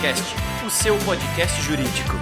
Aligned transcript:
Juriscast, 0.00 0.34
o 0.66 0.70
seu 0.70 0.98
podcast 1.00 1.60
jurídico. 1.60 2.14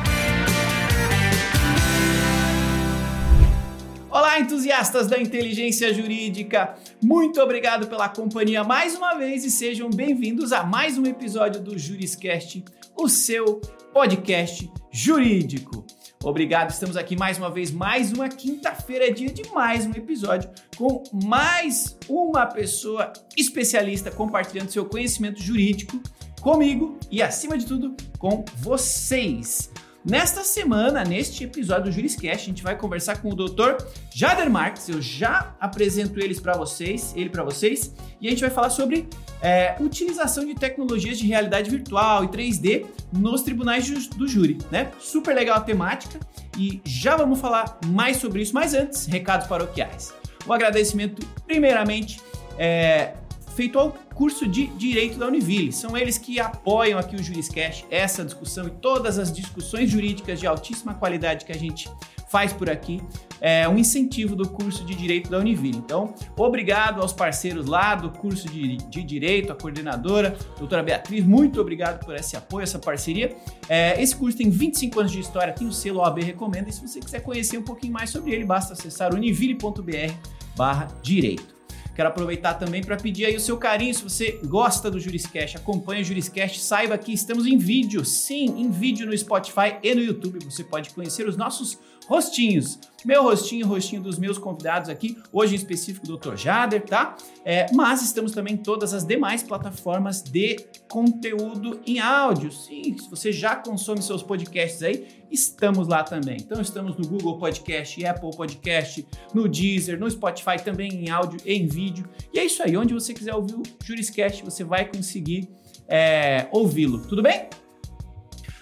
Olá, 4.11 4.41
entusiastas 4.41 5.07
da 5.07 5.17
inteligência 5.17 5.95
jurídica! 5.95 6.75
Muito 7.01 7.41
obrigado 7.41 7.87
pela 7.87 8.09
companhia 8.09 8.65
mais 8.65 8.97
uma 8.97 9.15
vez 9.15 9.45
e 9.45 9.51
sejam 9.51 9.91
bem-vindos 9.91 10.53
a 10.53 10.65
mais 10.65 10.99
um 10.99 11.07
episódio 11.07 11.63
do 11.63 11.79
Juriscast, 11.79 12.65
o 12.97 13.09
seu 13.09 13.61
podcast 13.93 14.69
jurídico. 14.91 15.87
Obrigado, 16.25 16.71
estamos 16.71 16.97
aqui 16.97 17.17
mais 17.17 17.39
uma 17.39 17.49
vez, 17.49 17.71
mais 17.71 18.13
uma 18.13 18.29
quinta-feira, 18.29 19.07
é 19.07 19.11
dia 19.13 19.31
de 19.31 19.49
mais 19.51 19.87
um 19.87 19.93
episódio 19.93 20.51
com 20.77 21.05
mais 21.13 21.97
uma 22.09 22.45
pessoa 22.45 23.13
especialista 23.37 24.11
compartilhando 24.11 24.71
seu 24.71 24.85
conhecimento 24.85 25.41
jurídico 25.41 26.03
comigo 26.49 26.99
e, 27.11 27.21
acima 27.21 27.59
de 27.59 27.67
tudo, 27.67 27.95
com 28.19 28.43
vocês. 28.57 29.71
Nesta 30.03 30.43
semana, 30.43 31.05
neste 31.05 31.45
episódio 31.45 31.85
do 31.85 31.93
Juriscast, 31.93 32.43
a 32.43 32.47
gente 32.47 32.63
vai 32.63 32.75
conversar 32.75 33.21
com 33.21 33.29
o 33.29 33.35
Dr. 33.35 33.85
Jader 34.15 34.49
Marques. 34.49 34.89
Eu 34.89 35.03
já 35.03 35.55
apresento 35.61 36.19
eles 36.19 36.41
para 36.41 36.57
vocês, 36.57 37.13
ele 37.15 37.29
para 37.29 37.45
vocês, 37.45 37.95
e 38.19 38.27
a 38.27 38.31
gente 38.31 38.41
vai 38.41 38.49
falar 38.49 38.71
sobre 38.71 39.07
é, 39.43 39.77
utilização 39.79 40.47
de 40.47 40.55
tecnologias 40.55 41.19
de 41.19 41.27
realidade 41.27 41.69
virtual 41.69 42.25
e 42.25 42.29
3D 42.29 42.87
nos 43.13 43.43
tribunais 43.43 44.09
do 44.09 44.27
júri, 44.27 44.57
né? 44.71 44.91
Super 44.99 45.35
legal 45.35 45.59
a 45.59 45.61
temática 45.61 46.19
e 46.57 46.81
já 46.83 47.15
vamos 47.15 47.39
falar 47.41 47.79
mais 47.89 48.17
sobre 48.17 48.41
isso. 48.41 48.55
Mas 48.55 48.73
antes, 48.73 49.05
recados 49.05 49.47
paroquiais. 49.47 50.15
Um 50.47 50.53
agradecimento, 50.55 51.27
primeiramente, 51.47 52.23
é, 52.57 53.13
feito 53.59 53.77
ao 53.77 53.91
curso 54.15 54.47
de 54.47 54.69
Direito 54.69 55.19
da 55.19 55.27
Univille. 55.27 55.73
São 55.73 55.97
eles 55.97 56.17
que 56.17 56.39
apoiam 56.39 56.97
aqui 56.97 57.17
o 57.17 57.23
Juriscast, 57.23 57.85
essa 57.91 58.25
discussão 58.25 58.69
e 58.69 58.71
todas 58.71 59.19
as 59.19 59.33
discussões 59.33 59.91
jurídicas 59.91 60.39
de 60.39 60.47
altíssima 60.47 60.95
qualidade 60.95 61.45
que 61.45 61.51
a 61.51 61.59
gente 61.59 61.91
faz 62.29 62.53
por 62.53 62.71
aqui. 62.71 63.03
É 63.41 63.69
um 63.69 63.77
incentivo 63.77 64.37
do 64.37 64.49
curso 64.49 64.85
de 64.85 64.95
Direito 64.95 65.29
da 65.29 65.39
Univille. 65.39 65.77
Então, 65.77 66.15
obrigado 66.37 67.01
aos 67.01 67.13
parceiros 67.13 67.67
lá 67.67 67.97
do 67.97 68.11
curso 68.11 68.49
de, 68.49 68.77
de 68.77 69.03
Direito, 69.03 69.51
a 69.51 69.57
coordenadora, 69.57 70.37
doutora 70.57 70.85
Beatriz, 70.85 71.25
muito 71.25 71.61
obrigado 71.61 72.05
por 72.05 72.15
esse 72.15 72.37
apoio, 72.37 72.63
essa 72.63 72.79
parceria. 72.79 73.37
É, 73.69 74.01
esse 74.01 74.15
curso 74.15 74.39
tem 74.39 74.51
25 74.51 75.01
anos 75.01 75.11
de 75.11 75.19
história, 75.19 75.53
tem 75.53 75.67
o 75.67 75.73
selo 75.73 75.99
OAB 75.99 76.21
Recomenda, 76.23 76.69
e 76.69 76.73
se 76.73 76.81
você 76.81 77.01
quiser 77.01 77.23
conhecer 77.23 77.59
um 77.59 77.65
pouquinho 77.65 77.93
mais 77.93 78.11
sobre 78.11 78.33
ele, 78.33 78.45
basta 78.45 78.75
acessar 78.75 79.13
univille.br 79.13 80.13
barra 80.57 80.87
direito. 81.03 81.58
Quero 81.99 82.11
aproveitar 82.11 82.55
também 82.55 82.81
para 82.81 82.97
pedir 82.97 83.25
aí 83.25 83.35
o 83.35 83.41
seu 83.41 83.57
carinho. 83.57 83.93
Se 83.93 84.05
você 84.05 84.39
gosta 84.45 84.89
do 84.89 85.01
Juriscast, 85.01 85.57
acompanha 85.57 86.01
o 86.01 86.05
Juriscast, 86.05 86.61
saiba 86.61 86.97
que 86.97 87.13
estamos 87.13 87.45
em 87.45 87.59
vídeo. 87.59 88.05
Sim, 88.05 88.61
em 88.61 88.71
vídeo 88.71 89.05
no 89.05 89.19
Spotify 89.19 89.79
e 89.83 89.93
no 89.97 90.01
YouTube. 90.01 90.39
Você 90.45 90.63
pode 90.63 90.91
conhecer 90.91 91.27
os 91.27 91.37
nossos 91.37 91.77
rostinhos. 92.09 92.81
Meu 93.05 93.23
rostinho, 93.23 93.67
rostinho 93.67 94.03
dos 94.03 94.19
meus 94.19 94.39
convidados 94.39 94.89
aqui, 94.89 95.17
hoje 95.33 95.53
em 95.53 95.57
específico 95.57 96.11
o 96.11 96.17
Dr. 96.17 96.37
Jader, 96.37 96.85
tá? 96.85 97.17
É, 97.45 97.67
mas 97.73 98.03
estamos 98.03 98.33
também 98.33 98.55
em 98.55 98.57
todas 98.57 98.93
as 98.93 99.05
demais 99.05 99.43
plataformas 99.43 100.21
de 100.21 100.57
conteúdo 100.89 101.81
em 101.87 102.01
áudio. 102.01 102.51
Sim, 102.51 102.99
se 102.99 103.09
você 103.09 103.31
já 103.31 103.55
consome 103.55 104.03
seus 104.03 104.23
podcasts 104.23 104.83
aí, 104.83 105.07
estamos 105.31 105.87
lá 105.87 106.03
também. 106.03 106.39
Então 106.41 106.61
estamos 106.61 106.97
no 106.97 107.07
Google 107.07 107.39
Podcast, 107.39 108.05
Apple 108.05 108.37
Podcast, 108.37 109.07
no 109.33 109.47
Deezer, 109.47 110.01
no 110.01 110.11
Spotify 110.11 110.57
também 110.65 110.91
em 110.93 111.11
áudio 111.11 111.39
e 111.45 111.53
em 111.53 111.67
vídeo. 111.69 112.09
E 112.33 112.41
é 112.41 112.45
isso 112.45 112.63
aí, 112.63 112.77
onde 112.77 112.95
você 112.95 113.15
quiser 113.15 113.35
ouvir 113.35 113.55
o 113.55 113.63
Juriscast, 113.85 114.43
você 114.43 114.65
vai 114.65 114.91
conseguir 114.91 115.49
é, 115.87 116.49
ouvi-lo. 116.51 117.07
Tudo 117.07 117.23
bem? 117.23 117.49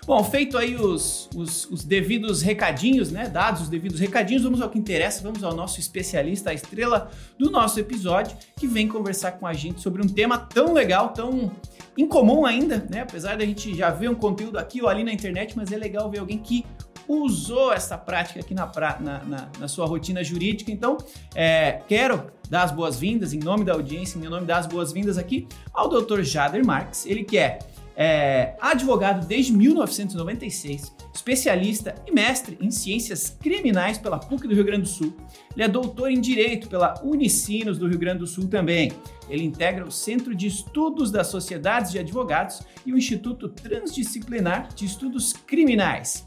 Bom, 0.06 0.22
feito 0.22 0.56
aí 0.56 0.76
os, 0.76 1.28
os, 1.34 1.68
os, 1.68 1.84
devidos 1.84 2.40
recadinhos, 2.40 3.10
né? 3.10 3.28
Dados 3.28 3.62
os 3.62 3.68
devidos 3.68 3.98
recadinhos, 3.98 4.44
vamos 4.44 4.62
ao 4.62 4.70
que 4.70 4.78
interessa, 4.78 5.20
vamos 5.20 5.42
ao 5.42 5.52
nosso 5.52 5.80
especialista, 5.80 6.50
a 6.50 6.54
estrela 6.54 7.10
do 7.36 7.50
nosso 7.50 7.80
episódio, 7.80 8.36
que 8.54 8.68
vem 8.68 8.86
conversar 8.86 9.32
com 9.32 9.48
a 9.48 9.52
gente 9.52 9.80
sobre 9.80 10.00
um 10.00 10.06
tema 10.06 10.38
tão 10.38 10.72
legal, 10.72 11.08
tão 11.08 11.50
incomum 11.98 12.46
ainda, 12.46 12.86
né? 12.88 13.00
Apesar 13.00 13.36
da 13.36 13.44
gente 13.44 13.74
já 13.74 13.90
ver 13.90 14.08
um 14.08 14.14
conteúdo 14.14 14.58
aqui 14.58 14.80
ou 14.80 14.88
ali 14.88 15.02
na 15.02 15.12
internet, 15.12 15.56
mas 15.56 15.72
é 15.72 15.76
legal 15.76 16.08
ver 16.08 16.20
alguém 16.20 16.38
que 16.38 16.64
usou 17.08 17.72
essa 17.72 17.98
prática 17.98 18.38
aqui 18.38 18.54
na, 18.54 18.70
na, 19.00 19.24
na, 19.24 19.48
na 19.58 19.66
sua 19.66 19.86
rotina 19.86 20.22
jurídica. 20.22 20.70
Então, 20.70 20.98
é, 21.34 21.80
quero 21.88 22.30
dar 22.48 22.62
as 22.62 22.70
boas-vindas, 22.70 23.32
em 23.32 23.40
nome 23.40 23.64
da 23.64 23.72
audiência, 23.72 24.20
em 24.20 24.22
nome 24.28 24.46
das 24.46 24.68
boas-vindas 24.68 25.18
aqui, 25.18 25.48
ao 25.74 25.88
Dr. 25.88 26.22
Jader 26.22 26.64
Marques, 26.64 27.06
ele 27.06 27.24
que 27.24 27.38
é 27.38 27.58
é 27.96 28.54
advogado 28.60 29.26
desde 29.26 29.52
1996, 29.52 30.94
especialista 31.14 31.94
e 32.06 32.12
mestre 32.12 32.58
em 32.60 32.70
ciências 32.70 33.30
criminais 33.40 33.96
pela 33.96 34.18
PUC 34.18 34.46
do 34.46 34.54
Rio 34.54 34.64
Grande 34.64 34.82
do 34.82 34.88
Sul. 34.88 35.14
Ele 35.54 35.64
é 35.64 35.68
doutor 35.68 36.10
em 36.10 36.20
Direito 36.20 36.68
pela 36.68 36.94
Unicinos 37.02 37.78
do 37.78 37.88
Rio 37.88 37.98
Grande 37.98 38.18
do 38.18 38.26
Sul 38.26 38.48
também. 38.48 38.92
Ele 39.30 39.44
integra 39.44 39.84
o 39.84 39.90
Centro 39.90 40.34
de 40.34 40.46
Estudos 40.46 41.10
das 41.10 41.28
Sociedades 41.28 41.90
de 41.90 41.98
Advogados 41.98 42.60
e 42.84 42.92
o 42.92 42.98
Instituto 42.98 43.48
Transdisciplinar 43.48 44.68
de 44.74 44.84
Estudos 44.84 45.32
Criminais. 45.32 46.25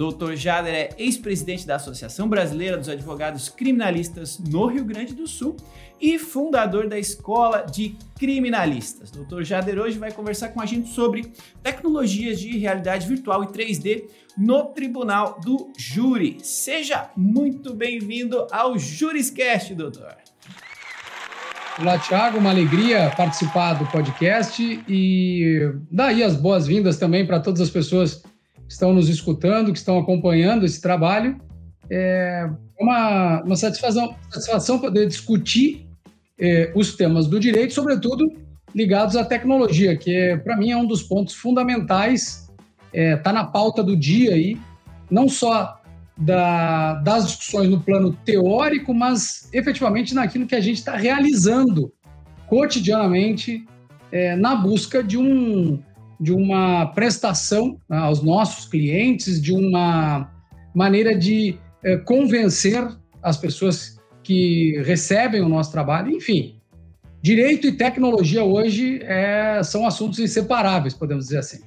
Dr. 0.00 0.34
Jader 0.34 0.74
é 0.74 0.88
ex-presidente 0.96 1.66
da 1.66 1.76
Associação 1.76 2.26
Brasileira 2.26 2.78
dos 2.78 2.88
Advogados 2.88 3.50
Criminalistas 3.50 4.38
no 4.38 4.64
Rio 4.64 4.82
Grande 4.82 5.12
do 5.12 5.26
Sul 5.26 5.58
e 6.00 6.18
fundador 6.18 6.88
da 6.88 6.98
Escola 6.98 7.66
de 7.70 7.94
Criminalistas. 8.18 9.10
Dr. 9.10 9.42
Jader 9.42 9.78
hoje 9.78 9.98
vai 9.98 10.10
conversar 10.10 10.48
com 10.48 10.60
a 10.62 10.64
gente 10.64 10.88
sobre 10.88 11.30
tecnologias 11.62 12.40
de 12.40 12.56
realidade 12.56 13.06
virtual 13.06 13.44
e 13.44 13.48
3D 13.48 14.04
no 14.38 14.64
Tribunal 14.68 15.38
do 15.44 15.70
Júri. 15.76 16.38
Seja 16.42 17.10
muito 17.14 17.74
bem-vindo 17.74 18.46
ao 18.50 18.78
Juriscast, 18.78 19.74
doutor. 19.74 20.16
Olá, 21.78 21.98
Thiago, 21.98 22.38
uma 22.38 22.48
alegria 22.48 23.12
participar 23.14 23.74
do 23.74 23.84
podcast 23.86 24.62
e 24.88 25.74
daí 25.90 26.22
as 26.22 26.36
boas-vindas 26.36 26.98
também 26.98 27.26
para 27.26 27.38
todas 27.38 27.60
as 27.60 27.68
pessoas 27.68 28.22
estão 28.70 28.94
nos 28.94 29.08
escutando, 29.08 29.72
que 29.72 29.78
estão 29.78 29.98
acompanhando 29.98 30.64
esse 30.64 30.80
trabalho. 30.80 31.38
É 31.90 32.48
uma, 32.78 33.42
uma 33.42 33.56
satisfação, 33.56 34.14
satisfação 34.30 34.78
poder 34.78 35.06
discutir 35.06 35.88
é, 36.38 36.72
os 36.74 36.94
temas 36.94 37.26
do 37.26 37.38
direito, 37.38 37.74
sobretudo 37.74 38.32
ligados 38.74 39.16
à 39.16 39.24
tecnologia, 39.24 39.96
que 39.96 40.14
é, 40.14 40.36
para 40.36 40.56
mim 40.56 40.70
é 40.70 40.76
um 40.76 40.86
dos 40.86 41.02
pontos 41.02 41.34
fundamentais, 41.34 42.48
está 42.86 43.00
é, 43.00 43.16
tá 43.16 43.32
na 43.32 43.44
pauta 43.44 43.82
do 43.82 43.96
dia 43.96 44.34
aí, 44.34 44.56
não 45.10 45.28
só 45.28 45.80
da, 46.16 46.94
das 46.94 47.26
discussões 47.26 47.68
no 47.68 47.80
plano 47.80 48.12
teórico, 48.24 48.94
mas 48.94 49.48
efetivamente 49.52 50.14
naquilo 50.14 50.46
que 50.46 50.54
a 50.54 50.60
gente 50.60 50.78
está 50.78 50.94
realizando 50.96 51.92
cotidianamente 52.46 53.66
é, 54.12 54.36
na 54.36 54.54
busca 54.54 55.02
de 55.02 55.18
um 55.18 55.82
de 56.20 56.32
uma 56.32 56.86
prestação 56.88 57.80
né, 57.88 57.96
aos 57.96 58.22
nossos 58.22 58.66
clientes, 58.66 59.40
de 59.40 59.52
uma 59.52 60.30
maneira 60.74 61.16
de 61.16 61.58
é, 61.82 61.96
convencer 61.96 62.86
as 63.22 63.36
pessoas 63.36 63.98
que 64.22 64.80
recebem 64.84 65.40
o 65.40 65.48
nosso 65.48 65.72
trabalho, 65.72 66.14
enfim. 66.14 66.60
Direito 67.22 67.66
e 67.66 67.72
tecnologia 67.72 68.44
hoje 68.44 69.00
é, 69.02 69.62
são 69.62 69.86
assuntos 69.86 70.18
inseparáveis, 70.18 70.94
podemos 70.94 71.24
dizer 71.24 71.38
assim. 71.38 71.60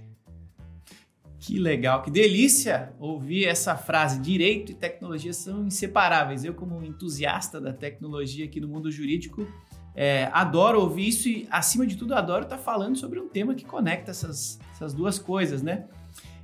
Que 1.39 1.59
legal, 1.59 2.01
que 2.01 2.09
delícia 2.09 2.93
ouvir 2.97 3.45
essa 3.45 3.75
frase. 3.75 4.19
Direito 4.21 4.71
e 4.71 4.75
tecnologia 4.75 5.33
são 5.33 5.67
inseparáveis. 5.67 6.45
Eu, 6.45 6.53
como 6.53 6.81
entusiasta 6.83 7.59
da 7.59 7.73
tecnologia 7.73 8.45
aqui 8.45 8.61
no 8.61 8.67
mundo 8.67 8.89
jurídico, 8.89 9.45
é, 9.95 10.29
adoro 10.33 10.81
ouvir 10.81 11.07
isso 11.07 11.29
e, 11.29 11.47
acima 11.51 11.85
de 11.85 11.95
tudo, 11.95 12.15
adoro 12.15 12.43
estar 12.43 12.57
falando 12.57 12.95
sobre 12.95 13.19
um 13.19 13.27
tema 13.27 13.53
que 13.53 13.63
conecta 13.63 14.11
essas, 14.11 14.59
essas 14.73 14.93
duas 14.93 15.19
coisas, 15.19 15.61
né? 15.61 15.85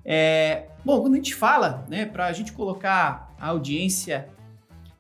É, 0.06 0.68
bom, 0.86 1.02
quando 1.02 1.14
a 1.14 1.18
gente 1.18 1.36
fala, 1.36 1.86
né, 1.90 2.06
para 2.06 2.28
a 2.28 2.34
gente 2.34 2.52
colocar 2.54 3.34
a 3.40 3.48
audiência 3.48 4.30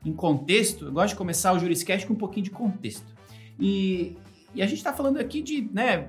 em 0.06 0.14
contexto, 0.14 0.86
eu 0.86 0.92
gosto 0.92 1.10
de 1.10 1.16
começar 1.16 1.54
o 1.54 1.60
Juriscast 1.60 2.06
com 2.08 2.14
um 2.14 2.18
pouquinho 2.18 2.44
de 2.44 2.52
contexto. 2.52 3.06
E, 3.60 4.16
e 4.54 4.62
a 4.62 4.66
gente 4.66 4.78
está 4.78 4.94
falando 4.94 5.18
aqui 5.18 5.42
de 5.42 5.70
né, 5.74 6.08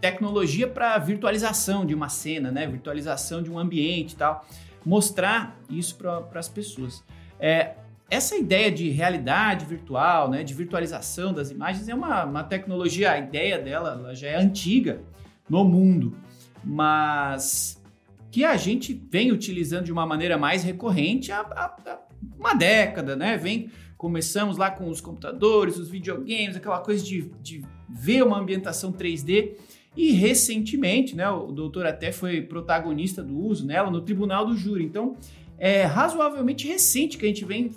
tecnologia 0.00 0.66
para 0.66 0.98
virtualização 0.98 1.86
de 1.86 1.94
uma 1.94 2.08
cena, 2.08 2.50
né, 2.50 2.66
virtualização 2.66 3.42
de 3.42 3.50
um 3.50 3.58
ambiente 3.58 4.12
e 4.12 4.16
tal, 4.16 4.44
mostrar 4.84 5.56
isso 5.70 5.96
para 5.96 6.26
as 6.34 6.48
pessoas. 6.48 7.04
É, 7.38 7.74
essa 8.12 8.36
ideia 8.36 8.70
de 8.70 8.90
realidade 8.90 9.64
virtual, 9.64 10.28
né, 10.28 10.44
de 10.44 10.52
virtualização 10.52 11.32
das 11.32 11.50
imagens 11.50 11.88
é 11.88 11.94
uma, 11.94 12.26
uma 12.26 12.44
tecnologia, 12.44 13.12
a 13.12 13.18
ideia 13.18 13.58
dela 13.58 14.14
já 14.14 14.28
é 14.28 14.36
antiga 14.36 15.00
no 15.48 15.64
mundo, 15.64 16.14
mas 16.62 17.82
que 18.30 18.44
a 18.44 18.54
gente 18.54 18.92
vem 19.10 19.32
utilizando 19.32 19.86
de 19.86 19.92
uma 19.92 20.04
maneira 20.04 20.36
mais 20.36 20.62
recorrente 20.62 21.32
há, 21.32 21.40
há, 21.40 21.76
há 21.86 21.98
uma 22.38 22.52
década, 22.52 23.16
né? 23.16 23.38
Vem, 23.38 23.70
começamos 23.96 24.58
lá 24.58 24.70
com 24.70 24.90
os 24.90 25.00
computadores, 25.00 25.78
os 25.78 25.88
videogames, 25.88 26.54
aquela 26.54 26.80
coisa 26.80 27.02
de, 27.02 27.30
de 27.40 27.64
ver 27.88 28.22
uma 28.22 28.38
ambientação 28.38 28.92
3D 28.92 29.52
E 29.96 30.12
recentemente, 30.12 31.16
né, 31.16 31.30
o 31.30 31.50
doutor 31.50 31.86
até 31.86 32.12
foi 32.12 32.42
protagonista 32.42 33.22
do 33.22 33.38
uso 33.38 33.64
nela 33.64 33.90
no 33.90 34.02
tribunal 34.02 34.44
do 34.44 34.54
júri. 34.54 34.84
Então, 34.84 35.16
é 35.56 35.84
razoavelmente 35.84 36.68
recente 36.68 37.16
que 37.16 37.24
a 37.24 37.28
gente 37.28 37.46
vem 37.46 37.70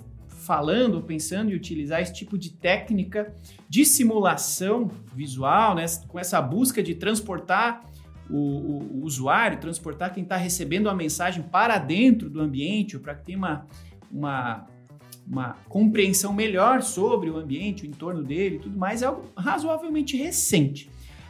falando, 0.45 1.01
pensando 1.01 1.51
em 1.51 1.55
utilizar 1.55 2.01
esse 2.01 2.13
tipo 2.13 2.37
de 2.37 2.51
técnica 2.51 3.33
de 3.67 3.83
simulação 3.83 4.91
visual, 5.13 5.75
né, 5.75 5.85
com 6.07 6.19
essa 6.19 6.41
busca 6.41 6.83
de 6.83 6.93
transportar 6.95 7.83
o, 8.29 8.37
o, 8.37 8.99
o 8.99 9.03
usuário, 9.03 9.59
transportar 9.59 10.13
quem 10.13 10.23
está 10.23 10.37
recebendo 10.37 10.89
a 10.89 10.95
mensagem 10.95 11.43
para 11.43 11.77
dentro 11.77 12.29
do 12.29 12.39
ambiente, 12.39 12.97
para 12.99 13.15
que 13.15 13.25
tenha 13.25 13.37
uma, 13.37 13.67
uma, 14.11 14.67
uma 15.27 15.53
compreensão 15.67 16.31
melhor 16.33 16.81
sobre 16.81 17.29
o 17.29 17.37
ambiente, 17.37 17.83
o 17.83 17.87
entorno 17.87 18.23
dele 18.23 18.57
e 18.57 18.59
tudo 18.59 18.77
mais, 18.77 19.01
é 19.01 19.05
algo 19.05 19.31
razoavelmente 19.35 20.15
recente. 20.15 20.89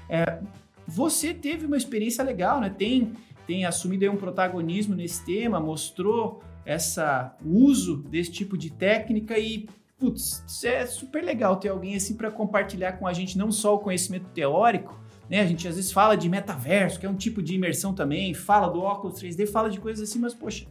É, 0.10 0.40
você 0.88 1.34
teve 1.34 1.66
uma 1.66 1.78
experiência 1.78 2.24
legal, 2.24 2.60
né? 2.60 2.70
Tem, 2.70 3.14
tem 3.48 3.66
assumido 3.66 4.10
um 4.12 4.18
protagonismo 4.18 4.94
nesse 4.96 5.26
tema, 5.26 5.60
mostrou 5.60 6.42
essa 6.66 7.36
uso 7.46 7.98
desse 7.98 8.32
tipo 8.32 8.58
de 8.58 8.72
técnica 8.72 9.38
e 9.38 9.68
putz, 9.98 10.44
é 10.64 10.86
super 10.86 11.24
legal 11.24 11.56
ter 11.58 11.70
alguém 11.70 11.96
assim 11.96 12.16
para 12.16 12.30
compartilhar 12.30 12.94
com 12.94 13.08
a 13.08 13.14
gente 13.14 13.38
não 13.38 13.52
só 13.52 13.76
o 13.76 13.80
conhecimento 13.80 14.28
teórico, 14.30 15.00
né? 15.30 15.42
A 15.42 15.46
gente 15.46 15.68
às 15.68 15.76
vezes 15.76 15.92
fala 15.92 16.16
de 16.16 16.28
metaverso, 16.30 17.00
que 17.00 17.06
é 17.06 17.10
um 17.10 17.16
tipo 17.16 17.42
de 17.42 17.56
imersão 17.56 17.94
também, 17.94 18.34
fala 18.34 18.68
do 18.68 18.82
óculos 18.82 19.20
3D, 19.20 19.48
fala 19.48 19.70
de 19.70 19.80
coisas 19.80 20.10
assim, 20.10 20.20
mas 20.20 20.34
poxa, 20.34 20.66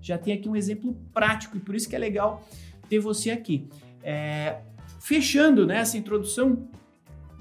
já 0.00 0.18
tem 0.18 0.34
aqui 0.34 0.48
um 0.48 0.56
exemplo 0.56 0.96
prático 1.12 1.56
e 1.56 1.60
por 1.60 1.74
isso 1.74 1.88
que 1.88 1.96
é 1.96 1.98
legal 1.98 2.46
ter 2.88 2.98
você 2.98 3.30
aqui. 3.30 3.68
É, 4.02 4.58
fechando 5.00 5.66
né, 5.66 5.78
essa 5.78 5.96
introdução, 5.96 6.68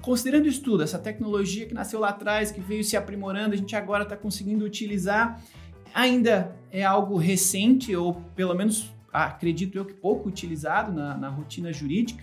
considerando 0.02 0.48
isso 0.48 0.62
tudo, 0.62 0.84
essa 0.84 0.98
tecnologia 0.98 1.66
que 1.66 1.74
nasceu 1.74 2.00
lá 2.00 2.10
atrás, 2.10 2.52
que 2.52 2.62
veio 2.62 2.84
se 2.84 2.98
aprimorando, 2.98 3.54
a 3.54 3.58
gente 3.58 3.76
agora 3.76 4.04
está 4.04 4.16
conseguindo 4.16 4.66
utilizar, 4.66 5.42
ainda 5.96 6.54
é 6.70 6.84
algo 6.84 7.16
recente, 7.16 7.96
ou 7.96 8.16
pelo 8.36 8.54
menos 8.54 8.94
acredito 9.14 9.78
eu 9.78 9.86
que 9.86 9.94
pouco 9.94 10.28
utilizado 10.28 10.92
na, 10.92 11.16
na 11.16 11.30
rotina 11.30 11.72
jurídica. 11.72 12.22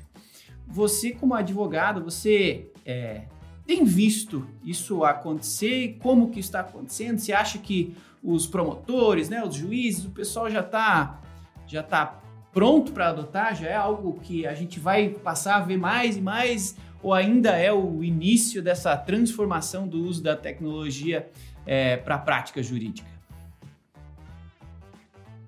Você, 0.68 1.12
como 1.12 1.32
advogado, 1.32 2.04
você 2.04 2.70
é, 2.84 3.22
tem 3.66 3.82
visto 3.82 4.46
isso 4.62 5.04
acontecer? 5.04 5.96
Como 6.02 6.30
que 6.30 6.38
está 6.38 6.60
acontecendo? 6.60 7.18
Você 7.18 7.32
acha 7.32 7.58
que 7.58 7.96
os 8.22 8.46
promotores, 8.46 9.30
né, 9.30 9.42
os 9.42 9.54
juízes, 9.54 10.04
o 10.04 10.10
pessoal 10.10 10.50
já 10.50 10.60
está 10.60 11.20
já 11.66 11.82
tá 11.82 12.20
pronto 12.52 12.92
para 12.92 13.08
adotar? 13.08 13.56
Já 13.56 13.68
é 13.68 13.74
algo 13.74 14.20
que 14.20 14.46
a 14.46 14.52
gente 14.52 14.78
vai 14.78 15.08
passar 15.08 15.56
a 15.56 15.60
ver 15.60 15.78
mais 15.78 16.18
e 16.18 16.20
mais? 16.20 16.76
Ou 17.02 17.14
ainda 17.14 17.56
é 17.56 17.72
o 17.72 18.04
início 18.04 18.62
dessa 18.62 18.94
transformação 18.98 19.88
do 19.88 20.04
uso 20.04 20.22
da 20.22 20.36
tecnologia 20.36 21.30
é, 21.64 21.96
para 21.96 22.16
a 22.16 22.18
prática 22.18 22.62
jurídica? 22.62 23.11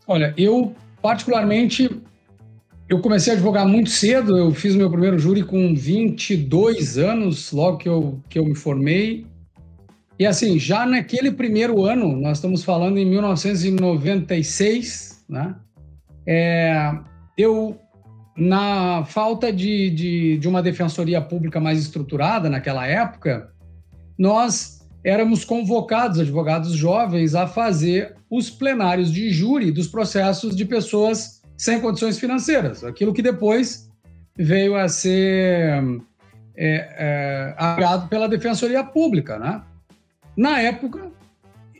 Olha, 0.07 0.35
eu 0.37 0.75
particularmente 1.01 1.89
eu 2.89 3.01
comecei 3.01 3.33
a 3.33 3.37
advogar 3.37 3.67
muito 3.67 3.89
cedo, 3.89 4.37
eu 4.37 4.53
fiz 4.53 4.77
meu 4.77 4.91
primeiro 4.91 5.19
júri 5.19 5.43
com 5.43 5.75
22 5.75 6.99
anos, 6.99 7.51
logo 7.51 7.79
que 7.79 7.89
eu, 7.89 8.21
que 8.29 8.39
eu 8.39 8.45
me 8.45 8.55
formei. 8.55 9.27
E 10.19 10.27
assim, 10.27 10.59
já 10.59 10.85
naquele 10.85 11.33
primeiro 11.33 11.83
ano, 11.85 12.15
nós 12.15 12.37
estamos 12.39 12.63
falando 12.63 12.99
em 12.99 13.07
1996, 13.07 15.25
né? 15.29 15.57
É, 16.27 16.93
eu, 17.37 17.77
na 18.37 19.05
falta 19.07 19.53
de, 19.53 19.91
de, 19.91 20.39
de 20.39 20.49
uma 20.49 20.63
defensoria 20.63 21.21
pública 21.21 21.59
mais 21.59 21.81
estruturada 21.81 22.49
naquela 22.51 22.87
época, 22.87 23.51
nós 24.17 24.74
éramos 25.05 25.45
convocados, 25.45 26.19
advogados 26.19 26.73
jovens, 26.73 27.35
a 27.35 27.47
fazer 27.47 28.17
os 28.31 28.49
plenários 28.49 29.13
de 29.13 29.31
júri 29.31 29.71
dos 29.71 29.87
processos 29.87 30.57
de 30.57 30.65
pessoas 30.65 31.43
sem 31.57 31.81
condições 31.81 32.19
financeiras, 32.19 32.83
aquilo 32.83 33.13
que 33.13 33.23
depois 33.23 33.89
veio 34.37 34.75
a 34.75 34.89
ser 34.89 35.85
é, 36.57 37.55
é, 37.57 38.07
pela 38.09 38.29
Defensoria 38.29 38.83
Pública. 38.83 39.39
Né? 39.39 39.63
Na 40.37 40.61
época, 40.61 41.13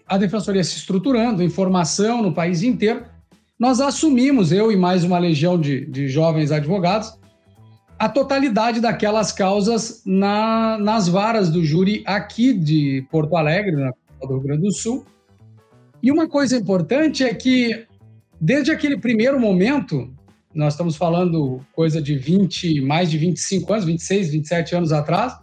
a 0.07 0.19
Defensoria 0.19 0.63
se 0.63 0.77
estruturando, 0.77 1.43
informação 1.43 2.23
no 2.23 2.33
país 2.33 2.63
inteiro, 2.63 3.05
nós 3.59 3.81
assumimos, 3.81 4.53
eu 4.53 4.71
e 4.71 4.77
mais 4.77 5.03
uma 5.03 5.19
legião 5.19 5.59
de, 5.59 5.87
de 5.87 6.09
jovens 6.09 6.53
advogados, 6.53 7.19
a 7.99 8.09
totalidade 8.09 8.81
daquelas 8.81 9.33
causas 9.33 10.03
na, 10.05 10.79
nas 10.79 11.09
varas 11.09 11.51
do 11.51 11.65
júri 11.65 12.03
aqui 12.07 12.53
de 12.53 13.07
Porto 13.11 13.37
Alegre, 13.37 13.77
na 13.77 13.93
do 14.21 14.35
Rio 14.35 14.41
Grande 14.41 14.63
do 14.63 14.73
Sul. 14.73 15.05
E 16.03 16.11
uma 16.11 16.29
coisa 16.29 16.57
importante 16.57 17.23
é 17.25 17.33
que 17.35 17.87
Desde 18.41 18.71
aquele 18.71 18.99
primeiro 18.99 19.41
momento, 19.41 20.13
nós 20.55 20.75
estamos 20.75 20.97
falando 20.97 21.65
coisa 21.73 22.03
de 22.03 22.17
20, 22.17 22.81
mais 22.83 23.11
de 23.11 23.17
25 23.17 23.73
anos, 23.73 23.85
26, 23.87 24.31
27 24.33 24.77
anos 24.77 24.93
atrás, 24.93 25.35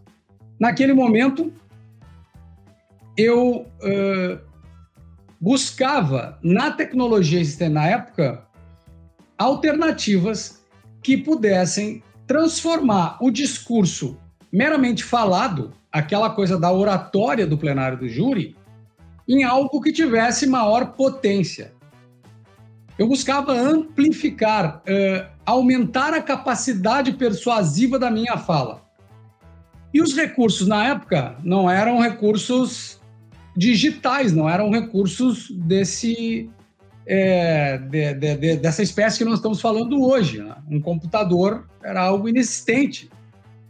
naquele 0.60 0.94
momento 0.94 1.52
eu 3.18 3.66
uh, 3.66 4.40
buscava 5.40 6.38
na 6.44 6.70
tecnologia 6.70 7.40
existente 7.40 7.74
na 7.74 7.88
época 7.88 8.46
alternativas 9.36 10.64
que 11.02 11.18
pudessem 11.18 12.04
transformar 12.32 13.18
o 13.20 13.30
discurso 13.30 14.18
meramente 14.50 15.04
falado, 15.04 15.74
aquela 15.92 16.30
coisa 16.30 16.58
da 16.58 16.72
oratória 16.72 17.46
do 17.46 17.58
plenário 17.58 17.98
do 17.98 18.08
júri, 18.08 18.56
em 19.28 19.44
algo 19.44 19.82
que 19.82 19.92
tivesse 19.92 20.48
maior 20.48 20.94
potência. 20.94 21.74
Eu 22.98 23.10
buscava 23.10 23.52
amplificar, 23.52 24.78
uh, 24.78 25.30
aumentar 25.46 26.14
a 26.14 26.22
capacidade 26.22 27.12
persuasiva 27.12 28.00
da 28.00 28.10
minha 28.10 28.38
fala. 28.38 28.82
E 29.94 30.02
os 30.02 30.16
recursos 30.16 30.66
na 30.66 30.86
época 30.86 31.36
não 31.44 31.70
eram 31.70 32.00
recursos 32.00 33.02
digitais, 33.58 34.32
não 34.32 34.50
eram 34.50 34.70
recursos 34.70 35.52
desse 35.52 36.50
é, 37.06 37.78
de, 37.78 38.14
de, 38.14 38.36
de, 38.36 38.58
dessa 38.58 38.84
espécie 38.84 39.18
que 39.18 39.26
nós 39.26 39.36
estamos 39.36 39.62
falando 39.62 40.02
hoje. 40.02 40.42
Né? 40.42 40.56
Um 40.70 40.80
computador 40.80 41.68
era 41.84 42.02
algo 42.02 42.30
inexistente. 42.30 43.10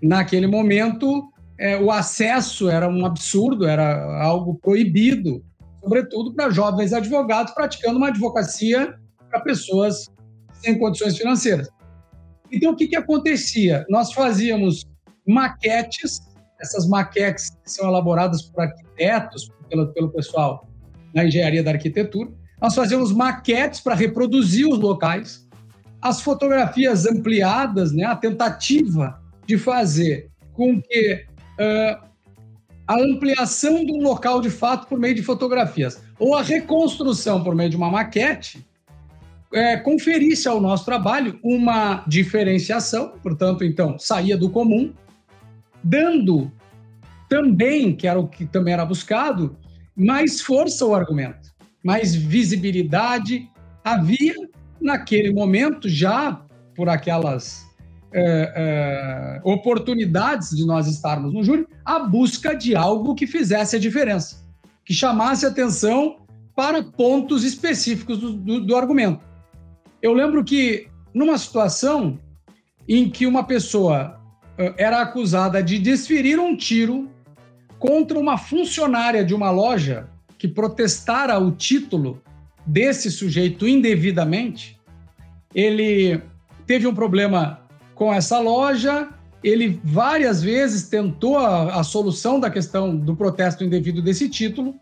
Naquele 0.02 0.48
momento, 0.48 1.32
é, 1.58 1.78
o 1.78 1.92
acesso 1.92 2.70
era 2.70 2.90
um 2.90 3.06
absurdo, 3.06 3.68
era 3.68 4.22
algo 4.22 4.56
proibido, 4.56 5.44
sobretudo 5.80 6.34
para 6.34 6.50
jovens 6.50 6.94
advogados 6.94 7.54
praticando 7.54 7.98
uma 7.98 8.08
advocacia 8.08 8.96
para 9.30 9.40
pessoas 9.42 10.08
sem 10.54 10.78
condições 10.78 11.18
financeiras. 11.18 11.70
Então, 12.52 12.74
o 12.74 12.76
que, 12.76 12.88
que 12.88 12.96
acontecia? 12.96 13.86
Nós 13.90 14.12
fazíamos 14.12 14.86
maquetes, 15.26 16.20
essas 16.60 16.88
maquetes 16.88 17.52
são 17.66 17.88
elaboradas 17.88 18.42
por 18.44 18.62
arquitetos, 18.64 19.50
pelo, 19.70 19.88
pelo 19.94 20.10
pessoal 20.10 20.68
na 21.14 21.26
engenharia 21.26 21.64
da 21.64 21.72
arquitetura. 21.72 22.30
Nós 22.62 22.76
fazíamos 22.76 23.12
maquetes 23.12 23.80
para 23.80 23.96
reproduzir 23.96 24.68
os 24.68 24.78
locais, 24.78 25.48
as 26.02 26.22
fotografias 26.22 27.06
ampliadas, 27.06 27.92
né, 27.92 28.06
a 28.06 28.16
tentativa 28.16 29.20
de 29.46 29.58
fazer 29.58 30.30
com 30.54 30.82
que 30.82 31.26
uh, 31.60 32.12
a 32.88 32.96
ampliação 32.96 33.86
do 33.86 33.98
local 33.98 34.42
de 34.42 34.50
fato 34.50 34.88
por 34.88 35.00
meio 35.00 35.16
de 35.16 35.24
fotografias 35.24 36.02
ou 36.20 36.36
a 36.36 36.42
reconstrução 36.42 37.44
por 37.44 37.56
meio 37.56 37.70
de 37.70 37.78
uma 37.78 37.90
maquete 37.90 38.66
é, 39.54 39.78
conferisse 39.78 40.48
ao 40.48 40.62
nosso 40.62 40.86
trabalho 40.86 41.40
uma 41.44 42.04
diferenciação, 42.08 43.14
portanto, 43.22 43.64
então, 43.64 44.00
saía 44.00 44.38
do 44.38 44.50
comum, 44.50 44.94
dando 45.84 46.52
também, 47.28 47.96
que 47.96 48.08
era 48.08 48.20
o 48.20 48.28
que 48.28 48.46
também 48.46 48.74
era 48.74 48.86
buscado, 48.86 49.58
mais 49.96 50.42
força 50.42 50.86
ao 50.86 50.96
argumento, 50.96 51.51
mais 51.84 52.14
visibilidade. 52.16 53.50
Havia, 53.84 54.36
naquele 54.80 55.32
momento, 55.34 55.90
já 55.90 56.42
por 56.76 56.90
aquelas 56.90 57.66
é, 58.14 58.54
é, 58.56 59.42
oportunidades 59.44 60.50
de 60.50 60.66
nós 60.66 60.88
estarmos 60.88 61.34
no 61.34 61.44
júri, 61.44 61.68
a 61.86 62.00
busca 62.00 62.56
de 62.56 62.76
algo 62.76 63.16
que 63.16 63.26
fizesse 63.26 63.76
a 63.76 63.80
diferença, 63.80 64.44
que 64.86 64.94
chamasse 64.94 65.46
atenção 65.46 66.18
para 66.56 66.84
pontos 66.84 67.44
específicos 67.44 68.20
do, 68.20 68.34
do, 68.34 68.62
do 68.62 68.76
argumento. 68.76 69.22
Eu 70.02 70.14
lembro 70.14 70.44
que 70.44 70.88
numa 71.14 71.38
situação 71.38 72.20
em 72.88 73.10
que 73.10 73.26
uma 73.26 73.44
pessoa 73.44 74.20
era 74.78 75.02
acusada 75.02 75.64
de 75.64 75.80
desferir 75.80 76.40
um 76.40 76.56
tiro 76.56 77.10
contra 77.80 78.20
uma 78.20 78.38
funcionária 78.38 79.24
de 79.24 79.34
uma 79.34 79.50
loja 79.50 80.10
que 80.42 80.48
protestara 80.48 81.38
o 81.38 81.52
título 81.52 82.20
desse 82.66 83.12
sujeito 83.12 83.68
indevidamente, 83.68 84.76
ele 85.54 86.20
teve 86.66 86.88
um 86.88 86.96
problema 86.96 87.62
com 87.94 88.12
essa 88.12 88.40
loja, 88.40 89.10
ele 89.44 89.80
várias 89.84 90.42
vezes 90.42 90.90
tentou 90.90 91.38
a, 91.38 91.80
a 91.80 91.84
solução 91.84 92.40
da 92.40 92.50
questão 92.50 92.96
do 92.96 93.16
protesto 93.16 93.64
indevido 93.64 94.02
desse 94.02 94.28
título. 94.28 94.74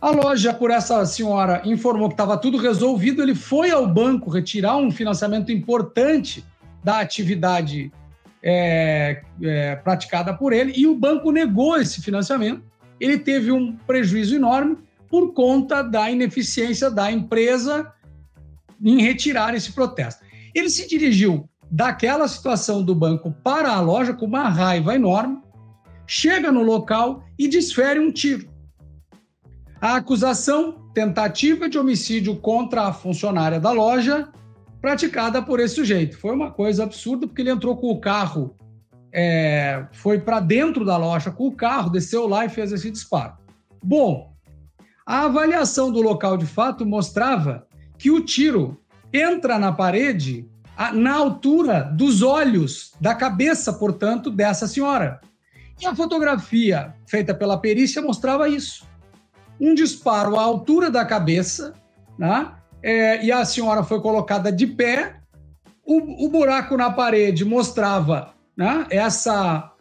A 0.00 0.08
loja, 0.08 0.54
por 0.54 0.70
essa 0.70 1.04
senhora, 1.04 1.60
informou 1.66 2.08
que 2.08 2.14
estava 2.14 2.38
tudo 2.38 2.56
resolvido. 2.56 3.20
Ele 3.20 3.34
foi 3.34 3.70
ao 3.70 3.86
banco 3.86 4.30
retirar 4.30 4.78
um 4.78 4.90
financiamento 4.90 5.52
importante 5.52 6.42
da 6.82 7.00
atividade 7.00 7.92
é, 8.42 9.20
é, 9.42 9.76
praticada 9.76 10.32
por 10.32 10.54
ele 10.54 10.72
e 10.74 10.86
o 10.86 10.94
banco 10.94 11.30
negou 11.30 11.76
esse 11.76 12.00
financiamento. 12.00 12.67
Ele 13.00 13.18
teve 13.18 13.52
um 13.52 13.76
prejuízo 13.76 14.34
enorme 14.34 14.78
por 15.08 15.32
conta 15.32 15.82
da 15.82 16.10
ineficiência 16.10 16.90
da 16.90 17.10
empresa 17.10 17.92
em 18.82 19.00
retirar 19.02 19.54
esse 19.54 19.72
protesto. 19.72 20.24
Ele 20.54 20.68
se 20.68 20.88
dirigiu 20.88 21.48
daquela 21.70 22.26
situação 22.28 22.82
do 22.82 22.94
banco 22.94 23.34
para 23.42 23.72
a 23.72 23.80
loja 23.80 24.14
com 24.14 24.26
uma 24.26 24.48
raiva 24.48 24.94
enorme, 24.94 25.40
chega 26.06 26.50
no 26.50 26.62
local 26.62 27.22
e 27.38 27.48
desfere 27.48 28.00
um 28.00 28.10
tiro. 28.10 28.48
A 29.80 29.96
acusação, 29.96 30.90
tentativa 30.92 31.68
de 31.68 31.78
homicídio 31.78 32.36
contra 32.36 32.84
a 32.84 32.92
funcionária 32.92 33.60
da 33.60 33.70
loja, 33.70 34.28
praticada 34.80 35.42
por 35.42 35.60
esse 35.60 35.76
sujeito. 35.76 36.18
Foi 36.18 36.34
uma 36.34 36.50
coisa 36.50 36.84
absurda, 36.84 37.26
porque 37.26 37.42
ele 37.42 37.50
entrou 37.50 37.76
com 37.76 37.90
o 37.90 38.00
carro, 38.00 38.56
é, 39.20 39.84
foi 39.90 40.20
para 40.20 40.38
dentro 40.38 40.84
da 40.84 40.96
loja 40.96 41.32
com 41.32 41.48
o 41.48 41.52
carro, 41.52 41.90
desceu 41.90 42.28
lá 42.28 42.44
e 42.44 42.48
fez 42.48 42.70
esse 42.70 42.88
disparo. 42.88 43.32
Bom, 43.82 44.32
a 45.04 45.24
avaliação 45.24 45.90
do 45.90 46.00
local 46.00 46.36
de 46.36 46.46
fato 46.46 46.86
mostrava 46.86 47.66
que 47.98 48.12
o 48.12 48.24
tiro 48.24 48.80
entra 49.12 49.58
na 49.58 49.72
parede 49.72 50.48
na 50.94 51.16
altura 51.16 51.82
dos 51.82 52.22
olhos, 52.22 52.92
da 53.00 53.12
cabeça, 53.12 53.72
portanto, 53.72 54.30
dessa 54.30 54.68
senhora. 54.68 55.20
E 55.80 55.86
a 55.86 55.96
fotografia 55.96 56.94
feita 57.04 57.34
pela 57.34 57.58
perícia 57.58 58.00
mostrava 58.00 58.48
isso. 58.48 58.86
Um 59.60 59.74
disparo 59.74 60.36
à 60.36 60.42
altura 60.42 60.92
da 60.92 61.04
cabeça, 61.04 61.74
né? 62.16 62.52
É, 62.80 63.24
e 63.24 63.32
a 63.32 63.44
senhora 63.44 63.82
foi 63.82 64.00
colocada 64.00 64.52
de 64.52 64.68
pé. 64.68 65.16
O, 65.84 66.26
o 66.26 66.28
buraco 66.28 66.76
na 66.76 66.92
parede 66.92 67.44
mostrava 67.44 68.37
né, 68.58 68.88
essa 68.90 69.72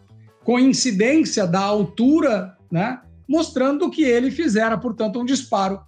coincidência 0.43 1.47
da 1.47 1.61
altura, 1.61 2.55
né, 2.71 3.01
mostrando 3.27 3.89
que 3.89 4.03
ele 4.03 4.29
fizera, 4.29 4.77
portanto, 4.77 5.19
um 5.19 5.25
disparo 5.25 5.81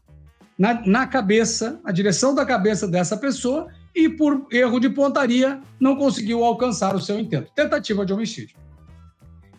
na, 0.58 0.86
na 0.86 1.08
cabeça, 1.08 1.80
na 1.86 1.92
direção 1.92 2.34
da 2.34 2.44
cabeça 2.44 2.88
dessa 2.88 3.16
pessoa, 3.16 3.68
e 3.96 4.10
por 4.10 4.48
erro 4.52 4.80
de 4.80 4.90
pontaria 4.90 5.62
não 5.80 5.96
conseguiu 5.96 6.44
alcançar 6.44 6.96
o 6.96 7.00
seu 7.00 7.20
intento. 7.20 7.52
Tentativa 7.54 8.06
de 8.06 8.12
homicídio. 8.12 8.58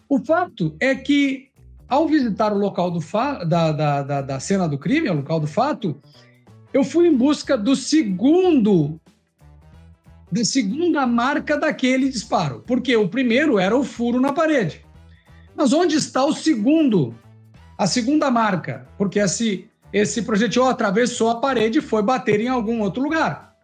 O 0.08 0.18
fato 0.24 0.76
é 0.80 0.94
que, 0.94 1.50
ao 1.88 2.08
visitar 2.08 2.52
o 2.52 2.58
local 2.58 2.90
da, 2.90 3.72
da, 3.72 4.02
da, 4.02 4.22
da 4.22 4.40
cena 4.40 4.68
do 4.68 4.76
crime, 4.76 5.08
o 5.08 5.14
local 5.14 5.38
do 5.38 5.46
fato, 5.46 6.00
eu 6.72 6.84
fui 6.84 7.06
em 7.06 7.16
busca 7.16 7.56
do 7.56 7.74
segundo 7.74 8.99
da 10.30 10.44
segunda 10.44 11.06
marca 11.06 11.56
daquele 11.56 12.08
disparo, 12.08 12.62
porque 12.66 12.96
o 12.96 13.08
primeiro 13.08 13.58
era 13.58 13.76
o 13.76 13.84
furo 13.84 14.20
na 14.20 14.32
parede. 14.32 14.84
Mas 15.56 15.72
onde 15.72 15.96
está 15.96 16.24
o 16.24 16.32
segundo? 16.32 17.14
A 17.76 17.86
segunda 17.86 18.30
marca, 18.30 18.86
porque 18.96 19.18
esse, 19.18 19.68
esse 19.92 20.22
projetil 20.22 20.66
atravessou 20.66 21.30
a 21.30 21.40
parede 21.40 21.78
e 21.78 21.82
foi 21.82 22.02
bater 22.02 22.40
em 22.40 22.48
algum 22.48 22.80
outro 22.80 23.02
lugar. 23.02 23.56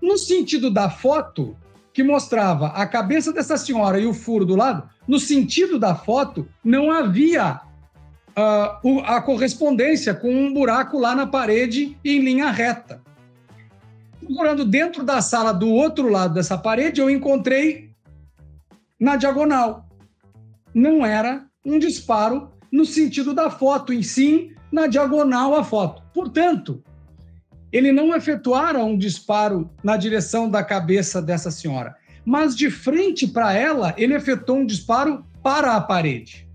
No 0.00 0.18
sentido 0.18 0.70
da 0.70 0.90
foto, 0.90 1.56
que 1.92 2.02
mostrava 2.02 2.68
a 2.68 2.86
cabeça 2.86 3.32
dessa 3.32 3.56
senhora 3.56 4.00
e 4.00 4.06
o 4.06 4.14
furo 4.14 4.44
do 4.44 4.56
lado, 4.56 4.88
no 5.06 5.20
sentido 5.20 5.78
da 5.78 5.94
foto, 5.94 6.48
não 6.64 6.90
havia 6.90 7.60
uh, 8.30 9.00
a 9.04 9.20
correspondência 9.20 10.14
com 10.14 10.34
um 10.34 10.52
buraco 10.52 10.98
lá 10.98 11.14
na 11.14 11.26
parede 11.26 11.96
em 12.04 12.20
linha 12.20 12.50
reta. 12.50 13.01
Procurando 14.32 14.64
dentro 14.64 15.04
da 15.04 15.20
sala 15.20 15.52
do 15.52 15.68
outro 15.68 16.08
lado 16.08 16.32
dessa 16.32 16.56
parede, 16.56 17.02
eu 17.02 17.10
encontrei 17.10 17.90
na 18.98 19.14
diagonal. 19.14 19.86
Não 20.72 21.04
era 21.04 21.44
um 21.62 21.78
disparo 21.78 22.50
no 22.72 22.86
sentido 22.86 23.34
da 23.34 23.50
foto, 23.50 23.92
em 23.92 24.02
sim 24.02 24.54
na 24.72 24.86
diagonal 24.86 25.54
a 25.54 25.62
foto. 25.62 26.02
Portanto, 26.14 26.82
ele 27.70 27.92
não 27.92 28.16
efetuara 28.16 28.82
um 28.82 28.96
disparo 28.96 29.70
na 29.84 29.98
direção 29.98 30.48
da 30.48 30.64
cabeça 30.64 31.20
dessa 31.20 31.50
senhora, 31.50 31.94
mas 32.24 32.56
de 32.56 32.70
frente 32.70 33.28
para 33.28 33.52
ela, 33.52 33.94
ele 33.98 34.14
efetuou 34.14 34.60
um 34.60 34.66
disparo 34.66 35.26
para 35.42 35.76
a 35.76 35.80
parede. 35.80 36.48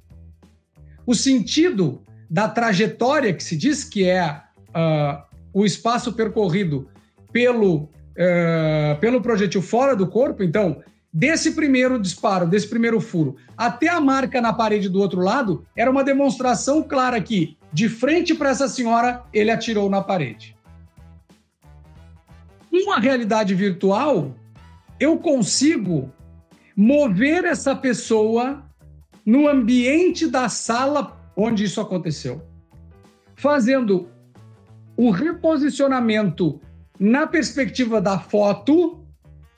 O 1.06 1.14
sentido 1.14 2.02
da 2.28 2.50
trajetória 2.50 3.32
que 3.36 3.44
se 3.44 3.56
diz 3.56 3.84
que 3.84 4.04
é 4.04 4.42
uh, 4.70 5.22
o 5.54 5.64
espaço 5.64 6.14
percorrido 6.14 6.90
pelo, 7.38 7.84
uh, 7.84 9.00
pelo 9.00 9.22
projetil 9.22 9.62
fora 9.62 9.96
do 9.96 10.08
corpo, 10.08 10.41
então, 10.41 10.82
desse 11.13 11.51
primeiro 11.51 12.00
disparo, 12.00 12.48
desse 12.48 12.67
primeiro 12.67 13.00
furo, 13.00 13.36
até 13.56 13.89
a 13.89 14.01
marca 14.01 14.41
na 14.41 14.51
parede 14.51 14.89
do 14.89 15.00
outro 15.00 15.22
lado, 15.22 15.63
era 15.75 15.91
uma 15.91 16.03
demonstração 16.03 16.82
clara 16.82 17.22
que, 17.22 17.56
de 17.72 17.88
frente 17.88 18.34
para 18.34 18.50
essa 18.50 18.67
senhora, 18.67 19.24
ele 19.32 19.51
atirou 19.51 19.88
na 19.88 20.01
parede. 20.01 20.58
Com 22.72 22.91
a 22.91 23.00
realidade 23.00 23.53
virtual, 23.53 24.34
eu 25.00 25.20
consigo 25.20 26.12
mover 26.75 27.46
essa 27.46 27.75
pessoa 27.75 28.63
no 29.24 29.48
ambiente 29.48 30.25
da 30.25 30.50
sala 30.50 31.15
onde 31.36 31.65
isso 31.65 31.79
aconteceu, 31.79 32.41
fazendo 33.36 34.10
o 34.96 35.12
reposicionamento 35.12 36.60
na 37.00 37.27
perspectiva 37.27 38.01
da 38.01 38.20
foto, 38.20 39.04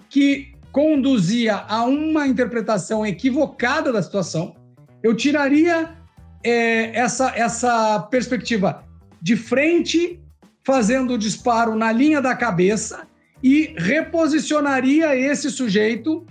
que 0.09 0.53
conduzia 0.71 1.55
a 1.67 1.83
uma 1.83 2.27
interpretação 2.27 3.05
equivocada 3.05 3.91
da 3.91 4.01
situação. 4.01 4.55
Eu 5.01 5.15
tiraria 5.15 5.95
é, 6.43 6.97
essa, 6.97 7.31
essa 7.35 7.99
perspectiva 8.11 8.83
de 9.21 9.35
frente, 9.35 10.19
fazendo 10.63 11.13
o 11.13 11.17
disparo 11.17 11.75
na 11.75 11.91
linha 11.91 12.21
da 12.21 12.35
cabeça, 12.35 13.07
e 13.41 13.73
reposicionaria 13.77 15.15
esse 15.15 15.49
sujeito 15.49 16.25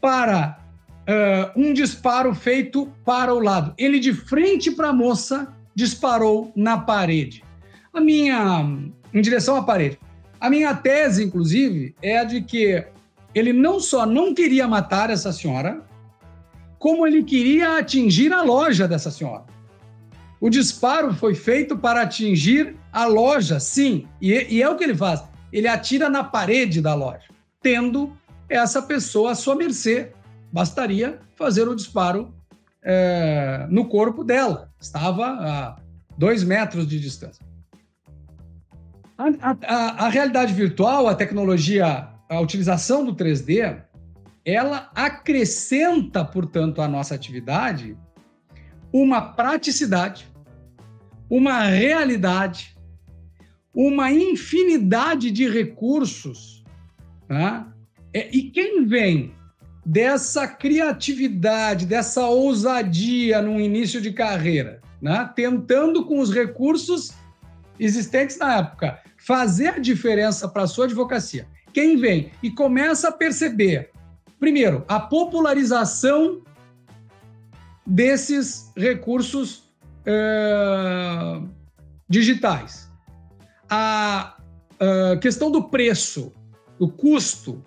para 0.00 0.58
uh, 1.08 1.60
um 1.60 1.72
disparo 1.72 2.34
feito 2.34 2.92
para 3.04 3.34
o 3.34 3.40
lado. 3.40 3.74
Ele, 3.78 3.98
de 3.98 4.12
frente 4.12 4.70
para 4.70 4.88
a 4.88 4.92
moça, 4.92 5.54
disparou 5.74 6.52
na 6.54 6.78
parede. 6.78 7.42
A 7.92 8.00
minha. 8.00 8.60
em 9.12 9.20
direção 9.20 9.56
à 9.56 9.62
parede. 9.62 9.98
A 10.40 10.50
minha 10.50 10.74
tese, 10.74 11.24
inclusive, 11.24 11.94
é 12.02 12.18
a 12.18 12.24
de 12.24 12.42
que 12.42 12.84
ele 13.34 13.52
não 13.52 13.80
só 13.80 14.06
não 14.06 14.34
queria 14.34 14.66
matar 14.66 15.10
essa 15.10 15.32
senhora, 15.32 15.82
como 16.78 17.06
ele 17.06 17.22
queria 17.22 17.78
atingir 17.78 18.32
a 18.32 18.42
loja 18.42 18.86
dessa 18.86 19.10
senhora. 19.10 19.44
O 20.40 20.50
disparo 20.50 21.14
foi 21.14 21.34
feito 21.34 21.76
para 21.76 22.02
atingir 22.02 22.76
a 22.92 23.06
loja, 23.06 23.58
sim, 23.58 24.06
e, 24.20 24.32
e 24.56 24.62
é 24.62 24.68
o 24.68 24.76
que 24.76 24.84
ele 24.84 24.94
faz 24.94 25.22
ele 25.52 25.68
atira 25.68 26.10
na 26.10 26.22
parede 26.22 26.80
da 26.82 26.94
loja, 26.94 27.28
tendo 27.62 28.16
essa 28.48 28.82
pessoa 28.82 29.32
à 29.32 29.34
sua 29.34 29.54
mercê. 29.54 30.12
Bastaria 30.52 31.18
fazer 31.34 31.66
o 31.68 31.74
disparo 31.74 32.34
é, 32.82 33.66
no 33.70 33.86
corpo 33.86 34.22
dela. 34.22 34.70
Estava 34.78 35.26
a 35.26 35.76
dois 36.16 36.44
metros 36.44 36.86
de 36.86 37.00
distância. 37.00 37.44
A, 39.18 39.56
a, 39.62 40.04
a, 40.06 40.08
realidade 40.08 40.52
virtual, 40.52 41.08
a 41.08 41.14
tecnologia, 41.14 42.08
a 42.28 42.40
utilização 42.40 43.04
do 43.04 43.14
3D, 43.14 43.82
ela 44.44 44.90
acrescenta, 44.94 46.24
portanto, 46.24 46.82
à 46.82 46.88
nossa 46.88 47.14
atividade 47.14 47.96
uma 48.92 49.20
praticidade, 49.20 50.26
uma 51.28 51.64
realidade, 51.64 52.76
uma 53.74 54.10
infinidade 54.12 55.30
de 55.30 55.48
recursos. 55.48 56.64
Tá? 57.28 57.72
É, 58.12 58.34
e 58.34 58.50
quem 58.50 58.86
vem 58.86 59.34
dessa 59.84 60.46
criatividade, 60.48 61.84
dessa 61.84 62.26
ousadia 62.26 63.42
no 63.42 63.60
início 63.60 64.00
de 64.00 64.12
carreira, 64.12 64.80
né? 65.00 65.30
tentando 65.36 66.06
com 66.06 66.18
os 66.18 66.32
recursos 66.32 67.12
existentes 67.78 68.38
na 68.38 68.58
época 68.58 69.00
fazer 69.16 69.68
a 69.68 69.78
diferença 69.78 70.48
para 70.48 70.62
a 70.62 70.66
sua 70.66 70.86
advocacia. 70.86 71.46
Quem 71.72 71.96
vem 71.96 72.32
e 72.42 72.50
começa 72.50 73.08
a 73.08 73.12
perceber, 73.12 73.90
primeiro, 74.38 74.84
a 74.88 74.98
popularização 75.00 76.42
desses 77.86 78.72
recursos 78.76 79.70
uh, 80.06 81.48
digitais 82.08 82.86
a, 83.68 84.36
a 84.80 85.16
questão 85.18 85.50
do 85.50 85.64
preço, 85.64 86.32
do 86.78 86.88
custo, 86.88 87.62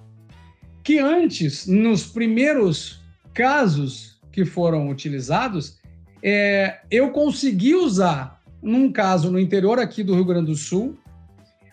que 0.83 0.99
antes, 0.99 1.67
nos 1.67 2.05
primeiros 2.05 3.01
casos 3.33 4.19
que 4.31 4.45
foram 4.45 4.89
utilizados, 4.89 5.77
é, 6.21 6.81
eu 6.89 7.11
consegui 7.11 7.75
usar, 7.75 8.38
num 8.61 8.91
caso 8.91 9.31
no 9.31 9.39
interior 9.39 9.79
aqui 9.79 10.03
do 10.03 10.13
Rio 10.13 10.25
Grande 10.25 10.47
do 10.47 10.55
Sul, 10.55 10.97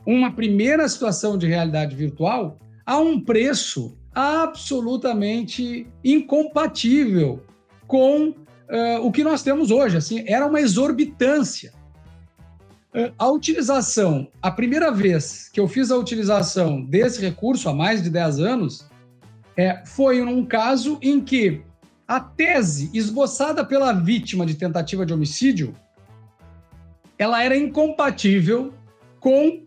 uma 0.06 0.30
primeira 0.32 0.88
situação 0.88 1.36
de 1.36 1.46
realidade 1.46 1.96
virtual 1.96 2.58
a 2.84 2.98
um 2.98 3.20
preço 3.20 3.98
absolutamente 4.14 5.86
incompatível 6.04 7.42
com 7.86 8.28
uh, 8.28 8.34
o 9.02 9.10
que 9.10 9.24
nós 9.24 9.42
temos 9.42 9.70
hoje. 9.70 9.96
Assim, 9.96 10.24
era 10.26 10.46
uma 10.46 10.60
exorbitância. 10.60 11.72
Uh, 12.94 13.12
a 13.18 13.28
utilização, 13.28 14.28
a 14.40 14.50
primeira 14.50 14.92
vez 14.92 15.50
que 15.52 15.58
eu 15.58 15.66
fiz 15.66 15.90
a 15.90 15.96
utilização 15.96 16.82
desse 16.82 17.20
recurso 17.20 17.68
há 17.68 17.74
mais 17.74 18.02
de 18.02 18.08
10 18.08 18.40
anos, 18.40 18.86
é, 19.56 19.82
foi 19.84 20.22
num 20.22 20.44
caso 20.44 20.98
em 21.02 21.20
que 21.20 21.62
a 22.06 22.20
tese 22.20 22.90
esboçada 22.94 23.64
pela 23.64 23.92
vítima 23.92 24.46
de 24.46 24.54
tentativa 24.54 25.04
de 25.04 25.12
homicídio 25.12 25.74
ela 27.18 27.42
era 27.42 27.56
incompatível 27.56 28.72
com 29.20 29.62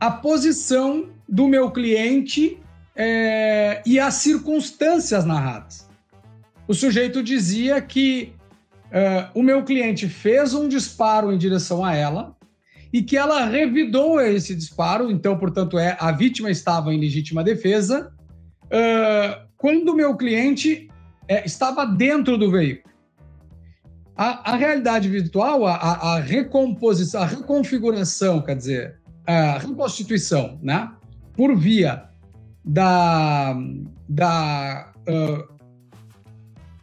a 0.00 0.10
posição 0.10 1.08
do 1.28 1.46
meu 1.46 1.70
cliente 1.70 2.58
é, 2.96 3.82
e 3.84 3.98
as 4.00 4.14
circunstâncias 4.14 5.24
narradas. 5.24 5.88
O 6.66 6.74
sujeito 6.74 7.22
dizia 7.22 7.80
que 7.80 8.32
é, 8.90 9.28
o 9.34 9.42
meu 9.42 9.62
cliente 9.64 10.08
fez 10.08 10.54
um 10.54 10.66
disparo 10.68 11.32
em 11.32 11.38
direção 11.38 11.84
a 11.84 11.94
ela 11.94 12.36
e 12.92 13.02
que 13.02 13.16
ela 13.16 13.44
revidou 13.44 14.20
esse 14.20 14.54
disparo, 14.54 15.10
então, 15.10 15.38
portanto, 15.38 15.78
é 15.78 15.96
a 16.00 16.10
vítima 16.10 16.50
estava 16.50 16.92
em 16.92 16.98
legítima 16.98 17.44
defesa, 17.44 18.12
é, 18.70 19.42
quando 19.56 19.90
o 19.90 19.96
meu 19.96 20.16
cliente 20.16 20.88
estava 21.44 21.84
dentro 21.84 22.38
do 22.38 22.50
veículo. 22.50 22.87
A, 24.18 24.50
a 24.50 24.56
realidade 24.56 25.08
virtual, 25.08 25.64
a, 25.64 25.76
a, 25.76 26.18
recomposição, 26.18 27.22
a 27.22 27.24
reconfiguração, 27.24 28.42
quer 28.42 28.56
dizer, 28.56 29.00
a 29.24 29.58
reconstituição, 29.58 30.58
né, 30.60 30.90
por 31.36 31.56
via 31.56 32.08
da, 32.64 33.56
da 34.08 34.92
uh, 35.08 35.58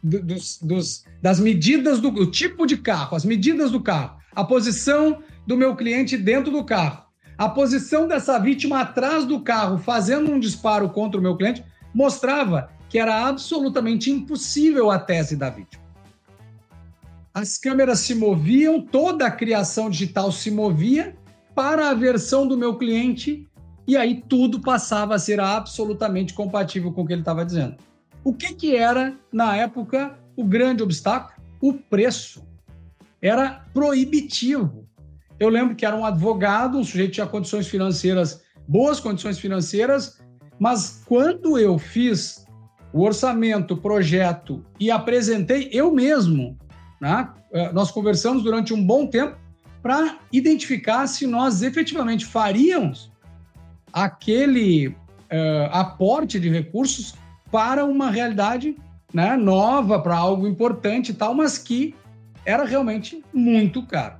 dos, 0.02 0.58
dos, 0.62 1.04
das 1.20 1.38
medidas 1.38 2.00
do, 2.00 2.10
do 2.10 2.30
tipo 2.30 2.66
de 2.66 2.78
carro, 2.78 3.14
as 3.14 3.24
medidas 3.26 3.70
do 3.70 3.82
carro, 3.82 4.16
a 4.34 4.42
posição 4.42 5.22
do 5.46 5.58
meu 5.58 5.76
cliente 5.76 6.16
dentro 6.16 6.50
do 6.50 6.64
carro, 6.64 7.04
a 7.36 7.50
posição 7.50 8.08
dessa 8.08 8.38
vítima 8.38 8.80
atrás 8.80 9.26
do 9.26 9.40
carro 9.40 9.76
fazendo 9.76 10.32
um 10.32 10.40
disparo 10.40 10.88
contra 10.88 11.20
o 11.20 11.22
meu 11.22 11.36
cliente, 11.36 11.62
mostrava 11.92 12.70
que 12.88 12.98
era 12.98 13.26
absolutamente 13.26 14.10
impossível 14.10 14.90
a 14.90 14.98
tese 14.98 15.36
da 15.36 15.50
vítima. 15.50 15.85
As 17.36 17.58
câmeras 17.58 18.00
se 18.00 18.14
moviam, 18.14 18.80
toda 18.80 19.26
a 19.26 19.30
criação 19.30 19.90
digital 19.90 20.32
se 20.32 20.50
movia 20.50 21.14
para 21.54 21.90
a 21.90 21.94
versão 21.94 22.48
do 22.48 22.56
meu 22.56 22.78
cliente 22.78 23.46
e 23.86 23.94
aí 23.94 24.24
tudo 24.26 24.58
passava 24.58 25.14
a 25.14 25.18
ser 25.18 25.38
absolutamente 25.38 26.32
compatível 26.32 26.90
com 26.94 27.02
o 27.02 27.06
que 27.06 27.12
ele 27.12 27.20
estava 27.20 27.44
dizendo. 27.44 27.76
O 28.24 28.32
que, 28.32 28.54
que 28.54 28.74
era, 28.74 29.14
na 29.30 29.54
época, 29.54 30.18
o 30.34 30.42
grande 30.42 30.82
obstáculo? 30.82 31.38
O 31.60 31.74
preço. 31.74 32.42
Era 33.20 33.66
proibitivo. 33.74 34.88
Eu 35.38 35.50
lembro 35.50 35.76
que 35.76 35.84
era 35.84 35.94
um 35.94 36.06
advogado, 36.06 36.78
um 36.78 36.84
sujeito 36.84 37.10
que 37.10 37.14
tinha 37.16 37.26
condições 37.26 37.68
financeiras, 37.68 38.42
boas 38.66 38.98
condições 38.98 39.38
financeiras, 39.38 40.22
mas 40.58 41.02
quando 41.04 41.58
eu 41.58 41.78
fiz 41.78 42.46
o 42.94 43.02
orçamento, 43.02 43.74
o 43.74 43.76
projeto 43.76 44.64
e 44.80 44.90
apresentei 44.90 45.68
eu 45.70 45.92
mesmo, 45.92 46.56
né? 47.00 47.28
Eh, 47.52 47.72
nós 47.72 47.90
conversamos 47.90 48.42
durante 48.42 48.72
um 48.72 48.84
bom 48.84 49.06
tempo 49.06 49.36
para 49.82 50.18
identificar 50.32 51.06
se 51.06 51.26
nós 51.26 51.62
efetivamente 51.62 52.24
faríamos 52.24 53.10
aquele 53.92 54.88
uh, 54.88 54.94
aporte 55.70 56.40
de 56.40 56.48
recursos 56.48 57.14
para 57.50 57.84
uma 57.84 58.10
realidade 58.10 58.76
né, 59.14 59.36
nova, 59.36 60.00
para 60.00 60.16
algo 60.16 60.46
importante 60.46 61.12
e 61.12 61.14
tal, 61.14 61.34
mas 61.34 61.56
que 61.56 61.94
era 62.44 62.64
realmente 62.64 63.24
muito 63.32 63.82
caro. 63.86 64.16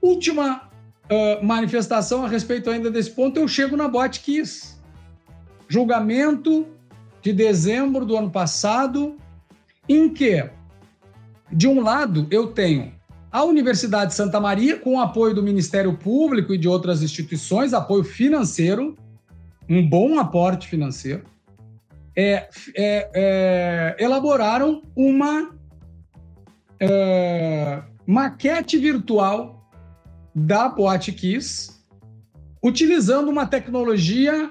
Última 0.00 0.62
uh, 1.10 1.44
manifestação 1.44 2.24
a 2.24 2.28
respeito 2.28 2.70
ainda 2.70 2.90
desse 2.90 3.10
ponto, 3.10 3.38
eu 3.38 3.46
chego 3.46 3.76
na 3.76 3.88
Botkiss. 3.88 4.80
Julgamento 5.68 6.66
de 7.20 7.32
dezembro 7.32 8.04
do 8.04 8.16
ano 8.16 8.30
passado, 8.30 9.16
em 9.88 10.08
que, 10.08 10.48
de 11.52 11.68
um 11.68 11.82
lado, 11.82 12.26
eu 12.30 12.48
tenho 12.48 12.92
a 13.30 13.44
Universidade 13.44 14.10
de 14.10 14.14
Santa 14.14 14.40
Maria, 14.40 14.78
com 14.78 14.96
o 14.96 15.00
apoio 15.00 15.34
do 15.34 15.42
Ministério 15.42 15.96
Público 15.96 16.52
e 16.52 16.58
de 16.58 16.68
outras 16.68 17.02
instituições, 17.02 17.72
apoio 17.72 18.04
financeiro, 18.04 18.96
um 19.68 19.88
bom 19.88 20.18
aporte 20.18 20.68
financeiro, 20.68 21.24
é, 22.16 22.48
é, 22.76 23.10
é, 23.14 23.96
elaboraram 23.98 24.82
uma 24.94 25.54
é, 26.78 27.82
maquete 28.06 28.76
virtual 28.76 29.70
da 30.34 30.68
Boate 30.68 31.12
Kiss, 31.12 31.72
utilizando 32.62 33.28
uma 33.30 33.46
tecnologia 33.46 34.50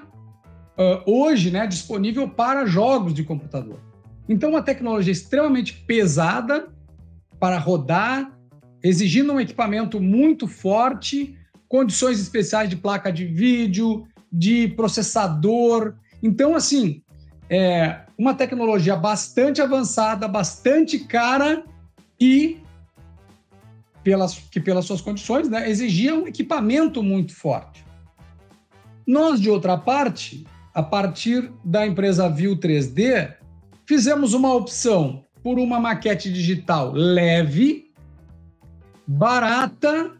uh, 0.76 1.10
hoje 1.10 1.50
né, 1.50 1.66
disponível 1.66 2.28
para 2.28 2.66
jogos 2.66 3.14
de 3.14 3.24
computador. 3.24 3.80
Então, 4.28 4.50
uma 4.50 4.62
tecnologia 4.62 5.12
extremamente 5.12 5.72
pesada 5.86 6.68
para 7.42 7.58
rodar 7.58 8.32
exigindo 8.84 9.32
um 9.32 9.40
equipamento 9.40 10.00
muito 10.00 10.46
forte, 10.46 11.36
condições 11.68 12.20
especiais 12.20 12.70
de 12.70 12.76
placa 12.76 13.12
de 13.12 13.24
vídeo, 13.24 14.06
de 14.32 14.68
processador. 14.68 15.96
Então, 16.22 16.54
assim, 16.54 17.02
é 17.50 18.02
uma 18.16 18.32
tecnologia 18.32 18.94
bastante 18.94 19.60
avançada, 19.60 20.28
bastante 20.28 21.00
cara 21.00 21.64
e 22.20 22.60
pelas, 24.04 24.38
que 24.38 24.60
pelas 24.60 24.84
suas 24.84 25.00
condições 25.00 25.48
né, 25.48 25.68
exigia 25.68 26.14
um 26.14 26.28
equipamento 26.28 27.02
muito 27.02 27.34
forte. 27.34 27.84
Nós, 29.04 29.40
de 29.40 29.50
outra 29.50 29.76
parte, 29.76 30.46
a 30.72 30.82
partir 30.82 31.52
da 31.64 31.84
empresa 31.84 32.28
View 32.28 32.56
3D, 32.56 33.34
fizemos 33.84 34.32
uma 34.32 34.54
opção 34.54 35.24
por 35.42 35.58
uma 35.58 35.80
maquete 35.80 36.32
digital 36.32 36.92
leve, 36.92 37.90
barata 39.06 40.12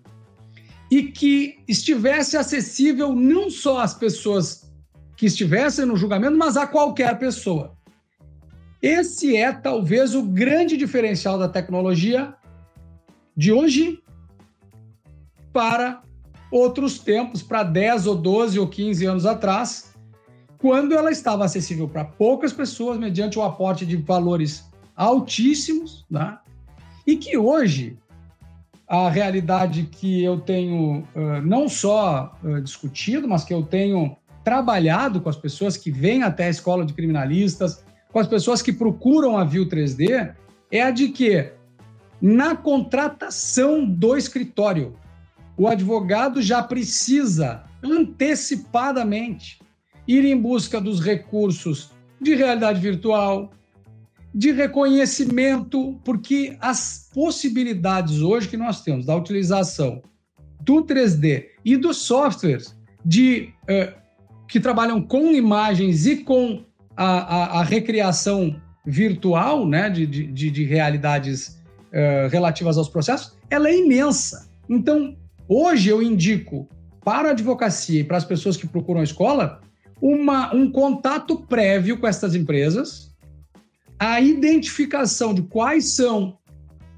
e 0.91 1.05
que 1.05 1.59
estivesse 1.67 2.37
acessível 2.37 3.15
não 3.15 3.49
só 3.49 3.81
às 3.81 3.95
pessoas 3.95 4.71
que 5.17 5.27
estivessem 5.27 5.87
no 5.87 5.97
julgamento, 5.97 6.37
mas 6.37 6.57
a 6.57 6.67
qualquer 6.67 7.19
pessoa. 7.19 7.77
Esse 8.83 9.37
é 9.37 9.53
talvez 9.53 10.15
o 10.15 10.23
grande 10.23 10.77
diferencial 10.77 11.39
da 11.39 11.49
tecnologia 11.49 12.35
de 13.37 13.53
hoje 13.53 14.03
para 15.53 16.03
outros 16.51 16.99
tempos, 16.99 17.43
para 17.43 17.63
10 17.63 18.07
ou 18.09 18.17
12 18.17 18.59
ou 18.59 18.69
15 18.69 19.07
anos 19.07 19.25
atrás, 19.25 19.95
quando 20.59 20.95
ela 20.95 21.11
estava 21.11 21.45
acessível 21.45 21.89
para 21.89 22.05
poucas 22.05 22.53
pessoas 22.53 22.99
mediante 22.99 23.39
o 23.39 23.43
aporte 23.43 23.87
de 23.87 23.97
valores 23.97 24.65
altíssimos, 24.97 26.05
né? 26.11 26.39
e 27.07 27.17
que 27.17 27.37
hoje 27.37 27.97
a 28.89 29.09
realidade 29.09 29.85
que 29.85 30.23
eu 30.23 30.41
tenho 30.41 31.01
uh, 31.15 31.41
não 31.43 31.69
só 31.69 32.37
uh, 32.43 32.61
discutido, 32.61 33.27
mas 33.27 33.45
que 33.45 33.55
eu 33.55 33.63
tenho 33.63 34.17
trabalhado 34.45 35.21
com 35.21 35.29
as 35.29 35.37
pessoas 35.37 35.77
que 35.77 35.91
vêm 35.91 36.23
até 36.23 36.47
a 36.47 36.51
escola 36.51 36.85
de 36.85 36.93
criminalistas, 36.93 37.85
com 38.13 38.19
as 38.19 38.27
pessoas 38.27 38.61
que 38.61 38.73
procuram 38.73 39.39
a 39.39 39.45
View 39.45 39.67
3D, 39.67 40.35
é 40.71 40.83
a 40.83 40.91
de 40.91 41.09
que 41.09 41.53
na 42.21 42.55
contratação 42.55 43.85
do 43.85 44.17
escritório, 44.17 44.95
o 45.57 45.67
advogado 45.67 46.41
já 46.43 46.63
precisa 46.63 47.65
antecipadamente 47.83 49.61
ir 50.07 50.25
em 50.25 50.39
busca 50.39 50.81
dos 50.81 51.01
recursos 51.01 51.91
de 52.21 52.35
realidade 52.35 52.81
virtual, 52.81 53.51
de 54.35 54.51
reconhecimento, 54.51 56.01
porque 56.05 56.57
as 56.61 57.09
possibilidades 57.13 58.21
hoje 58.21 58.49
que 58.49 58.57
nós 58.57 58.81
temos 58.83 59.07
da 59.07 59.15
utilização 59.15 60.03
do 60.61 60.85
3D 60.85 61.47
e 61.65 61.77
dos 61.77 61.99
softwares 61.99 62.77
de, 63.05 63.53
uh, 63.65 63.93
que 64.49 64.61
trabalham 64.61 65.03
com 65.03 65.33
imagens 65.33 66.07
e 66.07 66.19
com 66.19 66.65
a, 66.97 67.05
a, 67.05 67.61
a 67.61 67.63
recriação 67.63 68.61
virtual 68.87 69.67
né, 69.67 69.91
de, 69.91 70.07
de, 70.07 70.51
de 70.51 70.65
realidades 70.65 71.61
uh, 71.89 72.29
relativas 72.31 72.79
aos 72.79 72.89
processos, 72.89 73.37
ela 73.51 73.69
é 73.69 73.77
imensa. 73.77 74.51
Então, 74.69 75.17
hoje 75.49 75.89
eu 75.89 76.03
indico 76.03 76.69
para 77.05 77.29
a 77.29 77.31
advocacia 77.33 78.01
e 78.01 78.05
para 78.05 78.17
as 78.17 78.25
pessoas 78.25 78.57
que 78.57 78.67
procuram 78.67 79.01
a 79.01 79.05
escola 79.05 79.61
uma, 80.01 80.55
um 80.55 80.71
contato 80.71 81.37
prévio 81.47 81.99
com 81.99 82.07
essas 82.07 82.35
empresas, 82.35 83.12
a 84.05 84.21
identificação 84.21 85.33
de 85.33 85.43
quais 85.43 85.91
são 85.95 86.37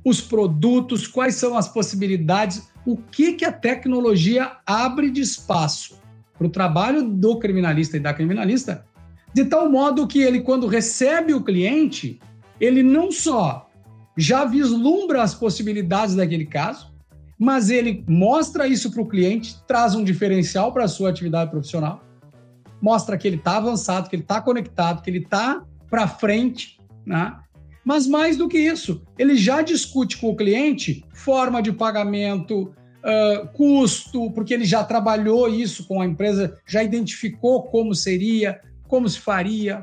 os 0.02 0.22
produtos, 0.22 1.06
quais 1.06 1.34
são 1.34 1.54
as 1.54 1.68
possibilidades, 1.68 2.70
o 2.86 2.96
que, 2.96 3.34
que 3.34 3.44
a 3.44 3.52
tecnologia 3.52 4.56
abre 4.64 5.10
de 5.10 5.20
espaço 5.20 6.00
para 6.32 6.46
o 6.46 6.50
trabalho 6.50 7.06
do 7.06 7.38
criminalista 7.38 7.98
e 7.98 8.00
da 8.00 8.14
criminalista, 8.14 8.86
de 9.34 9.44
tal 9.44 9.70
modo 9.70 10.06
que 10.06 10.20
ele, 10.20 10.40
quando 10.40 10.66
recebe 10.66 11.34
o 11.34 11.44
cliente, 11.44 12.18
ele 12.58 12.82
não 12.82 13.12
só 13.12 13.68
já 14.16 14.46
vislumbra 14.46 15.22
as 15.22 15.34
possibilidades 15.34 16.14
daquele 16.14 16.46
caso, 16.46 16.90
mas 17.38 17.68
ele 17.68 18.02
mostra 18.08 18.66
isso 18.66 18.90
para 18.90 19.02
o 19.02 19.06
cliente, 19.06 19.56
traz 19.66 19.94
um 19.94 20.02
diferencial 20.02 20.72
para 20.72 20.84
a 20.84 20.88
sua 20.88 21.10
atividade 21.10 21.50
profissional, 21.50 22.02
mostra 22.80 23.18
que 23.18 23.28
ele 23.28 23.36
está 23.36 23.58
avançado, 23.58 24.08
que 24.08 24.16
ele 24.16 24.22
está 24.22 24.40
conectado, 24.40 25.02
que 25.02 25.10
ele 25.10 25.18
está 25.18 25.62
para 25.90 26.08
frente, 26.08 26.78
né? 27.04 27.36
Mas 27.84 28.06
mais 28.06 28.36
do 28.36 28.48
que 28.48 28.58
isso, 28.58 29.02
ele 29.18 29.36
já 29.36 29.60
discute 29.60 30.16
com 30.16 30.30
o 30.30 30.36
cliente 30.36 31.04
forma 31.12 31.60
de 31.60 31.70
pagamento, 31.70 32.72
uh, 33.04 33.46
custo, 33.52 34.30
porque 34.30 34.54
ele 34.54 34.64
já 34.64 34.82
trabalhou 34.82 35.48
isso 35.48 35.86
com 35.86 36.00
a 36.00 36.06
empresa, 36.06 36.58
já 36.66 36.82
identificou 36.82 37.64
como 37.64 37.94
seria, 37.94 38.60
como 38.88 39.08
se 39.08 39.20
faria. 39.20 39.82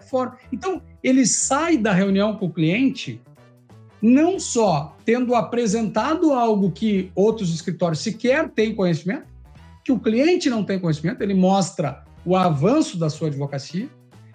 Então, 0.51 0.81
ele 1.03 1.25
sai 1.25 1.77
da 1.77 1.93
reunião 1.93 2.35
com 2.35 2.47
o 2.47 2.53
cliente 2.53 3.21
não 4.01 4.39
só 4.39 4.97
tendo 5.05 5.35
apresentado 5.35 6.33
algo 6.33 6.71
que 6.71 7.11
outros 7.13 7.53
escritórios 7.53 7.99
sequer 7.99 8.49
têm 8.49 8.73
conhecimento, 8.73 9.27
que 9.85 9.91
o 9.91 9.99
cliente 9.99 10.49
não 10.49 10.63
tem 10.63 10.79
conhecimento, 10.79 11.21
ele 11.21 11.35
mostra 11.35 12.03
o 12.25 12.35
avanço 12.35 12.97
da 12.97 13.09
sua 13.09 13.27
advocacia, 13.27 13.87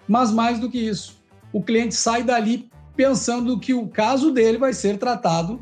mas 0.07 0.31
mais 0.31 0.57
do 0.57 0.69
que 0.69 0.77
isso, 0.77 1.21
o 1.51 1.61
cliente 1.61 1.95
sai 1.95 2.23
dali 2.23 2.69
pensando 2.97 3.59
que 3.59 3.73
o 3.73 3.87
caso 3.87 4.31
dele 4.31 4.57
vai 4.57 4.73
ser 4.73 4.97
tratado 4.97 5.61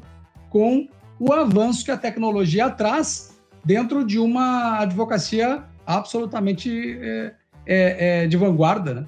com 0.50 0.88
o 1.20 1.34
avanço 1.34 1.84
que 1.84 1.92
a 1.92 1.98
tecnologia 1.98 2.70
traz 2.70 3.38
dentro 3.64 4.06
de 4.06 4.18
uma 4.18 4.80
advocacia 4.80 5.66
absolutamente 5.86 6.98
é, 7.00 7.36
é, 7.66 8.24
é, 8.24 8.28
de 8.28 8.38
vanguarda, 8.38 8.94
né? 8.94 9.08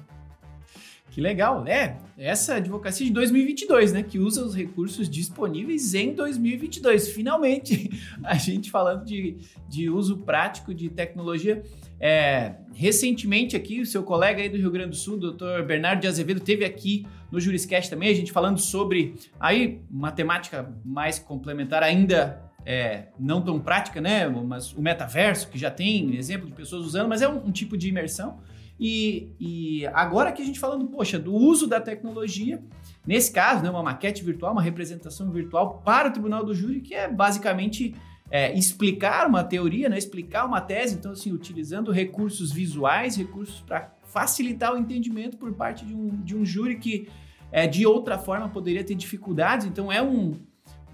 Que 1.10 1.20
legal, 1.20 1.66
é 1.66 1.96
essa 2.16 2.56
advocacia 2.56 3.06
de 3.06 3.12
2022, 3.12 3.92
né, 3.92 4.02
que 4.02 4.18
usa 4.18 4.44
os 4.44 4.54
recursos 4.54 5.08
disponíveis 5.08 5.94
em 5.94 6.12
2022. 6.12 7.08
Finalmente, 7.08 7.90
a 8.22 8.34
gente 8.34 8.70
falando 8.70 9.04
de, 9.04 9.38
de 9.68 9.88
uso 9.88 10.18
prático 10.18 10.74
de 10.74 10.88
tecnologia. 10.88 11.62
É, 12.00 12.54
recentemente 12.74 13.56
aqui, 13.56 13.80
o 13.80 13.86
seu 13.86 14.02
colega 14.02 14.40
aí 14.40 14.48
do 14.48 14.56
Rio 14.56 14.70
Grande 14.70 14.90
do 14.90 14.96
Sul, 14.96 15.16
doutor 15.16 15.64
Bernardo 15.64 16.00
de 16.00 16.06
Azevedo, 16.06 16.40
teve 16.40 16.64
aqui 16.64 17.06
no 17.30 17.40
Juriscast 17.40 17.90
também, 17.90 18.08
a 18.08 18.14
gente 18.14 18.30
falando 18.30 18.58
sobre 18.58 19.14
aí 19.38 19.80
matemática 19.90 20.72
mais 20.84 21.18
complementar 21.18 21.82
ainda 21.82 22.40
é, 22.64 23.08
não 23.18 23.42
tão 23.42 23.58
prática, 23.58 24.00
né? 24.00 24.28
Mas 24.28 24.72
o 24.72 24.80
metaverso, 24.80 25.48
que 25.48 25.58
já 25.58 25.70
tem 25.70 26.14
exemplo 26.16 26.46
de 26.46 26.52
pessoas 26.52 26.84
usando, 26.84 27.08
mas 27.08 27.22
é 27.22 27.28
um, 27.28 27.46
um 27.46 27.50
tipo 27.50 27.76
de 27.76 27.88
imersão. 27.88 28.38
E, 28.78 29.32
e, 29.40 29.86
agora 29.88 30.30
que 30.30 30.40
a 30.40 30.44
gente 30.44 30.60
falando, 30.60 30.86
poxa, 30.86 31.18
do 31.18 31.34
uso 31.34 31.66
da 31.66 31.80
tecnologia, 31.80 32.62
nesse 33.04 33.32
caso, 33.32 33.62
né, 33.62 33.70
uma 33.70 33.82
maquete 33.82 34.22
virtual, 34.22 34.52
uma 34.52 34.62
representação 34.62 35.30
virtual 35.32 35.82
para 35.84 36.08
o 36.08 36.12
tribunal 36.12 36.44
do 36.44 36.54
júri, 36.54 36.80
que 36.80 36.94
é 36.94 37.08
basicamente 37.08 37.94
é, 38.30 38.52
explicar 38.56 39.26
uma 39.26 39.42
teoria, 39.42 39.88
né, 39.88 39.96
explicar 39.96 40.44
uma 40.44 40.60
tese, 40.60 40.94
então 40.94 41.12
assim, 41.12 41.32
utilizando 41.32 41.90
recursos 41.90 42.52
visuais, 42.52 43.16
recursos 43.16 43.60
para 43.60 43.94
facilitar 44.04 44.74
o 44.74 44.78
entendimento 44.78 45.36
por 45.36 45.52
parte 45.54 45.84
de 45.84 45.94
um, 45.94 46.08
de 46.22 46.36
um 46.36 46.44
júri 46.44 46.78
que 46.78 47.08
é, 47.50 47.66
de 47.66 47.86
outra 47.86 48.18
forma 48.18 48.48
poderia 48.48 48.84
ter 48.84 48.94
dificuldades, 48.94 49.66
então 49.66 49.90
é 49.90 50.02
um, 50.02 50.34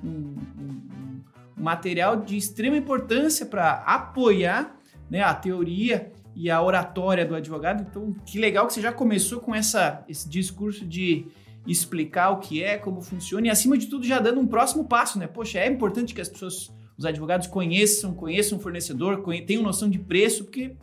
um, 0.02 0.36
um 0.58 1.62
material 1.62 2.16
de 2.16 2.36
extrema 2.36 2.76
importância 2.76 3.46
para 3.46 3.82
apoiar 3.86 4.76
né, 5.10 5.22
a 5.22 5.34
teoria 5.34 6.12
e 6.34 6.50
a 6.50 6.60
oratória 6.60 7.24
do 7.24 7.34
advogado. 7.34 7.86
Então, 7.88 8.12
que 8.26 8.38
legal 8.38 8.66
que 8.66 8.74
você 8.74 8.80
já 8.80 8.92
começou 8.92 9.40
com 9.40 9.54
essa, 9.54 10.04
esse 10.08 10.28
discurso 10.28 10.84
de 10.84 11.26
explicar 11.66 12.30
o 12.30 12.38
que 12.38 12.62
é, 12.62 12.76
como 12.76 13.00
funciona 13.00 13.46
e, 13.46 13.50
acima 13.50 13.78
de 13.78 13.86
tudo, 13.86 14.04
já 14.04 14.18
dando 14.18 14.40
um 14.40 14.46
próximo 14.46 14.84
passo, 14.84 15.18
né? 15.18 15.26
Poxa, 15.26 15.60
é 15.60 15.68
importante 15.68 16.14
que 16.14 16.20
as 16.20 16.28
pessoas, 16.28 16.72
os 16.96 17.04
advogados 17.04 17.46
conheçam, 17.46 18.14
conheçam 18.14 18.58
o 18.58 18.60
fornecedor, 18.60 19.24
tenham 19.46 19.62
noção 19.62 19.88
de 19.90 19.98
preço, 19.98 20.44
porque 20.44 20.76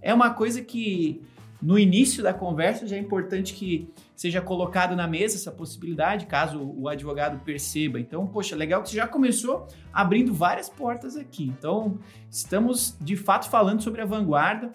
é 0.00 0.12
uma 0.12 0.30
coisa 0.30 0.62
que 0.62 1.22
no 1.64 1.78
início 1.78 2.22
da 2.22 2.34
conversa 2.34 2.86
já 2.86 2.94
é 2.94 2.98
importante 2.98 3.54
que 3.54 3.88
seja 4.14 4.40
colocado 4.40 4.94
na 4.94 5.06
mesa 5.06 5.36
essa 5.36 5.50
possibilidade, 5.50 6.26
caso 6.26 6.60
o 6.60 6.88
advogado 6.88 7.42
perceba. 7.42 7.98
Então, 7.98 8.26
poxa, 8.26 8.54
legal 8.54 8.82
que 8.82 8.90
você 8.90 8.96
já 8.96 9.08
começou 9.08 9.66
abrindo 9.90 10.34
várias 10.34 10.68
portas 10.68 11.16
aqui. 11.16 11.44
Então, 11.44 11.98
estamos 12.30 12.96
de 13.00 13.16
fato 13.16 13.48
falando 13.48 13.82
sobre 13.82 14.02
a 14.02 14.04
vanguarda. 14.04 14.74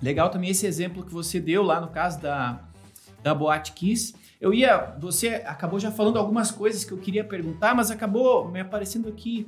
Legal 0.00 0.30
também 0.30 0.50
esse 0.50 0.66
exemplo 0.66 1.04
que 1.04 1.12
você 1.12 1.38
deu 1.38 1.62
lá 1.62 1.82
no 1.82 1.88
caso 1.88 2.18
da, 2.20 2.62
da 3.22 3.34
Boate 3.34 3.72
Kiss. 3.72 4.14
Eu 4.40 4.54
ia, 4.54 4.96
você 4.98 5.42
acabou 5.46 5.78
já 5.78 5.90
falando 5.90 6.18
algumas 6.18 6.50
coisas 6.50 6.82
que 6.82 6.92
eu 6.92 6.98
queria 6.98 7.24
perguntar, 7.24 7.74
mas 7.74 7.90
acabou 7.90 8.48
me 8.48 8.60
aparecendo 8.60 9.08
aqui 9.08 9.46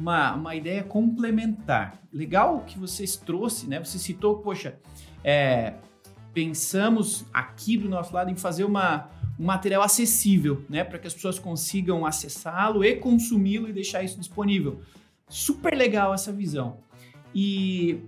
uma, 0.00 0.34
uma 0.34 0.54
ideia 0.54 0.82
complementar. 0.82 2.00
Legal 2.12 2.64
que 2.66 2.78
vocês 2.78 3.16
trouxe, 3.16 3.68
né? 3.68 3.78
Você 3.78 3.98
citou, 3.98 4.38
poxa, 4.38 4.78
é, 5.22 5.74
pensamos 6.32 7.26
aqui 7.32 7.76
do 7.76 7.88
nosso 7.88 8.14
lado 8.14 8.30
em 8.30 8.36
fazer 8.36 8.64
uma, 8.64 9.10
um 9.38 9.44
material 9.44 9.82
acessível, 9.82 10.64
né, 10.68 10.82
para 10.82 10.98
que 10.98 11.06
as 11.06 11.12
pessoas 11.14 11.38
consigam 11.38 12.06
acessá-lo 12.06 12.82
e 12.82 12.96
consumi-lo 12.96 13.68
e 13.68 13.72
deixar 13.72 14.02
isso 14.02 14.18
disponível. 14.18 14.80
Super 15.28 15.76
legal 15.76 16.14
essa 16.14 16.32
visão. 16.32 16.78
E, 17.34 18.00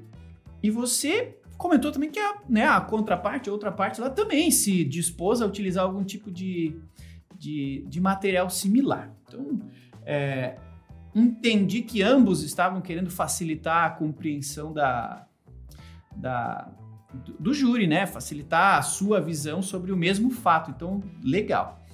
e 0.62 0.70
você 0.70 1.36
comentou 1.58 1.92
também 1.92 2.10
que 2.10 2.18
a, 2.18 2.38
né, 2.48 2.66
a 2.66 2.80
contraparte, 2.80 3.48
a 3.48 3.52
outra 3.52 3.70
parte, 3.70 4.00
ela 4.00 4.10
também 4.10 4.50
se 4.50 4.82
dispôs 4.82 5.42
a 5.42 5.46
utilizar 5.46 5.84
algum 5.84 6.02
tipo 6.02 6.30
de, 6.30 6.74
de, 7.38 7.84
de 7.86 8.00
material 8.00 8.48
similar. 8.50 9.14
Então, 9.28 9.60
é, 10.04 10.56
entendi 11.14 11.82
que 11.82 12.02
ambos 12.02 12.42
estavam 12.42 12.80
querendo 12.80 13.10
facilitar 13.10 13.84
a 13.84 13.90
compreensão 13.90 14.72
da, 14.72 15.26
da, 16.16 16.70
do, 17.12 17.32
do 17.38 17.54
júri, 17.54 17.86
né? 17.86 18.06
Facilitar 18.06 18.78
a 18.78 18.82
sua 18.82 19.20
visão 19.20 19.62
sobre 19.62 19.92
o 19.92 19.96
mesmo 19.96 20.30
fato. 20.30 20.70
Então, 20.70 21.02
legal. 21.22 21.84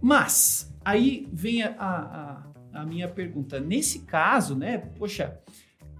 Mas, 0.00 0.74
aí 0.84 1.28
vem 1.32 1.62
a, 1.62 1.74
a, 1.78 2.80
a 2.80 2.86
minha 2.86 3.08
pergunta. 3.08 3.60
Nesse 3.60 4.00
caso, 4.00 4.54
né? 4.56 4.78
Poxa, 4.78 5.38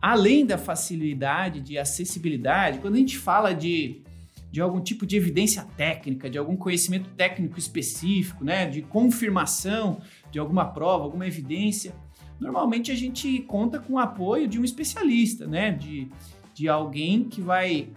além 0.00 0.46
da 0.46 0.57
facilidade 0.57 1.61
de 1.61 1.76
acessibilidade, 1.79 2.79
quando 2.79 2.94
a 2.94 2.98
gente 2.98 3.18
fala 3.18 3.55
de, 3.55 4.03
de 4.50 4.61
algum 4.61 4.81
tipo 4.81 5.05
de 5.05 5.16
evidência 5.16 5.64
técnica, 5.76 6.31
de 6.31 6.38
algum 6.38 6.57
conhecimento 6.57 7.11
técnico 7.11 7.59
específico, 7.59 8.44
né, 8.44 8.66
de 8.66 8.83
confirmação 8.83 10.00
de 10.31 10.38
alguma 10.38 10.64
prova, 10.64 11.05
alguma 11.05 11.26
evidência, 11.26 11.92
normalmente 12.40 12.90
a 12.90 12.94
gente 12.94 13.40
conta 13.42 13.79
com 13.79 13.94
o 13.94 13.98
apoio 13.98 14.48
de 14.48 14.59
um 14.59 14.64
especialista, 14.64 15.46
né, 15.46 15.70
de, 15.70 16.09
de 16.55 16.68
alguém 16.68 17.24
que 17.24 17.40
vai 17.40 17.90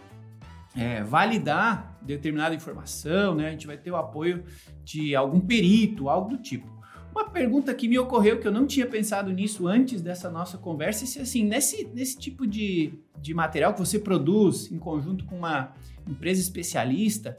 é, 0.75 1.01
validar 1.03 1.97
determinada 2.01 2.53
informação, 2.53 3.35
né? 3.35 3.47
A 3.47 3.51
gente 3.51 3.67
vai 3.67 3.77
ter 3.77 3.91
o 3.91 3.95
apoio 3.95 4.43
de 4.83 5.15
algum 5.15 5.39
perito, 5.39 6.09
algo 6.09 6.29
do 6.29 6.37
tipo. 6.37 6.67
Uma 7.11 7.29
pergunta 7.29 7.73
que 7.75 7.87
me 7.87 7.97
ocorreu, 7.99 8.39
que 8.39 8.47
eu 8.47 8.51
não 8.51 8.65
tinha 8.65 8.87
pensado 8.87 9.31
nisso 9.31 9.67
antes 9.67 10.01
dessa 10.01 10.29
nossa 10.31 10.57
conversa, 10.57 11.03
é 11.03 11.07
se 11.07 11.19
assim, 11.19 11.43
nesse, 11.43 11.87
nesse 11.93 12.17
tipo 12.17 12.47
de, 12.47 12.93
de 13.21 13.33
material 13.33 13.73
que 13.73 13.79
você 13.79 13.99
produz 13.99 14.71
em 14.71 14.79
conjunto 14.79 15.23
com 15.25 15.37
uma 15.37 15.73
empresa 16.09 16.41
especialista, 16.41 17.37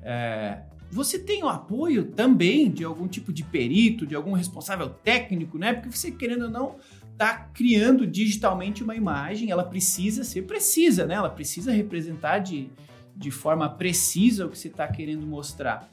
é, 0.00 0.62
você 0.90 1.18
tem 1.18 1.42
o 1.42 1.48
apoio 1.48 2.04
também 2.04 2.70
de 2.70 2.84
algum 2.84 3.08
tipo 3.08 3.32
de 3.32 3.42
perito, 3.42 4.06
de 4.06 4.14
algum 4.14 4.32
responsável 4.32 4.88
técnico, 4.88 5.58
né? 5.58 5.72
Porque 5.74 5.96
você, 5.96 6.10
querendo 6.10 6.44
ou 6.44 6.50
não, 6.50 6.76
está 7.12 7.34
criando 7.34 8.06
digitalmente 8.06 8.84
uma 8.84 8.94
imagem, 8.94 9.50
ela 9.50 9.64
precisa 9.64 10.22
ser 10.22 10.42
precisa, 10.42 11.06
né? 11.06 11.14
Ela 11.14 11.30
precisa 11.30 11.72
representar 11.72 12.38
de, 12.38 12.68
de 13.16 13.30
forma 13.30 13.68
precisa 13.68 14.46
o 14.46 14.50
que 14.50 14.58
você 14.58 14.68
está 14.68 14.86
querendo 14.86 15.26
mostrar. 15.26 15.88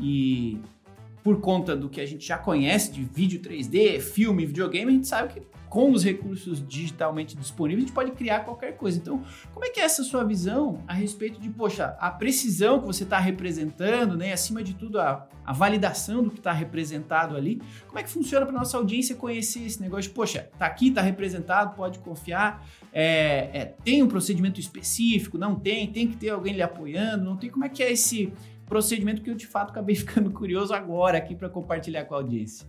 E 0.00 0.58
por 1.22 1.40
conta 1.40 1.76
do 1.76 1.88
que 1.88 2.00
a 2.00 2.06
gente 2.06 2.26
já 2.26 2.38
conhece 2.38 2.92
de 2.92 3.02
vídeo 3.02 3.40
3D, 3.40 4.00
filme, 4.00 4.46
videogame, 4.46 4.90
a 4.90 4.94
gente 4.94 5.08
sabe 5.08 5.34
que 5.34 5.42
com 5.68 5.92
os 5.92 6.02
recursos 6.02 6.66
digitalmente 6.66 7.36
disponíveis, 7.36 7.84
a 7.84 7.86
gente 7.86 7.94
pode 7.94 8.12
criar 8.12 8.40
qualquer 8.40 8.76
coisa. 8.76 8.98
Então, 8.98 9.22
como 9.52 9.64
é 9.64 9.70
que 9.70 9.80
é 9.80 9.84
essa 9.84 10.02
sua 10.02 10.24
visão 10.24 10.82
a 10.86 10.94
respeito 10.94 11.40
de, 11.40 11.48
poxa, 11.48 11.96
a 12.00 12.10
precisão 12.10 12.80
que 12.80 12.86
você 12.86 13.04
está 13.04 13.18
representando, 13.18 14.16
né? 14.16 14.32
Acima 14.32 14.62
de 14.62 14.74
tudo, 14.74 14.98
a, 14.98 15.26
a 15.44 15.52
validação 15.52 16.22
do 16.22 16.30
que 16.30 16.38
está 16.38 16.52
representado 16.52 17.36
ali. 17.36 17.60
Como 17.86 17.98
é 17.98 18.02
que 18.02 18.10
funciona 18.10 18.46
para 18.46 18.54
nossa 18.54 18.76
audiência 18.76 19.14
conhecer 19.14 19.64
esse 19.64 19.80
negócio 19.80 20.08
de, 20.08 20.14
poxa, 20.14 20.48
tá 20.58 20.66
aqui, 20.66 20.90
tá 20.90 21.02
representado, 21.02 21.74
pode 21.74 21.98
confiar. 21.98 22.66
É, 22.92 23.50
é, 23.52 23.64
tem 23.84 24.02
um 24.02 24.08
procedimento 24.08 24.58
específico, 24.58 25.36
não 25.36 25.54
tem, 25.54 25.86
tem 25.92 26.08
que 26.08 26.16
ter 26.16 26.30
alguém 26.30 26.54
lhe 26.54 26.62
apoiando, 26.62 27.24
não 27.24 27.36
tem. 27.36 27.50
Como 27.50 27.64
é 27.64 27.68
que 27.68 27.82
é 27.82 27.92
esse 27.92 28.32
procedimento 28.68 29.22
que 29.22 29.30
eu 29.30 29.34
de 29.34 29.46
fato 29.46 29.70
acabei 29.70 29.94
ficando 29.96 30.30
curioso 30.30 30.72
agora 30.72 31.18
aqui 31.18 31.34
para 31.34 31.48
compartilhar 31.48 32.04
com 32.04 32.14
a 32.14 32.18
audiência. 32.18 32.66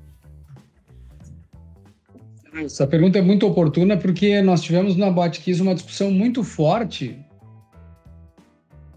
Essa 2.54 2.88
pergunta 2.88 3.20
é 3.20 3.22
muito 3.22 3.46
oportuna 3.46 3.96
porque 3.96 4.42
nós 4.42 4.62
tivemos 4.62 4.96
na 4.96 5.12
Botkiss 5.12 5.60
uma 5.60 5.76
discussão 5.76 6.10
muito 6.12 6.44
forte 6.44 7.18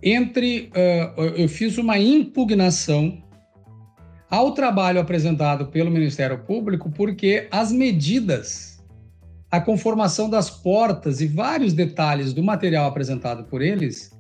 entre. 0.03 0.71
Uh, 0.71 1.23
eu 1.37 1.49
fiz 1.49 1.77
uma 1.77 1.99
impugnação 1.99 3.23
ao 4.31 4.53
trabalho 4.53 4.99
apresentado 4.99 5.67
pelo 5.67 5.91
Ministério 5.91 6.39
Público 6.39 6.91
porque 6.91 7.47
as 7.51 7.71
medidas, 7.71 8.83
a 9.51 9.61
conformação 9.61 10.31
das 10.31 10.49
portas 10.49 11.21
e 11.21 11.27
vários 11.27 11.75
detalhes 11.75 12.33
do 12.33 12.43
material 12.43 12.87
apresentado 12.87 13.45
por 13.45 13.61
eles 13.61 14.11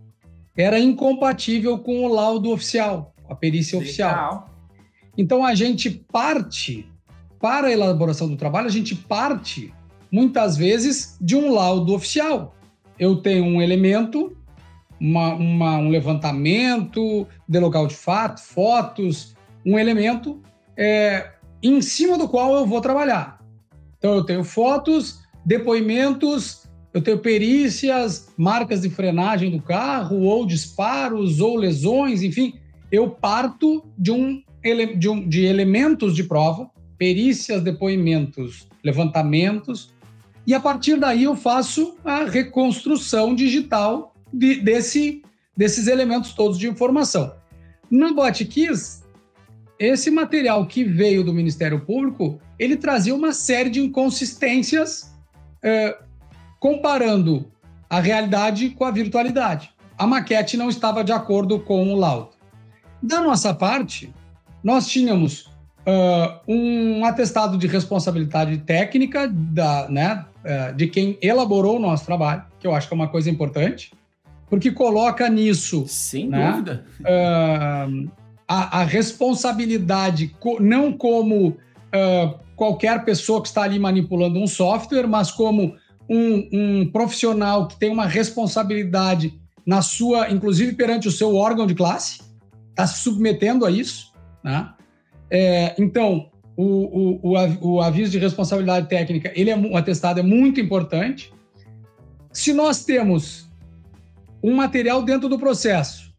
era 0.56 0.78
incompatível 0.78 1.78
com 1.78 2.04
o 2.04 2.08
laudo 2.08 2.50
oficial, 2.50 3.14
a 3.28 3.34
perícia 3.34 3.78
Legal. 3.78 3.88
oficial. 3.88 4.50
Então 5.16 5.44
a 5.44 5.54
gente 5.54 5.90
parte 5.90 6.90
para 7.40 7.68
a 7.68 7.72
elaboração 7.72 8.28
do 8.28 8.36
trabalho, 8.36 8.66
a 8.66 8.70
gente 8.70 8.94
parte 8.94 9.72
muitas 10.10 10.56
vezes 10.56 11.16
de 11.20 11.34
um 11.34 11.52
laudo 11.52 11.94
oficial. 11.94 12.54
Eu 12.98 13.16
tenho 13.16 13.44
um 13.44 13.60
elemento, 13.60 14.36
uma, 15.00 15.34
uma, 15.34 15.78
um 15.78 15.88
levantamento 15.88 17.26
de 17.48 17.58
local 17.58 17.86
de 17.86 17.94
fato, 17.94 18.40
fotos, 18.40 19.34
um 19.64 19.78
elemento 19.78 20.40
é, 20.76 21.32
em 21.62 21.80
cima 21.80 22.18
do 22.18 22.28
qual 22.28 22.54
eu 22.54 22.66
vou 22.66 22.80
trabalhar. 22.80 23.40
Então 23.98 24.14
eu 24.14 24.24
tenho 24.24 24.44
fotos, 24.44 25.22
depoimentos, 25.44 26.61
eu 26.94 27.00
tenho 27.00 27.18
perícias, 27.18 28.28
marcas 28.36 28.82
de 28.82 28.90
frenagem 28.90 29.50
do 29.50 29.62
carro, 29.62 30.20
ou 30.22 30.46
disparos, 30.46 31.40
ou 31.40 31.56
lesões, 31.56 32.22
enfim, 32.22 32.54
eu 32.90 33.08
parto 33.08 33.84
de 33.96 34.10
um, 34.10 34.42
de, 34.96 35.08
um, 35.08 35.26
de 35.26 35.44
elementos 35.44 36.14
de 36.14 36.24
prova 36.24 36.70
perícias, 36.98 37.62
depoimentos, 37.62 38.68
levantamentos, 38.84 39.92
e 40.46 40.54
a 40.54 40.60
partir 40.60 40.96
daí 40.98 41.24
eu 41.24 41.34
faço 41.34 41.96
a 42.04 42.24
reconstrução 42.24 43.34
digital 43.34 44.14
de, 44.32 44.60
desse, 44.60 45.22
desses 45.56 45.86
elementos 45.86 46.32
todos 46.32 46.58
de 46.58 46.68
informação. 46.68 47.34
Na 47.90 48.12
BotKiss, 48.12 49.02
esse 49.78 50.10
material 50.10 50.64
que 50.66 50.84
veio 50.84 51.24
do 51.24 51.32
Ministério 51.32 51.80
Público, 51.80 52.40
ele 52.56 52.76
trazia 52.76 53.14
uma 53.14 53.32
série 53.32 53.70
de 53.70 53.80
inconsistências 53.80 55.12
é, 55.60 55.98
comparando 56.62 57.50
a 57.90 57.98
realidade 57.98 58.70
com 58.70 58.84
a 58.84 58.90
virtualidade. 58.92 59.70
A 59.98 60.06
maquete 60.06 60.56
não 60.56 60.68
estava 60.68 61.02
de 61.02 61.10
acordo 61.10 61.58
com 61.58 61.92
o 61.92 61.96
laudo. 61.96 62.28
Da 63.02 63.20
nossa 63.20 63.52
parte, 63.52 64.14
nós 64.62 64.86
tínhamos 64.86 65.50
uh, 65.84 66.38
um 66.46 67.04
atestado 67.04 67.58
de 67.58 67.66
responsabilidade 67.66 68.58
técnica 68.58 69.28
da, 69.28 69.88
né, 69.88 70.24
uh, 70.44 70.72
de 70.76 70.86
quem 70.86 71.18
elaborou 71.20 71.78
o 71.78 71.80
nosso 71.80 72.06
trabalho, 72.06 72.44
que 72.60 72.66
eu 72.68 72.72
acho 72.76 72.86
que 72.86 72.94
é 72.94 72.96
uma 72.96 73.08
coisa 73.08 73.28
importante, 73.28 73.92
porque 74.48 74.70
coloca 74.70 75.28
nisso. 75.28 75.84
Sem 75.88 76.28
né, 76.28 76.48
dúvida. 76.48 76.84
Uh, 77.00 78.08
a, 78.46 78.82
a, 78.82 78.84
responsabilidade, 78.84 80.28
co 80.38 80.60
não 80.60 80.92
como 80.92 81.56
qualquer 82.56 83.04
pessoa 83.04 83.42
que 83.42 83.48
está 83.48 83.62
ali 83.62 83.78
manipulando 83.78 84.38
um 84.38 84.46
software, 84.46 85.06
mas 85.06 85.30
como 85.30 85.74
um, 86.08 86.48
um 86.52 86.90
profissional 86.90 87.68
que 87.68 87.78
tem 87.78 87.90
uma 87.90 88.06
responsabilidade 88.06 89.40
na 89.64 89.80
sua, 89.82 90.30
inclusive 90.30 90.72
perante 90.72 91.08
o 91.08 91.12
seu 91.12 91.34
órgão 91.34 91.66
de 91.66 91.74
classe, 91.74 92.20
está 92.70 92.86
se 92.86 93.02
submetendo 93.02 93.64
a 93.64 93.70
isso, 93.70 94.12
né? 94.42 94.72
É, 95.30 95.74
então, 95.78 96.30
o, 96.56 97.20
o, 97.22 97.74
o, 97.74 97.80
aviso 97.80 98.12
de 98.12 98.18
responsabilidade 98.18 98.88
técnica, 98.88 99.32
ele 99.34 99.50
é 99.50 99.56
o 99.56 99.76
atestado 99.76 100.20
é 100.20 100.22
muito 100.22 100.60
importante. 100.60 101.32
Se 102.32 102.52
nós 102.52 102.84
temos 102.84 103.48
um 104.42 104.54
material 104.54 105.02
dentro 105.02 105.28
do 105.28 105.38
processo, 105.38 106.12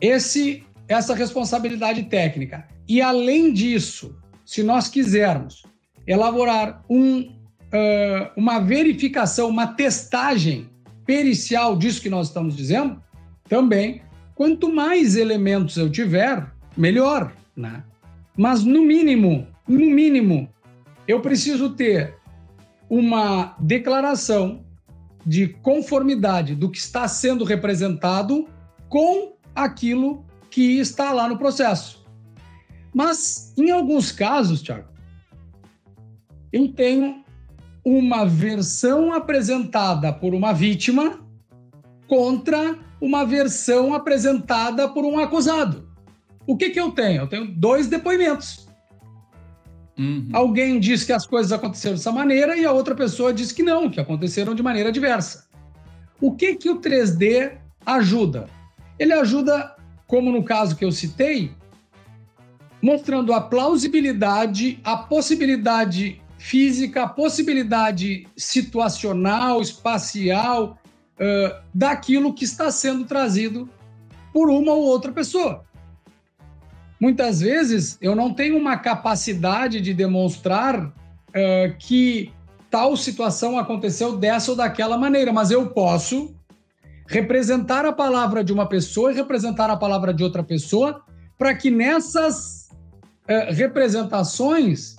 esse 0.00 0.64
essa 0.86 1.14
responsabilidade 1.14 2.04
técnica 2.04 2.66
e 2.88 3.02
além 3.02 3.52
disso, 3.52 4.16
se 4.44 4.62
nós 4.62 4.88
quisermos 4.88 5.62
elaborar 6.06 6.82
um, 6.88 7.37
uh, 7.72 8.30
uma 8.36 8.58
verificação, 8.58 9.48
uma 9.48 9.66
testagem 9.66 10.68
pericial 11.06 11.76
disso 11.76 12.02
que 12.02 12.10
nós 12.10 12.28
estamos 12.28 12.56
dizendo, 12.56 13.02
também, 13.48 14.02
quanto 14.34 14.72
mais 14.72 15.16
elementos 15.16 15.76
eu 15.76 15.90
tiver, 15.90 16.46
melhor 16.76 17.32
né? 17.58 17.82
Mas 18.36 18.62
no 18.62 18.82
mínimo, 18.82 19.48
no 19.66 19.90
mínimo, 19.90 20.48
eu 21.08 21.20
preciso 21.20 21.70
ter 21.70 22.16
uma 22.88 23.56
declaração 23.58 24.64
de 25.26 25.48
conformidade 25.48 26.54
do 26.54 26.70
que 26.70 26.78
está 26.78 27.08
sendo 27.08 27.44
representado 27.44 28.48
com 28.88 29.32
aquilo 29.54 30.24
que 30.48 30.78
está 30.78 31.12
lá 31.12 31.28
no 31.28 31.36
processo. 31.36 32.06
Mas 32.94 33.52
em 33.58 33.70
alguns 33.70 34.12
casos, 34.12 34.62
Tiago, 34.62 34.88
eu 36.52 36.68
tenho 36.68 37.24
uma 37.84 38.24
versão 38.24 39.12
apresentada 39.12 40.12
por 40.12 40.34
uma 40.34 40.52
vítima 40.52 41.20
contra 42.06 42.78
uma 43.00 43.24
versão 43.24 43.94
apresentada 43.94 44.88
por 44.88 45.04
um 45.04 45.18
acusado. 45.18 45.88
O 46.46 46.56
que, 46.56 46.70
que 46.70 46.80
eu 46.80 46.90
tenho? 46.90 47.22
Eu 47.22 47.26
tenho 47.28 47.46
dois 47.46 47.86
depoimentos. 47.86 48.66
Uhum. 49.98 50.28
Alguém 50.32 50.78
diz 50.78 51.04
que 51.04 51.12
as 51.12 51.26
coisas 51.26 51.52
aconteceram 51.52 51.96
dessa 51.96 52.12
maneira 52.12 52.56
e 52.56 52.64
a 52.64 52.72
outra 52.72 52.94
pessoa 52.94 53.32
diz 53.32 53.52
que 53.52 53.62
não, 53.62 53.90
que 53.90 54.00
aconteceram 54.00 54.54
de 54.54 54.62
maneira 54.62 54.92
diversa. 54.92 55.46
O 56.20 56.34
que, 56.34 56.54
que 56.54 56.70
o 56.70 56.80
3D 56.80 57.58
ajuda? 57.84 58.48
Ele 58.98 59.12
ajuda, 59.12 59.76
como 60.06 60.32
no 60.32 60.42
caso 60.42 60.76
que 60.76 60.84
eu 60.84 60.92
citei, 60.92 61.52
mostrando 62.80 63.32
a 63.32 63.40
plausibilidade, 63.40 64.80
a 64.84 64.96
possibilidade 64.96 66.22
física, 66.38 67.02
a 67.02 67.08
possibilidade 67.08 68.26
situacional, 68.36 69.60
espacial, 69.60 70.78
uh, 71.18 71.62
daquilo 71.74 72.32
que 72.32 72.44
está 72.44 72.70
sendo 72.70 73.04
trazido 73.04 73.68
por 74.32 74.48
uma 74.48 74.72
ou 74.72 74.84
outra 74.84 75.12
pessoa. 75.12 75.64
Muitas 77.00 77.40
vezes 77.40 77.98
eu 78.00 78.14
não 78.14 78.32
tenho 78.32 78.56
uma 78.56 78.76
capacidade 78.76 79.80
de 79.80 79.92
demonstrar 79.92 80.86
uh, 80.86 80.92
que 81.78 82.32
tal 82.70 82.96
situação 82.96 83.58
aconteceu 83.58 84.16
dessa 84.16 84.50
ou 84.52 84.56
daquela 84.56 84.96
maneira, 84.96 85.32
mas 85.32 85.50
eu 85.50 85.68
posso 85.70 86.34
representar 87.06 87.86
a 87.86 87.92
palavra 87.92 88.44
de 88.44 88.52
uma 88.52 88.68
pessoa 88.68 89.10
e 89.10 89.14
representar 89.14 89.70
a 89.70 89.76
palavra 89.76 90.12
de 90.12 90.22
outra 90.22 90.42
pessoa 90.42 91.02
para 91.38 91.54
que 91.54 91.70
nessas 91.70 92.68
uh, 93.24 93.54
representações, 93.54 94.97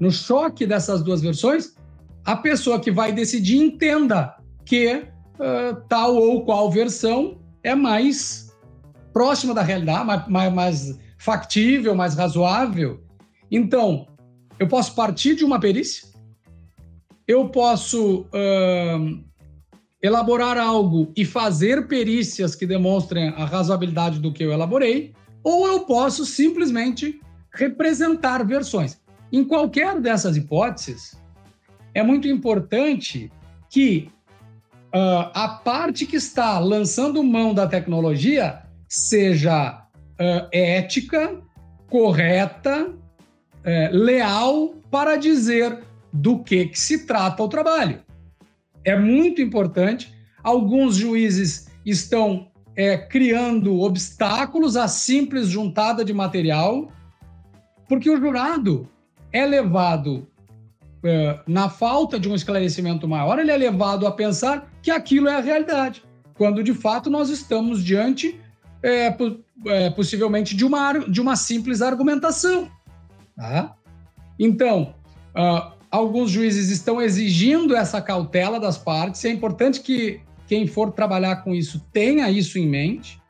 no 0.00 0.10
choque 0.10 0.66
dessas 0.66 1.02
duas 1.02 1.20
versões, 1.20 1.74
a 2.24 2.36
pessoa 2.36 2.80
que 2.80 2.90
vai 2.90 3.12
decidir 3.12 3.56
entenda 3.56 4.36
que 4.64 4.94
uh, 4.94 5.80
tal 5.88 6.14
ou 6.16 6.44
qual 6.44 6.70
versão 6.70 7.38
é 7.62 7.74
mais 7.74 8.54
próxima 9.12 9.54
da 9.54 9.62
realidade, 9.62 10.06
mais, 10.06 10.28
mais, 10.28 10.52
mais 10.52 10.98
factível, 11.18 11.94
mais 11.94 12.14
razoável. 12.14 13.02
Então, 13.50 14.06
eu 14.58 14.68
posso 14.68 14.94
partir 14.94 15.34
de 15.34 15.44
uma 15.44 15.58
perícia, 15.58 16.06
eu 17.26 17.48
posso 17.48 18.22
uh, 18.22 19.24
elaborar 20.02 20.56
algo 20.58 21.12
e 21.16 21.24
fazer 21.24 21.88
perícias 21.88 22.54
que 22.54 22.66
demonstrem 22.66 23.28
a 23.30 23.44
razoabilidade 23.44 24.20
do 24.20 24.32
que 24.32 24.42
eu 24.42 24.52
elaborei, 24.52 25.14
ou 25.42 25.66
eu 25.66 25.80
posso 25.80 26.24
simplesmente 26.24 27.20
representar 27.52 28.44
versões. 28.46 29.00
Em 29.32 29.44
qualquer 29.44 30.00
dessas 30.00 30.36
hipóteses, 30.36 31.20
é 31.94 32.02
muito 32.02 32.26
importante 32.28 33.30
que 33.70 34.10
uh, 34.94 35.30
a 35.34 35.60
parte 35.62 36.06
que 36.06 36.16
está 36.16 36.58
lançando 36.58 37.22
mão 37.22 37.52
da 37.52 37.66
tecnologia 37.66 38.62
seja 38.88 39.84
uh, 40.18 40.48
ética, 40.50 41.40
correta, 41.90 42.86
uh, 42.88 42.94
leal 43.92 44.74
para 44.90 45.16
dizer 45.16 45.84
do 46.12 46.42
que, 46.42 46.66
que 46.66 46.78
se 46.78 47.06
trata 47.06 47.42
o 47.42 47.48
trabalho. 47.48 48.00
É 48.84 48.98
muito 48.98 49.42
importante. 49.42 50.14
Alguns 50.42 50.96
juízes 50.96 51.68
estão 51.84 52.48
é, 52.74 52.96
criando 52.96 53.80
obstáculos 53.80 54.76
à 54.76 54.88
simples 54.88 55.48
juntada 55.48 56.04
de 56.04 56.14
material, 56.14 56.90
porque 57.88 58.08
o 58.08 58.16
jurado 58.16 58.88
é 59.32 59.44
levado, 59.46 60.26
é, 61.04 61.40
na 61.46 61.68
falta 61.68 62.18
de 62.18 62.28
um 62.28 62.34
esclarecimento 62.34 63.06
maior, 63.06 63.38
ele 63.38 63.50
é 63.50 63.56
levado 63.56 64.06
a 64.06 64.12
pensar 64.12 64.70
que 64.82 64.90
aquilo 64.90 65.28
é 65.28 65.36
a 65.36 65.40
realidade, 65.40 66.02
quando 66.34 66.62
de 66.62 66.74
fato 66.74 67.10
nós 67.10 67.28
estamos 67.30 67.84
diante 67.84 68.40
é, 68.82 69.14
é, 69.66 69.90
possivelmente 69.90 70.56
de 70.56 70.64
uma, 70.64 70.92
de 70.92 71.20
uma 71.20 71.36
simples 71.36 71.82
argumentação. 71.82 72.70
Tá? 73.36 73.74
Então, 74.38 74.94
uh, 75.34 75.72
alguns 75.90 76.30
juízes 76.30 76.70
estão 76.70 77.00
exigindo 77.00 77.74
essa 77.76 78.00
cautela 78.00 78.58
das 78.58 78.78
partes, 78.78 79.24
é 79.24 79.30
importante 79.30 79.80
que 79.80 80.20
quem 80.46 80.66
for 80.66 80.90
trabalhar 80.92 81.36
com 81.36 81.54
isso 81.54 81.84
tenha 81.92 82.30
isso 82.30 82.58
em 82.58 82.66
mente. 82.66 83.20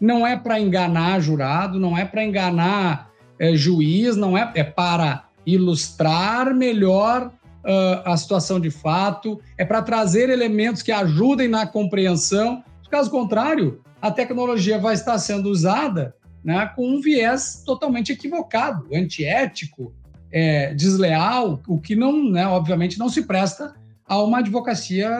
Não 0.00 0.24
é 0.24 0.36
para 0.36 0.60
enganar 0.60 1.18
jurado, 1.20 1.80
não 1.80 1.98
é 1.98 2.04
para 2.04 2.24
enganar 2.24 3.10
é, 3.38 3.54
juiz, 3.56 4.14
não 4.14 4.38
é, 4.38 4.50
é 4.54 4.62
para 4.62 5.27
ilustrar 5.54 6.54
melhor 6.54 7.32
uh, 7.64 8.02
a 8.04 8.16
situação 8.16 8.58
de 8.60 8.70
fato, 8.70 9.40
é 9.56 9.64
para 9.64 9.82
trazer 9.82 10.30
elementos 10.30 10.82
que 10.82 10.92
ajudem 10.92 11.48
na 11.48 11.66
compreensão. 11.66 12.62
Caso 12.90 13.10
contrário, 13.10 13.80
a 14.00 14.10
tecnologia 14.10 14.78
vai 14.78 14.94
estar 14.94 15.18
sendo 15.18 15.50
usada 15.50 16.14
né, 16.42 16.70
com 16.74 16.88
um 16.88 17.00
viés 17.00 17.62
totalmente 17.66 18.12
equivocado, 18.12 18.86
antiético, 18.94 19.92
é, 20.30 20.72
desleal, 20.74 21.60
o 21.66 21.80
que 21.80 21.94
não, 21.94 22.30
né, 22.30 22.46
obviamente, 22.46 22.98
não 22.98 23.08
se 23.08 23.22
presta 23.22 23.74
a 24.06 24.22
uma 24.22 24.38
advocacia 24.38 25.10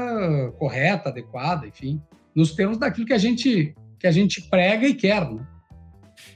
correta, 0.59 1.11
adequada, 1.11 1.67
enfim, 1.67 2.01
nos 2.35 2.55
termos 2.55 2.79
daquilo 2.79 3.07
que 3.07 3.13
a 3.13 3.19
gente 3.19 3.75
que 3.99 4.07
a 4.07 4.13
gente 4.13 4.43
prega 4.43 4.87
e 4.87 4.95
quer. 4.95 5.29
Né? 5.29 5.41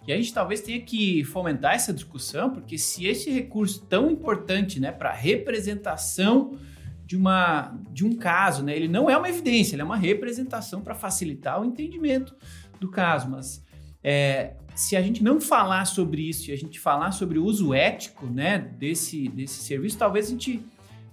E 0.07 0.12
a 0.12 0.17
gente 0.17 0.33
talvez 0.33 0.61
tenha 0.61 0.81
que 0.81 1.23
fomentar 1.25 1.75
essa 1.75 1.93
discussão, 1.93 2.51
porque 2.51 2.77
se 2.77 3.07
esse 3.07 3.31
recurso 3.31 3.87
tão 3.87 4.11
importante, 4.11 4.81
né, 4.81 4.91
para 4.91 5.12
representação 5.12 6.59
de, 7.07 7.17
uma, 7.17 7.79
de 7.91 8.05
um 8.05 8.17
caso, 8.17 8.65
né, 8.65 8.75
ele 8.75 8.88
não 8.88 9.09
é 9.09 9.17
uma 9.17 9.29
evidência, 9.29 9.75
ele 9.75 9.83
é 9.83 9.85
uma 9.85 9.97
representação 9.97 10.81
para 10.81 10.95
facilitar 10.95 11.61
o 11.61 11.65
entendimento 11.65 12.35
do 12.81 12.88
caso, 12.88 13.31
mas 13.31 13.62
é, 14.03 14.55
se 14.75 14.97
a 14.97 15.03
gente 15.03 15.23
não 15.23 15.41
falar 15.41 15.85
sobre 15.85 16.29
isso 16.29 16.51
e 16.51 16.53
a 16.53 16.57
gente 16.57 16.81
falar 16.81 17.12
sobre 17.12 17.38
o 17.38 17.45
uso 17.45 17.73
ético, 17.73 18.27
né, 18.27 18.59
desse, 18.59 19.29
desse 19.29 19.62
serviço, 19.62 19.99
talvez 19.99 20.27
a 20.27 20.31
gente 20.31 20.65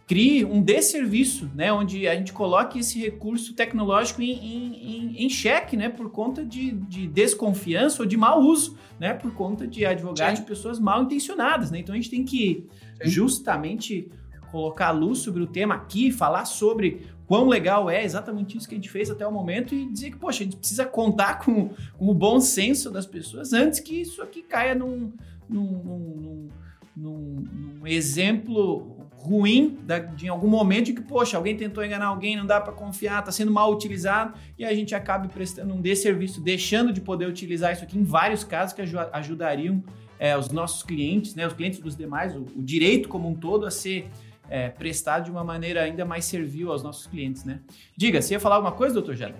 crie 0.09 0.43
um 0.43 0.59
desserviço, 0.59 1.51
né, 1.53 1.71
onde 1.71 2.07
a 2.07 2.15
gente 2.15 2.33
coloque 2.33 2.79
esse 2.79 2.99
recurso 2.99 3.53
tecnológico 3.53 4.23
em, 4.23 4.31
em, 4.31 5.23
em 5.23 5.29
xeque, 5.29 5.77
né, 5.77 5.87
por 5.87 6.09
conta 6.09 6.43
de, 6.43 6.71
de, 6.71 7.07
desconfiança 7.07 8.01
ou 8.01 8.07
de 8.07 8.17
mau 8.17 8.41
uso, 8.41 8.75
né, 8.99 9.13
por 9.13 9.31
conta 9.35 9.67
de 9.67 9.85
advogados, 9.85 10.39
de 10.39 10.47
pessoas 10.47 10.79
mal 10.79 11.03
intencionadas, 11.03 11.69
né. 11.69 11.77
Então 11.77 11.93
a 11.93 11.95
gente 11.95 12.09
tem 12.09 12.25
que 12.25 12.65
Sim. 13.03 13.07
justamente 13.07 14.09
colocar 14.51 14.87
a 14.87 14.91
luz 14.91 15.19
sobre 15.19 15.43
o 15.43 15.47
tema 15.47 15.75
aqui, 15.75 16.11
falar 16.11 16.45
sobre 16.45 17.05
quão 17.27 17.47
legal 17.47 17.87
é 17.87 18.03
exatamente 18.03 18.57
isso 18.57 18.67
que 18.67 18.73
a 18.73 18.77
gente 18.79 18.89
fez 18.89 19.11
até 19.11 19.27
o 19.27 19.31
momento 19.31 19.75
e 19.75 19.85
dizer 19.91 20.09
que, 20.09 20.17
poxa, 20.17 20.41
a 20.41 20.43
gente 20.45 20.57
precisa 20.57 20.87
contar 20.87 21.37
com, 21.45 21.69
com 21.99 22.07
o 22.07 22.15
bom 22.15 22.39
senso 22.39 22.89
das 22.89 23.05
pessoas 23.05 23.53
antes 23.53 23.79
que 23.79 24.01
isso 24.01 24.23
aqui 24.23 24.41
caia 24.41 24.73
num, 24.73 25.13
num, 25.47 26.49
num, 26.97 27.43
num 27.77 27.85
exemplo 27.85 28.98
ruim 29.21 29.77
da, 29.83 29.99
de 29.99 30.27
algum 30.29 30.47
momento 30.47 30.93
que, 30.93 31.01
poxa, 31.01 31.35
alguém 31.35 31.55
tentou 31.55 31.83
enganar 31.83 32.07
alguém, 32.07 32.37
não 32.37 32.45
dá 32.45 32.59
para 32.59 32.71
confiar, 32.71 33.19
está 33.19 33.31
sendo 33.31 33.51
mal 33.51 33.71
utilizado 33.71 34.33
e 34.57 34.63
a 34.63 34.73
gente 34.73 34.95
acabe 34.95 35.27
prestando 35.27 35.73
um 35.73 35.81
desserviço, 35.81 36.41
deixando 36.41 36.93
de 36.93 37.01
poder 37.01 37.27
utilizar 37.27 37.73
isso 37.73 37.83
aqui 37.83 37.97
em 37.97 38.03
vários 38.03 38.43
casos 38.43 38.73
que 38.73 38.81
ajudariam 39.11 39.83
é, 40.17 40.37
os 40.37 40.49
nossos 40.49 40.83
clientes, 40.83 41.35
né, 41.35 41.45
os 41.45 41.53
clientes 41.53 41.79
dos 41.79 41.95
demais, 41.95 42.35
o, 42.35 42.45
o 42.55 42.63
direito 42.63 43.09
como 43.09 43.27
um 43.27 43.35
todo 43.35 43.65
a 43.65 43.71
ser 43.71 44.09
é, 44.49 44.69
prestado 44.69 45.25
de 45.25 45.31
uma 45.31 45.43
maneira 45.43 45.83
ainda 45.83 46.05
mais 46.05 46.25
servil 46.25 46.71
aos 46.71 46.81
nossos 46.81 47.05
clientes, 47.05 47.43
né? 47.43 47.59
Diga, 47.95 48.21
você 48.21 48.33
ia 48.33 48.39
falar 48.39 48.55
alguma 48.55 48.71
coisa, 48.71 48.93
doutor 48.93 49.15
Jada? 49.15 49.35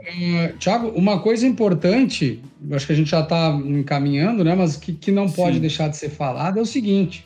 Uh, 0.00 0.56
Tiago, 0.58 0.88
uma 0.88 1.20
coisa 1.20 1.46
importante, 1.46 2.42
acho 2.72 2.86
que 2.86 2.92
a 2.92 2.96
gente 2.96 3.08
já 3.08 3.20
está 3.20 3.50
encaminhando, 3.50 4.42
né, 4.42 4.54
mas 4.54 4.76
que, 4.76 4.92
que 4.92 5.12
não 5.12 5.30
pode 5.30 5.54
Sim. 5.54 5.60
deixar 5.60 5.88
de 5.88 5.96
ser 5.96 6.10
falado 6.10 6.58
é 6.58 6.62
o 6.62 6.66
seguinte: 6.66 7.24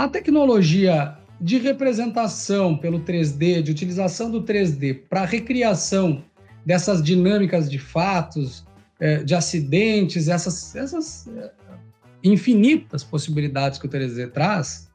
a 0.00 0.08
tecnologia 0.08 1.14
de 1.38 1.58
representação 1.58 2.74
pelo 2.74 3.00
3D, 3.00 3.60
de 3.60 3.70
utilização 3.70 4.30
do 4.30 4.42
3D 4.42 4.98
para 5.10 5.26
recriação 5.26 6.24
dessas 6.64 7.02
dinâmicas 7.02 7.70
de 7.70 7.78
fatos, 7.78 8.64
é, 8.98 9.22
de 9.22 9.34
acidentes, 9.34 10.26
essas, 10.26 10.74
essas 10.74 11.28
é, 11.28 11.50
infinitas 12.24 13.04
possibilidades 13.04 13.78
que 13.78 13.84
o 13.84 13.90
3D 13.90 14.30
traz, 14.30 14.90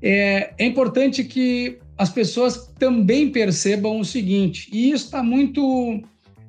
é, 0.00 0.54
é 0.56 0.66
importante 0.66 1.24
que 1.24 1.80
as 1.98 2.08
pessoas 2.08 2.68
também 2.78 3.32
percebam 3.32 3.98
o 3.98 4.04
seguinte, 4.04 4.70
e 4.72 4.92
isso 4.92 5.06
está 5.06 5.20
muito, 5.20 6.00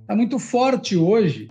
tá 0.05 0.15
muito 0.15 0.37
forte 0.37 0.95
hoje, 0.95 1.49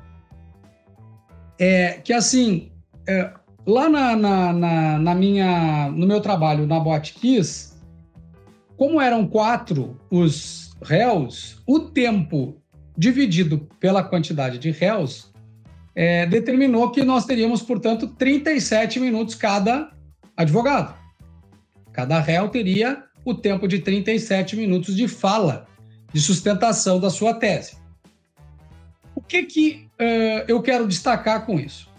é 1.58 1.94
que 2.04 2.12
assim, 2.12 2.70
é, 3.08 3.32
Lá 3.66 3.88
na, 3.88 4.16
na, 4.16 4.52
na, 4.52 4.98
na, 4.98 5.14
minha, 5.14 5.90
no 5.90 6.06
meu 6.06 6.20
trabalho 6.20 6.66
na 6.66 6.80
Botkiss, 6.80 7.80
como 8.76 9.00
eram 9.00 9.26
quatro 9.26 10.00
os 10.10 10.76
réus, 10.82 11.62
o 11.66 11.78
tempo 11.78 12.56
dividido 12.96 13.68
pela 13.78 14.02
quantidade 14.02 14.58
de 14.58 14.70
réus 14.70 15.32
é, 15.94 16.26
determinou 16.26 16.90
que 16.90 17.04
nós 17.04 17.24
teríamos, 17.24 17.62
portanto, 17.62 18.08
37 18.08 18.98
minutos 18.98 19.34
cada 19.34 19.92
advogado. 20.36 20.94
Cada 21.92 22.18
réu 22.18 22.48
teria 22.48 23.04
o 23.24 23.34
tempo 23.34 23.68
de 23.68 23.78
37 23.78 24.56
minutos 24.56 24.96
de 24.96 25.06
fala, 25.06 25.66
de 26.12 26.20
sustentação 26.20 26.98
da 26.98 27.10
sua 27.10 27.34
tese. 27.34 27.76
O 29.14 29.20
que, 29.20 29.42
que 29.44 29.88
uh, 30.00 30.44
eu 30.48 30.62
quero 30.62 30.88
destacar 30.88 31.44
com 31.44 31.60
isso? 31.60 31.91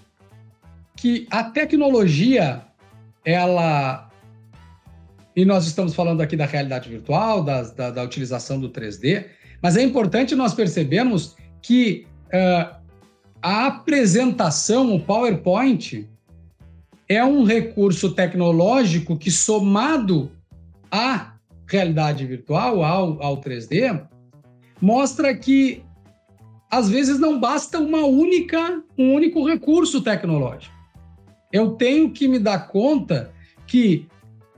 Que 1.04 1.28
a 1.30 1.44
tecnologia, 1.44 2.63
ela. 3.26 4.10
E 5.36 5.44
nós 5.44 5.68
estamos 5.68 5.94
falando 5.94 6.22
aqui 6.22 6.38
da 6.38 6.46
realidade 6.46 6.88
virtual, 6.88 7.44
da, 7.44 7.63
da, 7.63 7.92
da 7.92 8.04
utilização 8.04 8.58
do 8.58 8.70
3D, 8.70 9.26
mas 9.62 9.76
é 9.76 9.84
importante 9.84 10.34
nós 10.34 10.54
percebermos 10.54 11.36
que 11.62 12.08
uh, 12.28 12.74
a 13.42 13.68
apresentação, 13.68 14.96
o 14.96 15.00
PowerPoint, 15.02 16.08
é 17.10 17.22
um 17.22 17.44
recurso 17.44 18.13
tecnológico 18.13 19.18
que, 19.18 19.30
somado 19.30 20.32
à 20.89 21.34
realidade 21.68 22.26
virtual, 22.26 22.82
ao, 22.82 23.22
ao 23.22 23.42
3D, 23.42 24.08
mostra 24.80 25.36
que 25.36 25.84
às 26.72 26.89
vezes 26.89 27.20
não 27.20 27.42
basta 27.42 27.78
uma 27.78 28.06
única, 28.06 28.82
um 28.98 29.13
único 29.13 29.46
recurso 29.46 30.00
tecnológico 30.02 30.83
eu 31.54 31.74
tenho 31.74 32.10
que 32.10 32.28
me 32.28 32.39
dar 32.39 32.68
conta 32.68 33.32
que 33.68 34.08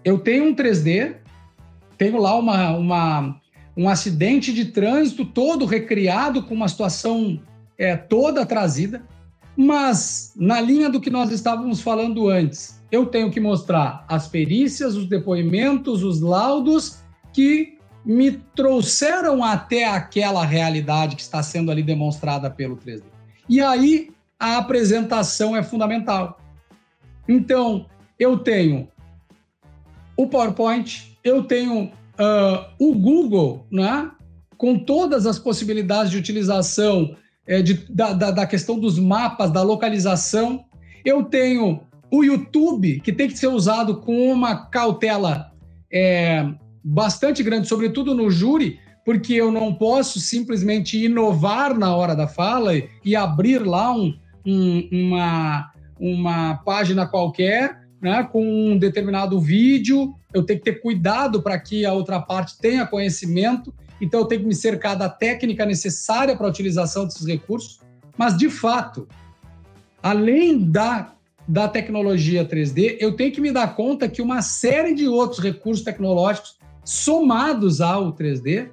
eu 0.04 0.18
tenho 0.18 0.46
um 0.46 0.56
3D, 0.56 1.18
tenho 1.98 2.18
lá 2.18 2.36
uma, 2.36 2.72
uma, 2.72 3.42
um 3.76 3.90
acidente 3.90 4.54
de 4.54 4.66
trânsito 4.66 5.26
todo 5.26 5.66
recriado 5.66 6.42
com 6.42 6.56
uma 6.56 6.70
situação 6.70 7.40
é, 7.78 7.98
toda 7.98 8.46
trazida, 8.46 9.04
mas 9.58 10.34
na 10.38 10.62
linha 10.62 10.90
do 10.90 11.02
que 11.02 11.10
nós 11.10 11.32
estávamos 11.32 11.82
falando 11.82 12.30
antes, 12.30 12.82
eu 12.90 13.06
tenho 13.06 13.30
que 13.30 13.42
mostrar 13.42 14.06
as 14.08 14.28
perícias, 14.28 14.96
os 14.96 15.08
depoimentos, 15.08 16.02
os 16.02 16.22
laudos 16.22 17.00
que 17.34 17.78
me 18.06 18.32
trouxeram 18.56 19.44
até 19.44 19.86
aquela 19.86 20.46
realidade 20.46 21.16
que 21.16 21.22
está 21.22 21.44
sendo 21.44 21.72
ali 21.72 21.84
demonstrada 21.84 22.50
pelo 22.50 22.78
3D. 22.78 23.04
E 23.50 23.60
aí 23.60 24.12
a 24.40 24.58
apresentação 24.58 25.56
é 25.56 25.64
fundamental. 25.64 26.40
Então, 27.28 27.86
eu 28.20 28.38
tenho 28.38 28.88
o 30.18 30.28
PowerPoint, 30.28 31.18
eu 31.24 31.44
tenho 31.44 31.86
uh, 31.86 32.66
o 32.80 32.94
Google, 32.94 33.66
né? 33.72 34.12
com 34.58 34.80
todas 34.80 35.26
as 35.26 35.38
possibilidades 35.38 36.12
de 36.12 36.18
utilização 36.18 37.16
é, 37.48 37.62
de, 37.62 37.74
da, 37.90 38.14
da, 38.14 38.32
da 38.32 38.48
questão 38.48 38.80
dos 38.80 38.98
mapas, 38.98 39.52
da 39.52 39.62
localização. 39.62 40.66
Eu 41.04 41.24
tenho 41.24 41.82
o 42.12 42.24
YouTube, 42.24 43.00
que 43.02 43.12
tem 43.12 43.28
que 43.28 43.38
ser 43.38 43.48
usado 43.48 43.98
com 43.98 44.32
uma 44.32 44.68
cautela 44.68 45.52
é, 45.92 46.46
bastante 46.84 47.44
grande, 47.44 47.68
sobretudo 47.68 48.16
no 48.16 48.30
júri, 48.30 48.80
porque 49.04 49.34
eu 49.34 49.52
não 49.52 49.74
posso 49.74 50.20
simplesmente 50.20 51.04
inovar 51.04 51.78
na 51.78 51.96
hora 51.96 52.16
da 52.16 52.28
fala 52.28 52.72
e 53.04 53.16
abrir 53.16 53.60
lá 53.60 53.94
um, 53.94 54.18
um, 54.46 54.90
uma, 54.92 55.72
uma 56.00 56.56
página 56.58 57.08
qualquer, 57.08 57.86
né, 58.02 58.24
com 58.24 58.44
um 58.44 58.78
determinado 58.78 59.40
vídeo, 59.40 60.14
eu 60.34 60.44
tenho 60.44 60.60
que 60.60 60.66
ter 60.66 60.82
cuidado 60.82 61.42
para 61.42 61.58
que 61.60 61.86
a 61.86 61.94
outra 61.94 62.20
parte 62.22 62.58
tenha 62.58 62.86
conhecimento, 62.86 63.74
então 64.00 64.20
eu 64.20 64.26
tenho 64.26 64.42
que 64.42 64.48
me 64.48 64.56
cercar 64.56 64.98
da 64.98 65.10
técnica 65.10 65.66
necessária 65.66 66.36
para 66.36 66.46
a 66.46 66.50
utilização 66.50 67.06
desses 67.06 67.26
recursos, 67.26 67.80
mas 68.18 68.38
de 68.38 68.50
fato, 68.50 69.08
além 70.04 70.60
da, 70.70 71.14
da 71.48 71.68
tecnologia 71.68 72.46
3D, 72.46 72.98
eu 73.00 73.16
tenho 73.16 73.32
que 73.32 73.42
me 73.42 73.52
dar 73.52 73.76
conta 73.76 74.10
que 74.10 74.22
uma 74.22 74.42
série 74.42 74.94
de 74.94 75.08
outros 75.08 75.40
recursos 75.40 75.84
tecnológicos 75.84 76.58
somados 76.84 77.82
ao 77.82 78.14
3D 78.14 78.70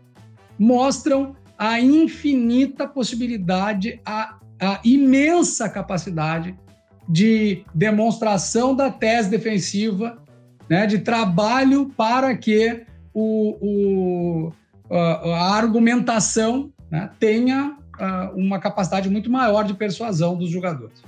mostram 0.59 1.35
a 1.57 1.81
infinita 1.81 2.87
possibilidade, 2.87 4.01
a 4.05 4.39
a 4.63 4.81
imensa 4.85 5.69
capacidade 5.69 6.57
de 7.13 7.63
demonstração 7.75 8.75
da 8.75 8.91
tese 8.91 9.29
defensiva, 9.29 10.17
né, 10.67 10.87
de 10.87 11.01
trabalho 11.01 11.93
para 11.95 12.35
que 12.35 12.87
o, 13.13 13.59
o 13.61 14.53
a, 14.91 15.55
argumentação 15.55 16.73
né, 16.91 17.11
tenha 17.21 17.77
uma 18.35 18.59
capacidade 18.59 19.11
muito 19.11 19.31
maior 19.31 19.63
de 19.63 19.75
persuasão 19.75 20.37
dos 20.37 20.49
jogadores. 20.49 21.03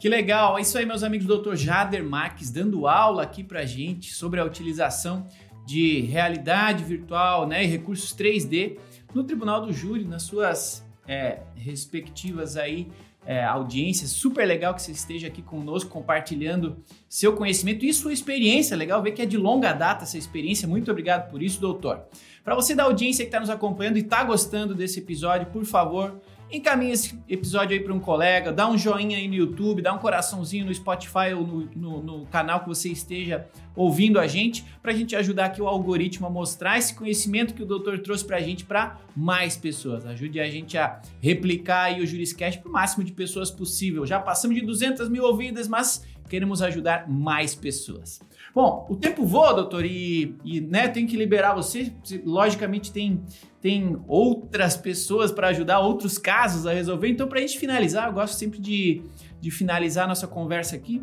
Que 0.00 0.08
legal! 0.08 0.58
É 0.58 0.62
isso 0.62 0.76
aí, 0.76 0.84
meus 0.84 1.04
amigos 1.04 1.26
Dr. 1.26 1.54
Jader 1.54 2.04
Marques, 2.04 2.50
dando 2.50 2.88
aula 2.88 3.22
aqui 3.22 3.44
para 3.44 3.64
gente 3.64 4.12
sobre 4.12 4.40
a 4.40 4.44
utilização 4.44 5.24
de 5.64 6.00
realidade 6.00 6.82
virtual 6.82 7.46
né, 7.46 7.62
e 7.62 7.66
recursos 7.68 8.12
3D 8.12 8.76
no 9.14 9.22
Tribunal 9.22 9.64
do 9.64 9.72
Júri, 9.72 10.04
nas 10.04 10.24
suas 10.24 10.84
é, 11.06 11.38
respectivas 11.54 12.56
aí 12.56 12.88
é, 13.26 13.44
audiências. 13.44 14.10
Super 14.10 14.46
legal 14.46 14.74
que 14.74 14.82
você 14.82 14.92
esteja 14.92 15.26
aqui 15.26 15.42
conosco 15.42 15.90
compartilhando 15.90 16.82
seu 17.08 17.34
conhecimento 17.34 17.84
e 17.84 17.92
sua 17.92 18.12
experiência. 18.12 18.76
Legal 18.76 19.02
ver 19.02 19.12
que 19.12 19.22
é 19.22 19.26
de 19.26 19.36
longa 19.36 19.72
data 19.72 20.04
essa 20.04 20.18
experiência. 20.18 20.68
Muito 20.68 20.90
obrigado 20.90 21.30
por 21.30 21.42
isso, 21.42 21.60
doutor. 21.60 22.02
Para 22.42 22.54
você 22.54 22.74
da 22.74 22.84
audiência 22.84 23.24
que 23.24 23.28
está 23.28 23.40
nos 23.40 23.50
acompanhando 23.50 23.96
e 23.96 24.00
está 24.00 24.22
gostando 24.22 24.74
desse 24.74 25.00
episódio, 25.00 25.46
por 25.46 25.64
favor, 25.64 26.20
encaminhe 26.50 26.92
esse 26.92 27.18
episódio 27.28 27.76
aí 27.76 27.82
para 27.82 27.92
um 27.92 28.00
colega, 28.00 28.52
dá 28.52 28.68
um 28.68 28.78
joinha 28.78 29.16
aí 29.16 29.26
no 29.26 29.34
YouTube, 29.34 29.82
dá 29.82 29.92
um 29.92 29.98
coraçãozinho 29.98 30.66
no 30.66 30.74
Spotify 30.74 31.32
ou 31.36 31.46
no, 31.46 31.68
no, 31.74 32.02
no 32.02 32.26
canal 32.26 32.60
que 32.60 32.68
você 32.68 32.88
esteja 32.88 33.46
ouvindo 33.74 34.20
a 34.20 34.26
gente, 34.26 34.64
para 34.80 34.92
a 34.92 34.94
gente 34.94 35.16
ajudar 35.16 35.46
aqui 35.46 35.60
o 35.60 35.66
algoritmo 35.66 36.26
a 36.26 36.30
mostrar 36.30 36.78
esse 36.78 36.94
conhecimento 36.94 37.54
que 37.54 37.62
o 37.62 37.66
doutor 37.66 37.98
trouxe 37.98 38.24
para 38.24 38.36
a 38.36 38.40
gente 38.40 38.64
para 38.64 38.98
mais 39.16 39.56
pessoas. 39.56 40.06
Ajude 40.06 40.38
a 40.38 40.48
gente 40.48 40.78
a 40.78 41.00
replicar 41.20 41.84
aí 41.86 42.02
o 42.02 42.06
Juriscast 42.06 42.60
para 42.60 42.68
o 42.68 42.72
máximo 42.72 43.02
de 43.02 43.12
pessoas 43.12 43.50
possível. 43.50 44.06
Já 44.06 44.20
passamos 44.20 44.56
de 44.56 44.64
200 44.64 45.08
mil 45.08 45.24
ouvidas, 45.24 45.66
mas 45.66 46.04
queremos 46.28 46.62
ajudar 46.62 47.08
mais 47.08 47.54
pessoas. 47.54 48.20
Bom, 48.54 48.86
o 48.88 48.94
tempo 48.94 49.26
voa, 49.26 49.52
doutor, 49.52 49.84
e, 49.84 50.36
e 50.44 50.60
né, 50.60 50.86
tem 50.86 51.06
que 51.06 51.16
liberar 51.16 51.54
você. 51.54 51.92
Logicamente, 52.24 52.92
tem, 52.92 53.20
tem 53.60 53.96
outras 54.06 54.76
pessoas 54.76 55.32
para 55.32 55.48
ajudar, 55.48 55.80
outros 55.80 56.18
casos 56.18 56.64
a 56.64 56.72
resolver. 56.72 57.08
Então, 57.08 57.26
para 57.26 57.38
a 57.38 57.42
gente 57.42 57.58
finalizar, 57.58 58.06
eu 58.06 58.12
gosto 58.12 58.34
sempre 58.34 58.60
de, 58.60 59.02
de 59.40 59.50
finalizar 59.50 60.04
a 60.04 60.08
nossa 60.08 60.28
conversa 60.28 60.76
aqui 60.76 61.02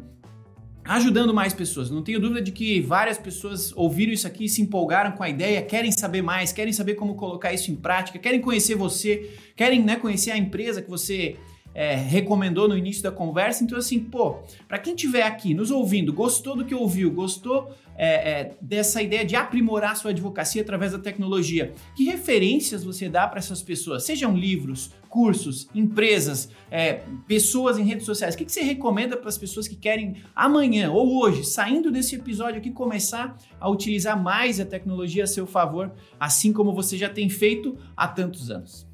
ajudando 0.84 1.34
mais 1.34 1.54
pessoas. 1.54 1.90
Não 1.90 2.04
tenho 2.04 2.20
dúvida 2.20 2.42
de 2.42 2.52
que 2.52 2.82
várias 2.82 3.18
pessoas 3.18 3.72
ouviram 3.76 4.12
isso 4.12 4.28
aqui, 4.28 4.50
se 4.50 4.62
empolgaram 4.62 5.12
com 5.12 5.24
a 5.24 5.30
ideia, 5.30 5.62
querem 5.62 5.92
saber 5.92 6.22
mais, 6.22 6.52
querem 6.52 6.74
saber 6.74 6.96
como 6.96 7.16
colocar 7.16 7.54
isso 7.54 7.72
em 7.72 7.76
prática, 7.76 8.18
querem 8.18 8.42
conhecer 8.42 8.76
você, 8.76 9.32
querem 9.56 9.84
né, 9.84 9.96
conhecer 9.96 10.32
a 10.32 10.38
empresa 10.38 10.82
que 10.82 10.90
você 10.90 11.36
é, 11.74 11.96
recomendou 11.96 12.68
no 12.68 12.78
início 12.78 13.04
da 13.04 13.12
conversa. 13.12 13.64
Então, 13.64 13.78
assim, 13.78 14.00
pô, 14.00 14.40
para 14.68 14.80
quem 14.80 14.94
estiver 14.94 15.24
aqui 15.24 15.54
nos 15.54 15.72
ouvindo, 15.72 16.14
gostou 16.14 16.56
do 16.56 16.66
que 16.66 16.76
ouviu, 16.76 17.12
gostou 17.12 17.72
é, 17.98 18.32
é, 18.32 18.52
dessa 18.62 19.02
ideia 19.02 19.24
de 19.24 19.36
aprimorar 19.36 19.96
sua 19.96 20.12
advocacia 20.12 20.62
através 20.62 20.92
da 20.92 21.00
tecnologia, 21.00 21.74
que 21.96 22.04
referências 22.04 22.84
você 22.84 23.08
dá 23.08 23.28
para 23.28 23.40
essas 23.40 23.62
pessoas? 23.62 24.04
Sejam 24.04 24.36
livros, 24.36 24.92
cursos, 25.08 25.68
empresas, 25.76 26.50
é, 26.70 27.02
pessoas 27.28 27.78
em 27.78 27.84
redes 27.84 28.06
sociais. 28.06 28.34
O 28.34 28.38
que, 28.38 28.46
que 28.46 28.52
você 28.52 28.62
recomenda 28.62 29.16
para 29.16 29.30
as 29.30 29.38
pessoas 29.38 29.68
que 29.68 29.76
querem 29.76 30.16
amanhã 30.36 30.92
ou 30.92 31.22
hoje, 31.22 31.44
saindo 31.44 31.92
desse 31.92 32.16
episódio 32.16 32.58
aqui, 32.58 32.72
começar 32.72 33.38
a 33.60 33.70
utilizar 33.70 34.22
mais 34.22 34.60
a 34.60 34.66
tecnologia 34.66 35.26
a 35.26 35.28
seu 35.28 35.46
favor, 35.46 35.92
assim 36.20 36.52
como 36.52 36.74
você 36.74 36.98
já 36.98 37.10
tem 37.10 37.30
feito 37.30 37.78
há 37.96 38.08
tantos 38.08 38.50
anos? 38.50 38.91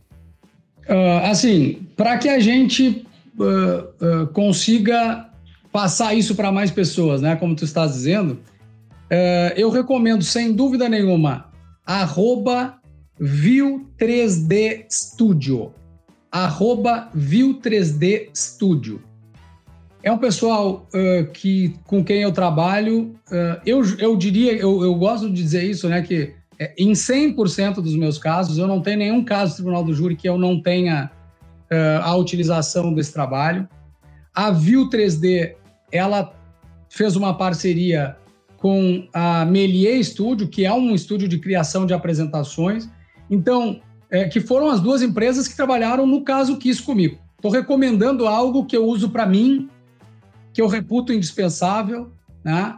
Uh, 0.90 1.26
assim, 1.26 1.86
para 1.98 2.18
que 2.18 2.30
a 2.30 2.40
gente 2.40 3.06
uh, 3.38 4.24
uh, 4.24 4.28
consiga 4.28 5.30
passar 5.72 6.14
isso 6.14 6.34
para 6.34 6.52
mais 6.52 6.72
pessoas, 6.72 7.22
né? 7.22 7.36
Como 7.36 7.56
tu 7.56 7.66
estás 7.66 7.94
dizendo, 7.94 8.40
eu 9.56 9.70
recomendo 9.70 10.24
sem 10.24 10.52
dúvida 10.52 10.90
nenhuma 10.90 11.46
arroba 11.86 12.80
View 13.20 13.88
3D 14.00 14.86
Studio. 14.90 15.72
Arroba 16.32 17.10
View 17.14 17.60
3D 17.62 18.30
Studio. 18.36 19.02
É 20.02 20.12
um 20.12 20.18
pessoal 20.18 20.88
que, 21.34 21.76
com 21.86 22.04
quem 22.04 22.24
eu 22.24 22.32
trabalho. 22.32 23.16
eu, 23.64 23.84
eu 24.00 24.16
diria, 24.18 24.54
eu, 24.54 24.84
eu 24.84 24.96
gosto 24.96 25.30
de 25.30 25.44
dizer 25.44 25.64
isso, 25.64 25.88
né? 25.88 26.02
Que 26.02 26.34
é, 26.60 26.74
em 26.78 26.92
100% 26.92 27.76
dos 27.76 27.96
meus 27.96 28.18
casos, 28.18 28.58
eu 28.58 28.68
não 28.68 28.82
tenho 28.82 29.00
nenhum 29.00 29.24
caso 29.24 29.54
do 29.54 29.56
Tribunal 29.58 29.84
do 29.84 29.94
Júri 29.94 30.16
que 30.16 30.28
eu 30.28 30.38
não 30.38 30.62
tenha 30.62 31.12
uh, 31.72 32.02
a 32.02 32.16
utilização 32.16 32.94
desse 32.94 33.14
trabalho. 33.14 33.68
A 34.34 34.52
View 34.52 34.90
3D, 34.90 35.56
ela 35.92 36.34
fez 36.90 37.16
uma 37.16 37.38
parceria 37.38 38.18
com 38.58 39.08
a 39.14 39.46
Melier 39.46 40.04
Studio, 40.04 40.48
que 40.48 40.66
é 40.66 40.74
um 40.74 40.96
estúdio 40.96 41.28
de 41.28 41.38
criação 41.38 41.86
de 41.86 41.94
apresentações. 41.94 42.90
Então, 43.30 43.80
é, 44.10 44.26
que 44.26 44.40
foram 44.40 44.70
as 44.70 44.80
duas 44.80 45.02
empresas 45.02 45.48
que 45.48 45.56
trabalharam 45.56 46.08
no 46.08 46.24
caso 46.24 46.58
Kiss 46.58 46.82
comigo. 46.82 47.20
Estou 47.36 47.52
recomendando 47.52 48.26
algo 48.26 48.66
que 48.66 48.76
eu 48.76 48.86
uso 48.86 49.10
para 49.10 49.26
mim, 49.26 49.70
que 50.54 50.62
eu 50.62 50.68
reputo 50.68 51.14
indispensável, 51.14 52.12
né? 52.44 52.76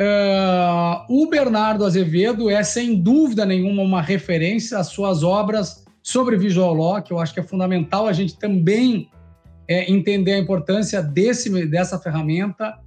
Uh, 0.00 1.04
o 1.10 1.28
Bernardo 1.28 1.84
Azevedo 1.84 2.48
é, 2.48 2.62
sem 2.62 3.02
dúvida 3.02 3.44
nenhuma, 3.44 3.82
uma 3.82 4.00
referência 4.00 4.78
às 4.78 4.86
suas 4.86 5.22
obras 5.22 5.84
sobre 6.02 6.38
Visual 6.38 6.72
Law, 6.72 7.02
que 7.02 7.12
eu 7.12 7.18
acho 7.18 7.34
que 7.34 7.40
é 7.40 7.42
fundamental 7.42 8.06
a 8.06 8.12
gente 8.14 8.38
também 8.38 9.10
é, 9.68 9.92
entender 9.92 10.32
a 10.32 10.38
importância 10.38 11.02
desse, 11.02 11.66
dessa 11.66 11.98
ferramenta. 11.98 12.78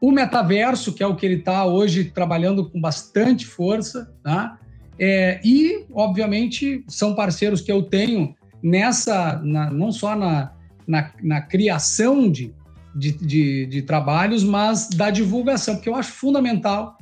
O 0.00 0.10
metaverso, 0.10 0.92
que 0.92 1.04
é 1.04 1.06
o 1.06 1.14
que 1.14 1.24
ele 1.24 1.36
está 1.36 1.64
hoje 1.64 2.06
trabalhando 2.06 2.68
com 2.68 2.80
bastante 2.80 3.46
força, 3.46 4.12
tá? 4.24 4.58
É, 4.98 5.40
e, 5.44 5.86
obviamente, 5.92 6.84
são 6.88 7.14
parceiros 7.14 7.60
que 7.60 7.70
eu 7.70 7.82
tenho 7.82 8.34
nessa, 8.60 9.40
na, 9.42 9.70
não 9.70 9.92
só 9.92 10.16
na, 10.16 10.52
na, 10.86 11.12
na 11.22 11.40
criação 11.40 12.30
de, 12.30 12.52
de, 12.96 13.12
de, 13.12 13.66
de 13.66 13.82
trabalhos, 13.82 14.42
mas 14.42 14.88
da 14.88 15.10
divulgação, 15.10 15.74
porque 15.76 15.88
eu 15.88 15.94
acho 15.94 16.12
fundamental. 16.12 16.96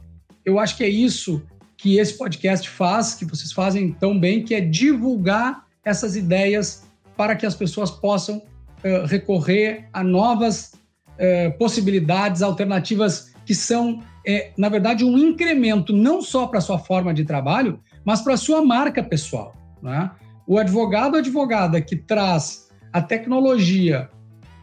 Eu 0.44 0.58
acho 0.58 0.76
que 0.76 0.84
é 0.84 0.88
isso 0.88 1.42
que 1.76 1.98
esse 1.98 2.18
podcast 2.18 2.68
faz, 2.68 3.14
que 3.14 3.24
vocês 3.24 3.52
fazem 3.52 3.92
tão 3.92 4.18
bem, 4.18 4.42
que 4.42 4.54
é 4.54 4.60
divulgar 4.60 5.64
essas 5.84 6.16
ideias 6.16 6.84
para 7.16 7.36
que 7.36 7.46
as 7.46 7.54
pessoas 7.54 7.90
possam 7.90 8.38
uh, 8.38 9.06
recorrer 9.06 9.88
a 9.92 10.02
novas 10.02 10.72
uh, 10.72 11.56
possibilidades, 11.58 12.42
alternativas 12.42 13.32
que 13.44 13.54
são, 13.54 14.02
é, 14.26 14.52
na 14.56 14.68
verdade, 14.68 15.04
um 15.04 15.16
incremento 15.16 15.92
não 15.92 16.22
só 16.22 16.46
para 16.46 16.58
a 16.58 16.62
sua 16.62 16.78
forma 16.78 17.12
de 17.12 17.24
trabalho, 17.24 17.78
mas 18.04 18.22
para 18.22 18.34
a 18.34 18.38
sua 18.38 18.64
marca 18.64 19.02
pessoal. 19.02 19.54
Né? 19.82 20.10
O 20.46 20.58
advogado 20.58 21.14
ou 21.14 21.18
advogada 21.18 21.80
que 21.80 21.96
traz 21.96 22.68
a 22.92 23.02
tecnologia 23.02 24.08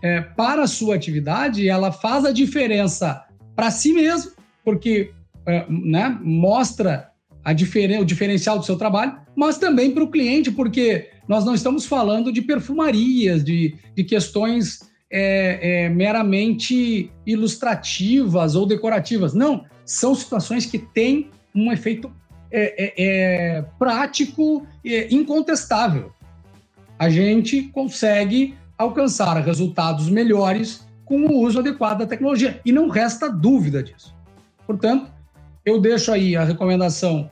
é, 0.01 0.21
para 0.21 0.63
a 0.63 0.67
sua 0.67 0.95
atividade, 0.95 1.67
ela 1.67 1.91
faz 1.91 2.25
a 2.25 2.31
diferença 2.31 3.23
para 3.55 3.69
si 3.69 3.93
mesmo, 3.93 4.31
porque 4.63 5.11
é, 5.45 5.65
né, 5.69 6.17
mostra 6.21 7.09
a 7.43 7.53
diferen 7.53 7.99
o 7.99 8.05
diferencial 8.05 8.59
do 8.59 8.65
seu 8.65 8.77
trabalho, 8.77 9.17
mas 9.35 9.57
também 9.57 9.91
para 9.91 10.03
o 10.03 10.11
cliente, 10.11 10.51
porque 10.51 11.09
nós 11.27 11.45
não 11.45 11.53
estamos 11.53 11.85
falando 11.85 12.31
de 12.31 12.41
perfumarias, 12.41 13.43
de, 13.43 13.75
de 13.95 14.03
questões 14.03 14.79
é, 15.11 15.85
é, 15.85 15.89
meramente 15.89 17.11
ilustrativas 17.25 18.55
ou 18.55 18.65
decorativas. 18.65 19.33
Não, 19.33 19.65
são 19.85 20.13
situações 20.15 20.65
que 20.65 20.77
têm 20.77 21.29
um 21.53 21.71
efeito 21.71 22.11
é, 22.51 22.85
é, 22.85 22.93
é 23.57 23.61
prático 23.79 24.65
e 24.83 25.07
incontestável. 25.13 26.11
A 26.99 27.09
gente 27.09 27.63
consegue 27.69 28.55
alcançar 28.81 29.39
resultados 29.41 30.09
melhores 30.09 30.85
com 31.05 31.25
o 31.25 31.41
uso 31.41 31.59
adequado 31.59 31.99
da 31.99 32.05
tecnologia. 32.05 32.59
E 32.65 32.71
não 32.71 32.89
resta 32.89 33.29
dúvida 33.29 33.83
disso. 33.83 34.15
Portanto, 34.65 35.11
eu 35.65 35.79
deixo 35.79 36.11
aí 36.11 36.35
a 36.35 36.43
recomendação 36.43 37.29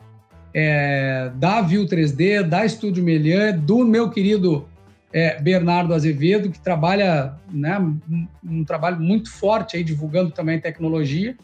é, 0.54 1.32
da 1.36 1.62
View 1.62 1.86
3D, 1.86 2.43
da 2.43 2.66
Estúdio 2.66 3.04
Melian, 3.04 3.58
do 3.58 3.86
meu 3.86 4.10
querido 4.10 4.68
é, 5.12 5.39
Bernardo 5.41 5.93
Azevedo, 5.93 6.52
que 6.52 6.60
trabalha 6.60 7.34
né, 7.52 7.80
um, 7.80 8.28
um, 8.43 8.64
trabalho 8.64 9.00
muito 9.00 9.32
forte 9.32 9.78
aí 9.78 9.84
divulgando 9.84 10.32
também 10.32 10.60
tecnologia. 10.60 11.36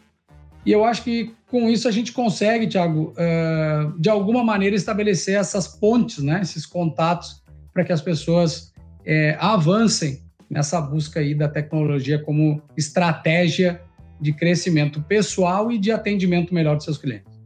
E 0.64 0.72
eu 0.72 0.84
acho 0.84 1.02
que 1.02 1.34
com 1.48 1.68
isso 1.68 1.86
a 1.88 1.92
gente 1.92 2.12
consegue, 2.12 2.66
Tiago, 2.66 3.12
uh, 3.12 3.98
de 3.98 4.10
alguma 4.10 4.42
maneira 4.42 4.74
estabelecer 4.74 5.38
essas 5.38 5.68
pontes, 5.68 6.22
né, 6.22 6.40
esses 6.42 6.66
contatos, 6.66 7.42
para 7.72 7.84
que 7.84 7.92
as 7.92 8.00
pessoas 8.00 8.72
é, 9.06 9.36
avancem 9.38 10.20
nessa 10.50 10.80
busca 10.80 11.20
aí 11.20 11.34
da 11.34 11.48
tecnologia 11.48 12.18
como 12.18 12.60
estratégia 12.76 13.80
de 14.20 14.32
crescimento 14.32 15.00
pessoal 15.02 15.70
e 15.70 15.78
de 15.78 15.92
atendimento 15.92 16.52
melhor 16.52 16.74
dos 16.74 16.84
seus 16.84 16.98
clientes. 16.98 17.36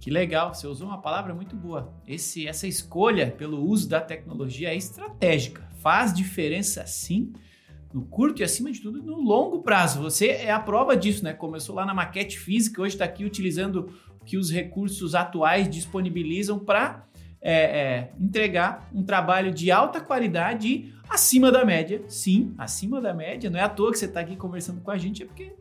Que 0.00 0.10
legal, 0.10 0.52
você 0.52 0.66
usou 0.66 0.88
uma 0.88 1.00
palavra 1.00 1.32
muito 1.32 1.56
boa. 1.56 1.94
Esse, 2.06 2.46
essa 2.46 2.66
escolha 2.66 3.30
pelo 3.30 3.64
uso 3.64 3.88
da 3.88 4.00
tecnologia 4.00 4.68
é 4.68 4.76
estratégica. 4.76 5.66
Faz 5.80 6.12
diferença 6.12 6.86
sim 6.86 7.32
no 7.92 8.02
curto 8.02 8.42
e 8.42 8.44
acima 8.44 8.70
de 8.70 8.80
tudo 8.80 9.02
no 9.02 9.20
longo 9.20 9.62
prazo. 9.62 10.02
Você 10.02 10.28
é 10.28 10.50
a 10.50 10.60
prova 10.60 10.96
disso, 10.96 11.24
né? 11.24 11.32
Começou 11.32 11.74
lá 11.74 11.86
na 11.86 11.94
maquete 11.94 12.38
física, 12.38 12.82
hoje 12.82 12.96
está 12.96 13.04
aqui 13.04 13.24
utilizando 13.24 13.88
o 14.20 14.24
que 14.24 14.36
os 14.36 14.50
recursos 14.50 15.14
atuais 15.14 15.70
disponibilizam 15.70 16.58
para 16.58 17.06
é, 17.46 17.52
é, 17.52 18.10
entregar 18.18 18.88
um 18.94 19.02
trabalho 19.02 19.52
de 19.52 19.70
alta 19.70 20.00
qualidade 20.00 20.66
e 20.66 20.94
acima 21.06 21.52
da 21.52 21.62
média. 21.62 22.02
Sim, 22.08 22.54
acima 22.56 23.02
da 23.02 23.12
média. 23.12 23.50
Não 23.50 23.60
é 23.60 23.62
à 23.62 23.68
toa 23.68 23.92
que 23.92 23.98
você 23.98 24.06
está 24.06 24.20
aqui 24.20 24.34
conversando 24.34 24.80
com 24.80 24.90
a 24.90 24.96
gente, 24.96 25.22
é 25.22 25.26
porque 25.26 25.52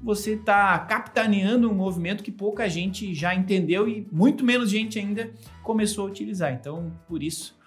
você 0.00 0.34
está 0.34 0.78
capitaneando 0.78 1.68
um 1.68 1.74
movimento 1.74 2.22
que 2.22 2.30
pouca 2.30 2.68
gente 2.68 3.12
já 3.12 3.34
entendeu 3.34 3.88
e 3.88 4.06
muito 4.12 4.44
menos 4.44 4.70
gente 4.70 5.00
ainda 5.00 5.32
começou 5.64 6.06
a 6.06 6.10
utilizar. 6.10 6.52
Então, 6.52 6.92
por 7.08 7.24
isso, 7.24 7.58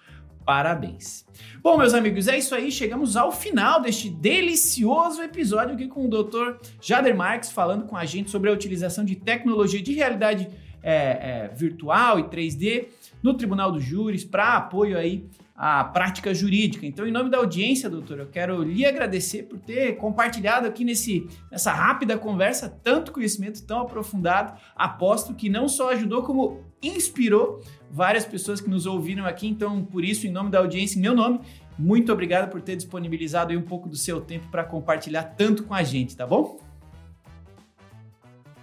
parabéns. 0.45 1.26
Bom, 1.61 1.78
meus 1.78 1.93
amigos, 1.93 2.30
é 2.30 2.38
isso 2.38 2.55
aí. 2.55 2.71
Chegamos 2.71 3.17
ao 3.17 3.30
final 3.30 3.82
deste 3.82 4.09
delicioso 4.09 5.21
episódio 5.21 5.76
aqui 5.76 5.89
com 5.89 6.05
o 6.05 6.09
Dr. 6.09 6.65
Jader 6.82 7.15
Marques 7.15 7.51
falando 7.51 7.86
com 7.86 7.97
a 7.97 8.05
gente 8.05 8.30
sobre 8.30 8.49
a 8.49 8.53
utilização 8.53 9.03
de 9.03 9.17
tecnologia 9.17 9.82
de 9.82 9.91
realidade 9.93 10.47
é, 10.82 10.93
é, 10.93 11.51
virtual 11.53 12.19
e 12.19 12.23
3D 12.23 12.86
no 13.26 13.34
Tribunal 13.34 13.71
dos 13.71 13.84
Júris 13.84 14.23
para 14.23 14.55
apoio 14.55 14.95
aí 14.95 15.28
a 15.55 15.84
prática 15.84 16.32
jurídica. 16.32 16.86
Então, 16.86 17.07
em 17.07 17.11
nome 17.11 17.32
da 17.32 17.39
audiência, 17.39 17.89
doutor, 17.89 18.19
eu 18.19 18.28
quero 18.28 18.61
lhe 18.61 18.86
agradecer 18.86 19.43
por 19.43 19.57
ter 19.57 19.95
compartilhado 19.95 20.67
aqui 20.67 20.84
nesse, 20.84 21.26
nessa 21.51 21.71
rápida 21.71 22.19
conversa 22.19 22.69
tanto 22.69 23.11
conhecimento 23.11 23.65
tão 23.65 23.80
aprofundado. 23.80 24.53
Aposto 24.76 25.34
que 25.34 25.49
não 25.49 25.67
só 25.67 25.91
ajudou, 25.91 26.21
como 26.21 26.59
inspirou 26.84 27.63
várias 27.89 28.26
pessoas 28.26 28.61
que 28.61 28.69
nos 28.69 28.86
ouviram 28.86 29.26
aqui. 29.26 29.47
Então, 29.47 29.84
por 29.84 30.05
isso, 30.05 30.28
em 30.28 30.32
nome 30.32 30.51
da 30.51 30.59
audiência, 30.59 30.99
em 30.99 31.01
meu 31.01 31.15
nome, 31.15 31.39
muito 31.80 32.13
obrigado 32.13 32.51
por 32.51 32.61
ter 32.61 32.76
disponibilizado 32.76 33.51
aí 33.51 33.57
um 33.57 33.63
pouco 33.63 33.89
do 33.89 33.95
seu 33.95 34.21
tempo 34.21 34.49
para 34.51 34.63
compartilhar 34.63 35.23
tanto 35.23 35.63
com 35.63 35.73
a 35.73 35.82
gente, 35.82 36.15
tá 36.15 36.28
bom? 36.28 36.59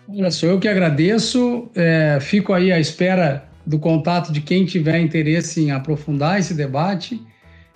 Olha, 0.08 0.30
sou 0.30 0.50
eu 0.50 0.60
que 0.60 0.68
agradeço. 0.68 1.68
É, 1.74 2.20
fico 2.20 2.52
aí 2.52 2.70
à 2.70 2.78
espera 2.78 3.50
do 3.66 3.78
contato 3.78 4.32
de 4.32 4.40
quem 4.40 4.64
tiver 4.64 5.00
interesse 5.00 5.60
em 5.60 5.70
aprofundar 5.70 6.38
esse 6.38 6.54
debate. 6.54 7.20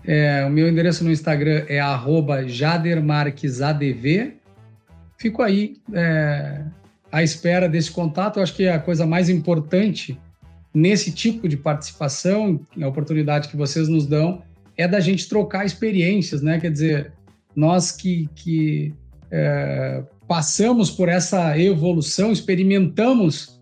É, 0.04 0.44
o 0.46 0.50
meu 0.50 0.68
endereço 0.68 1.04
no 1.04 1.10
Instagram 1.10 1.64
é 1.68 1.80
jadermarquesadv. 2.46 4.34
Fico 5.18 5.42
aí 5.42 5.76
é, 5.92 6.62
à 7.10 7.22
espera 7.22 7.68
desse 7.68 7.90
contato. 7.90 8.38
Eu 8.38 8.42
acho 8.42 8.54
que 8.54 8.64
é 8.64 8.72
a 8.72 8.78
coisa 8.78 9.06
mais 9.06 9.28
importante 9.28 10.18
nesse 10.74 11.10
tipo 11.10 11.48
de 11.48 11.56
participação, 11.56 12.60
a 12.80 12.86
oportunidade 12.86 13.48
que 13.48 13.56
vocês 13.56 13.88
nos 13.88 14.06
dão, 14.06 14.42
é 14.76 14.86
da 14.86 15.00
gente 15.00 15.26
trocar 15.26 15.64
experiências, 15.64 16.42
né? 16.42 16.60
Quer 16.60 16.70
dizer, 16.70 17.12
nós 17.54 17.90
que, 17.90 18.28
que 18.34 18.92
é, 19.30 20.02
passamos 20.28 20.90
por 20.90 21.08
essa 21.08 21.58
evolução, 21.58 22.30
experimentamos 22.30 23.58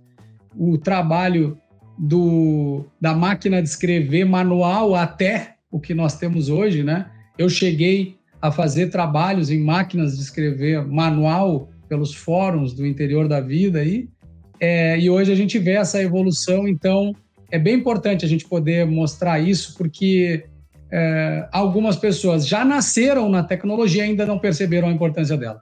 o 0.59 0.77
trabalho 0.77 1.57
do, 1.99 2.85
da 3.01 3.15
máquina 3.15 3.63
de 3.63 3.69
escrever 3.69 4.25
manual 4.25 4.95
até 4.95 5.55
o 5.71 5.81
que 5.81 5.95
nós 5.95 6.17
temos 6.17 6.49
hoje, 6.49 6.83
né? 6.83 7.11
Eu 7.39 7.49
cheguei 7.49 8.17
a 8.41 8.51
fazer 8.51 8.89
trabalhos 8.89 9.51
em 9.51 9.59
máquinas 9.59 10.17
de 10.17 10.23
escrever 10.23 10.87
manual 10.87 11.71
pelos 11.89 12.15
fóruns 12.15 12.73
do 12.73 12.87
interior 12.87 13.29
da 13.29 13.41
vida 13.41 13.81
aí, 13.81 14.09
é, 14.61 14.99
e 14.99 15.11
hoje 15.11 15.33
a 15.33 15.35
gente 15.35 15.59
vê 15.59 15.73
essa 15.73 16.03
evolução, 16.03 16.69
então 16.69 17.13
é 17.51 17.59
bem 17.59 17.75
importante 17.75 18.25
a 18.25 18.29
gente 18.29 18.47
poder 18.47 18.87
mostrar 18.87 19.39
isso, 19.39 19.77
porque 19.77 20.45
é, 20.91 21.49
algumas 21.53 21.97
pessoas 21.97 22.47
já 22.47 22.65
nasceram 22.65 23.29
na 23.29 23.43
tecnologia 23.43 24.05
e 24.05 24.09
ainda 24.09 24.25
não 24.25 24.39
perceberam 24.39 24.89
a 24.89 24.93
importância 24.93 25.37
dela. 25.37 25.61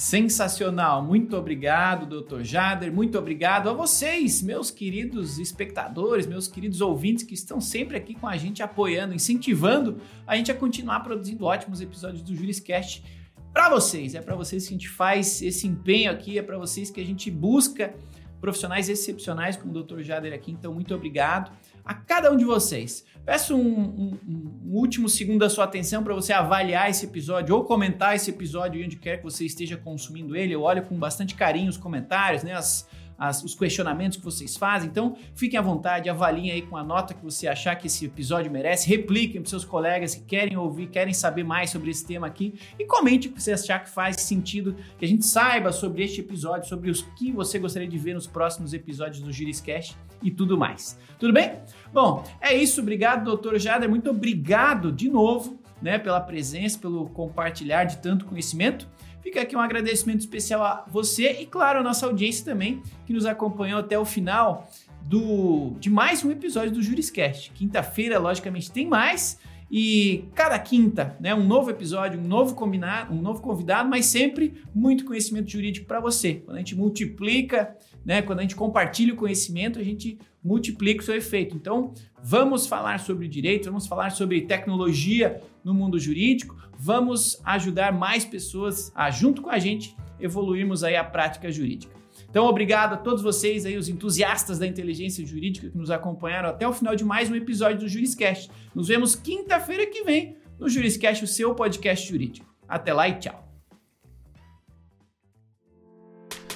Sensacional. 0.00 1.04
Muito 1.04 1.36
obrigado, 1.36 2.22
Dr. 2.22 2.40
Jader. 2.40 2.90
Muito 2.90 3.18
obrigado 3.18 3.68
a 3.68 3.74
vocês, 3.74 4.40
meus 4.40 4.70
queridos 4.70 5.38
espectadores, 5.38 6.26
meus 6.26 6.48
queridos 6.48 6.80
ouvintes 6.80 7.22
que 7.22 7.34
estão 7.34 7.60
sempre 7.60 7.98
aqui 7.98 8.14
com 8.14 8.26
a 8.26 8.34
gente 8.38 8.62
apoiando, 8.62 9.14
incentivando 9.14 10.00
a 10.26 10.34
gente 10.36 10.50
a 10.50 10.54
continuar 10.54 11.00
produzindo 11.00 11.44
ótimos 11.44 11.82
episódios 11.82 12.22
do 12.22 12.34
Juriscast 12.34 13.04
para 13.52 13.68
vocês. 13.68 14.14
É 14.14 14.22
para 14.22 14.34
vocês 14.34 14.66
que 14.66 14.70
a 14.70 14.78
gente 14.78 14.88
faz 14.88 15.42
esse 15.42 15.66
empenho 15.66 16.10
aqui, 16.10 16.38
é 16.38 16.42
para 16.42 16.56
vocês 16.56 16.90
que 16.90 16.98
a 16.98 17.04
gente 17.04 17.30
busca 17.30 17.94
profissionais 18.40 18.88
excepcionais 18.88 19.54
como 19.54 19.78
o 19.78 19.82
Dr. 19.82 20.00
Jader 20.00 20.32
aqui. 20.32 20.50
Então, 20.50 20.72
muito 20.72 20.94
obrigado 20.94 21.52
a 21.84 21.94
cada 21.94 22.30
um 22.32 22.36
de 22.36 22.44
vocês. 22.44 23.04
Peço 23.24 23.56
um, 23.56 23.80
um, 23.80 24.18
um 24.66 24.72
último 24.72 25.08
segundo 25.08 25.40
da 25.40 25.50
sua 25.50 25.64
atenção 25.64 26.02
para 26.02 26.14
você 26.14 26.32
avaliar 26.32 26.88
esse 26.90 27.04
episódio 27.04 27.54
ou 27.54 27.64
comentar 27.64 28.16
esse 28.16 28.30
episódio 28.30 28.84
onde 28.84 28.96
quer 28.96 29.18
que 29.18 29.24
você 29.24 29.44
esteja 29.44 29.76
consumindo 29.76 30.36
ele. 30.36 30.54
Eu 30.54 30.62
olho 30.62 30.82
com 30.82 30.98
bastante 30.98 31.34
carinho 31.34 31.68
os 31.68 31.76
comentários, 31.76 32.42
né? 32.42 32.54
As, 32.54 32.88
as, 33.20 33.44
os 33.44 33.54
questionamentos 33.54 34.16
que 34.16 34.24
vocês 34.24 34.56
fazem. 34.56 34.88
Então, 34.88 35.14
fiquem 35.34 35.58
à 35.58 35.62
vontade, 35.62 36.08
avaliem 36.08 36.50
aí 36.50 36.62
com 36.62 36.74
a 36.74 36.82
nota 36.82 37.12
que 37.12 37.22
você 37.22 37.46
achar 37.46 37.76
que 37.76 37.86
esse 37.86 38.06
episódio 38.06 38.50
merece, 38.50 38.88
repliquem 38.88 39.42
para 39.42 39.50
seus 39.50 39.64
colegas 39.64 40.14
que 40.14 40.22
querem 40.22 40.56
ouvir, 40.56 40.86
querem 40.86 41.12
saber 41.12 41.44
mais 41.44 41.68
sobre 41.68 41.90
esse 41.90 42.06
tema 42.06 42.26
aqui 42.26 42.54
e 42.78 42.86
comente 42.86 43.28
o 43.28 43.32
que 43.32 43.42
você 43.42 43.52
achar 43.52 43.84
que 43.84 43.90
faz 43.90 44.16
sentido, 44.22 44.74
que 44.98 45.04
a 45.04 45.08
gente 45.08 45.26
saiba 45.26 45.70
sobre 45.70 46.02
este 46.02 46.22
episódio, 46.22 46.66
sobre 46.66 46.90
os 46.90 47.02
que 47.02 47.30
você 47.30 47.58
gostaria 47.58 47.88
de 47.88 47.98
ver 47.98 48.14
nos 48.14 48.26
próximos 48.26 48.72
episódios 48.72 49.20
do 49.20 49.30
Juriscast 49.30 49.94
e 50.22 50.30
tudo 50.30 50.56
mais. 50.56 50.98
Tudo 51.18 51.34
bem? 51.34 51.52
Bom, 51.92 52.24
é 52.40 52.54
isso. 52.54 52.80
Obrigado, 52.80 53.24
doutor 53.24 53.58
Jader. 53.58 53.90
Muito 53.90 54.08
obrigado 54.08 54.90
de 54.90 55.10
novo 55.10 55.60
né, 55.82 55.98
pela 55.98 56.20
presença, 56.20 56.78
pelo 56.78 57.08
compartilhar 57.10 57.84
de 57.84 57.98
tanto 57.98 58.24
conhecimento. 58.24 58.88
Fica 59.22 59.42
aqui 59.42 59.54
um 59.54 59.60
agradecimento 59.60 60.20
especial 60.20 60.62
a 60.62 60.84
você 60.88 61.32
e, 61.40 61.46
claro, 61.46 61.80
a 61.80 61.82
nossa 61.82 62.06
audiência 62.06 62.44
também, 62.44 62.82
que 63.06 63.12
nos 63.12 63.26
acompanhou 63.26 63.78
até 63.78 63.98
o 63.98 64.04
final 64.04 64.68
do, 65.02 65.74
de 65.78 65.90
mais 65.90 66.24
um 66.24 66.30
episódio 66.30 66.72
do 66.72 66.82
Juriscast. 66.82 67.50
Quinta-feira, 67.52 68.18
logicamente, 68.18 68.70
tem 68.70 68.86
mais. 68.86 69.38
E 69.70 70.24
cada 70.34 70.58
quinta, 70.58 71.16
né, 71.20 71.32
um 71.32 71.46
novo 71.46 71.70
episódio, 71.70 72.18
um 72.18 72.26
novo 72.26 72.56
combinado, 72.56 73.14
um 73.14 73.20
novo 73.20 73.40
convidado, 73.40 73.88
mas 73.88 74.06
sempre 74.06 74.54
muito 74.74 75.04
conhecimento 75.04 75.48
jurídico 75.48 75.86
para 75.86 76.00
você. 76.00 76.42
Quando 76.44 76.56
a 76.56 76.58
gente 76.58 76.74
multiplica, 76.74 77.76
né, 78.04 78.20
quando 78.20 78.40
a 78.40 78.42
gente 78.42 78.56
compartilha 78.56 79.14
o 79.14 79.16
conhecimento, 79.16 79.78
a 79.78 79.84
gente 79.84 80.18
multiplica 80.42 81.02
o 81.02 81.04
seu 81.04 81.14
efeito. 81.14 81.54
Então, 81.54 81.92
vamos 82.22 82.66
falar 82.66 83.00
sobre 83.00 83.28
direito, 83.28 83.66
vamos 83.66 83.86
falar 83.86 84.10
sobre 84.10 84.42
tecnologia 84.42 85.40
no 85.62 85.74
mundo 85.74 85.98
jurídico, 85.98 86.56
vamos 86.78 87.40
ajudar 87.44 87.92
mais 87.92 88.24
pessoas 88.24 88.90
a, 88.94 89.10
junto 89.10 89.42
com 89.42 89.50
a 89.50 89.58
gente, 89.58 89.94
evoluirmos 90.18 90.82
aí 90.82 90.96
a 90.96 91.04
prática 91.04 91.50
jurídica. 91.50 92.00
Então, 92.28 92.46
obrigado 92.46 92.94
a 92.94 92.96
todos 92.96 93.22
vocês 93.22 93.66
aí, 93.66 93.76
os 93.76 93.88
entusiastas 93.88 94.58
da 94.58 94.66
inteligência 94.66 95.24
jurídica 95.26 95.68
que 95.68 95.76
nos 95.76 95.90
acompanharam 95.90 96.48
até 96.48 96.66
o 96.66 96.72
final 96.72 96.94
de 96.94 97.04
mais 97.04 97.30
um 97.30 97.34
episódio 97.34 97.80
do 97.80 97.88
Juriscast. 97.88 98.50
Nos 98.74 98.88
vemos 98.88 99.16
quinta-feira 99.16 99.86
que 99.86 100.04
vem 100.04 100.36
no 100.58 100.68
Juriscast, 100.68 101.24
o 101.24 101.28
seu 101.28 101.54
podcast 101.54 102.08
jurídico. 102.08 102.46
Até 102.68 102.92
lá 102.92 103.08
e 103.08 103.18
tchau. 103.18 103.48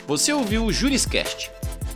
Você 0.06 0.32
ouviu 0.32 0.66
o 0.66 0.72
Juriscast? 0.72 1.50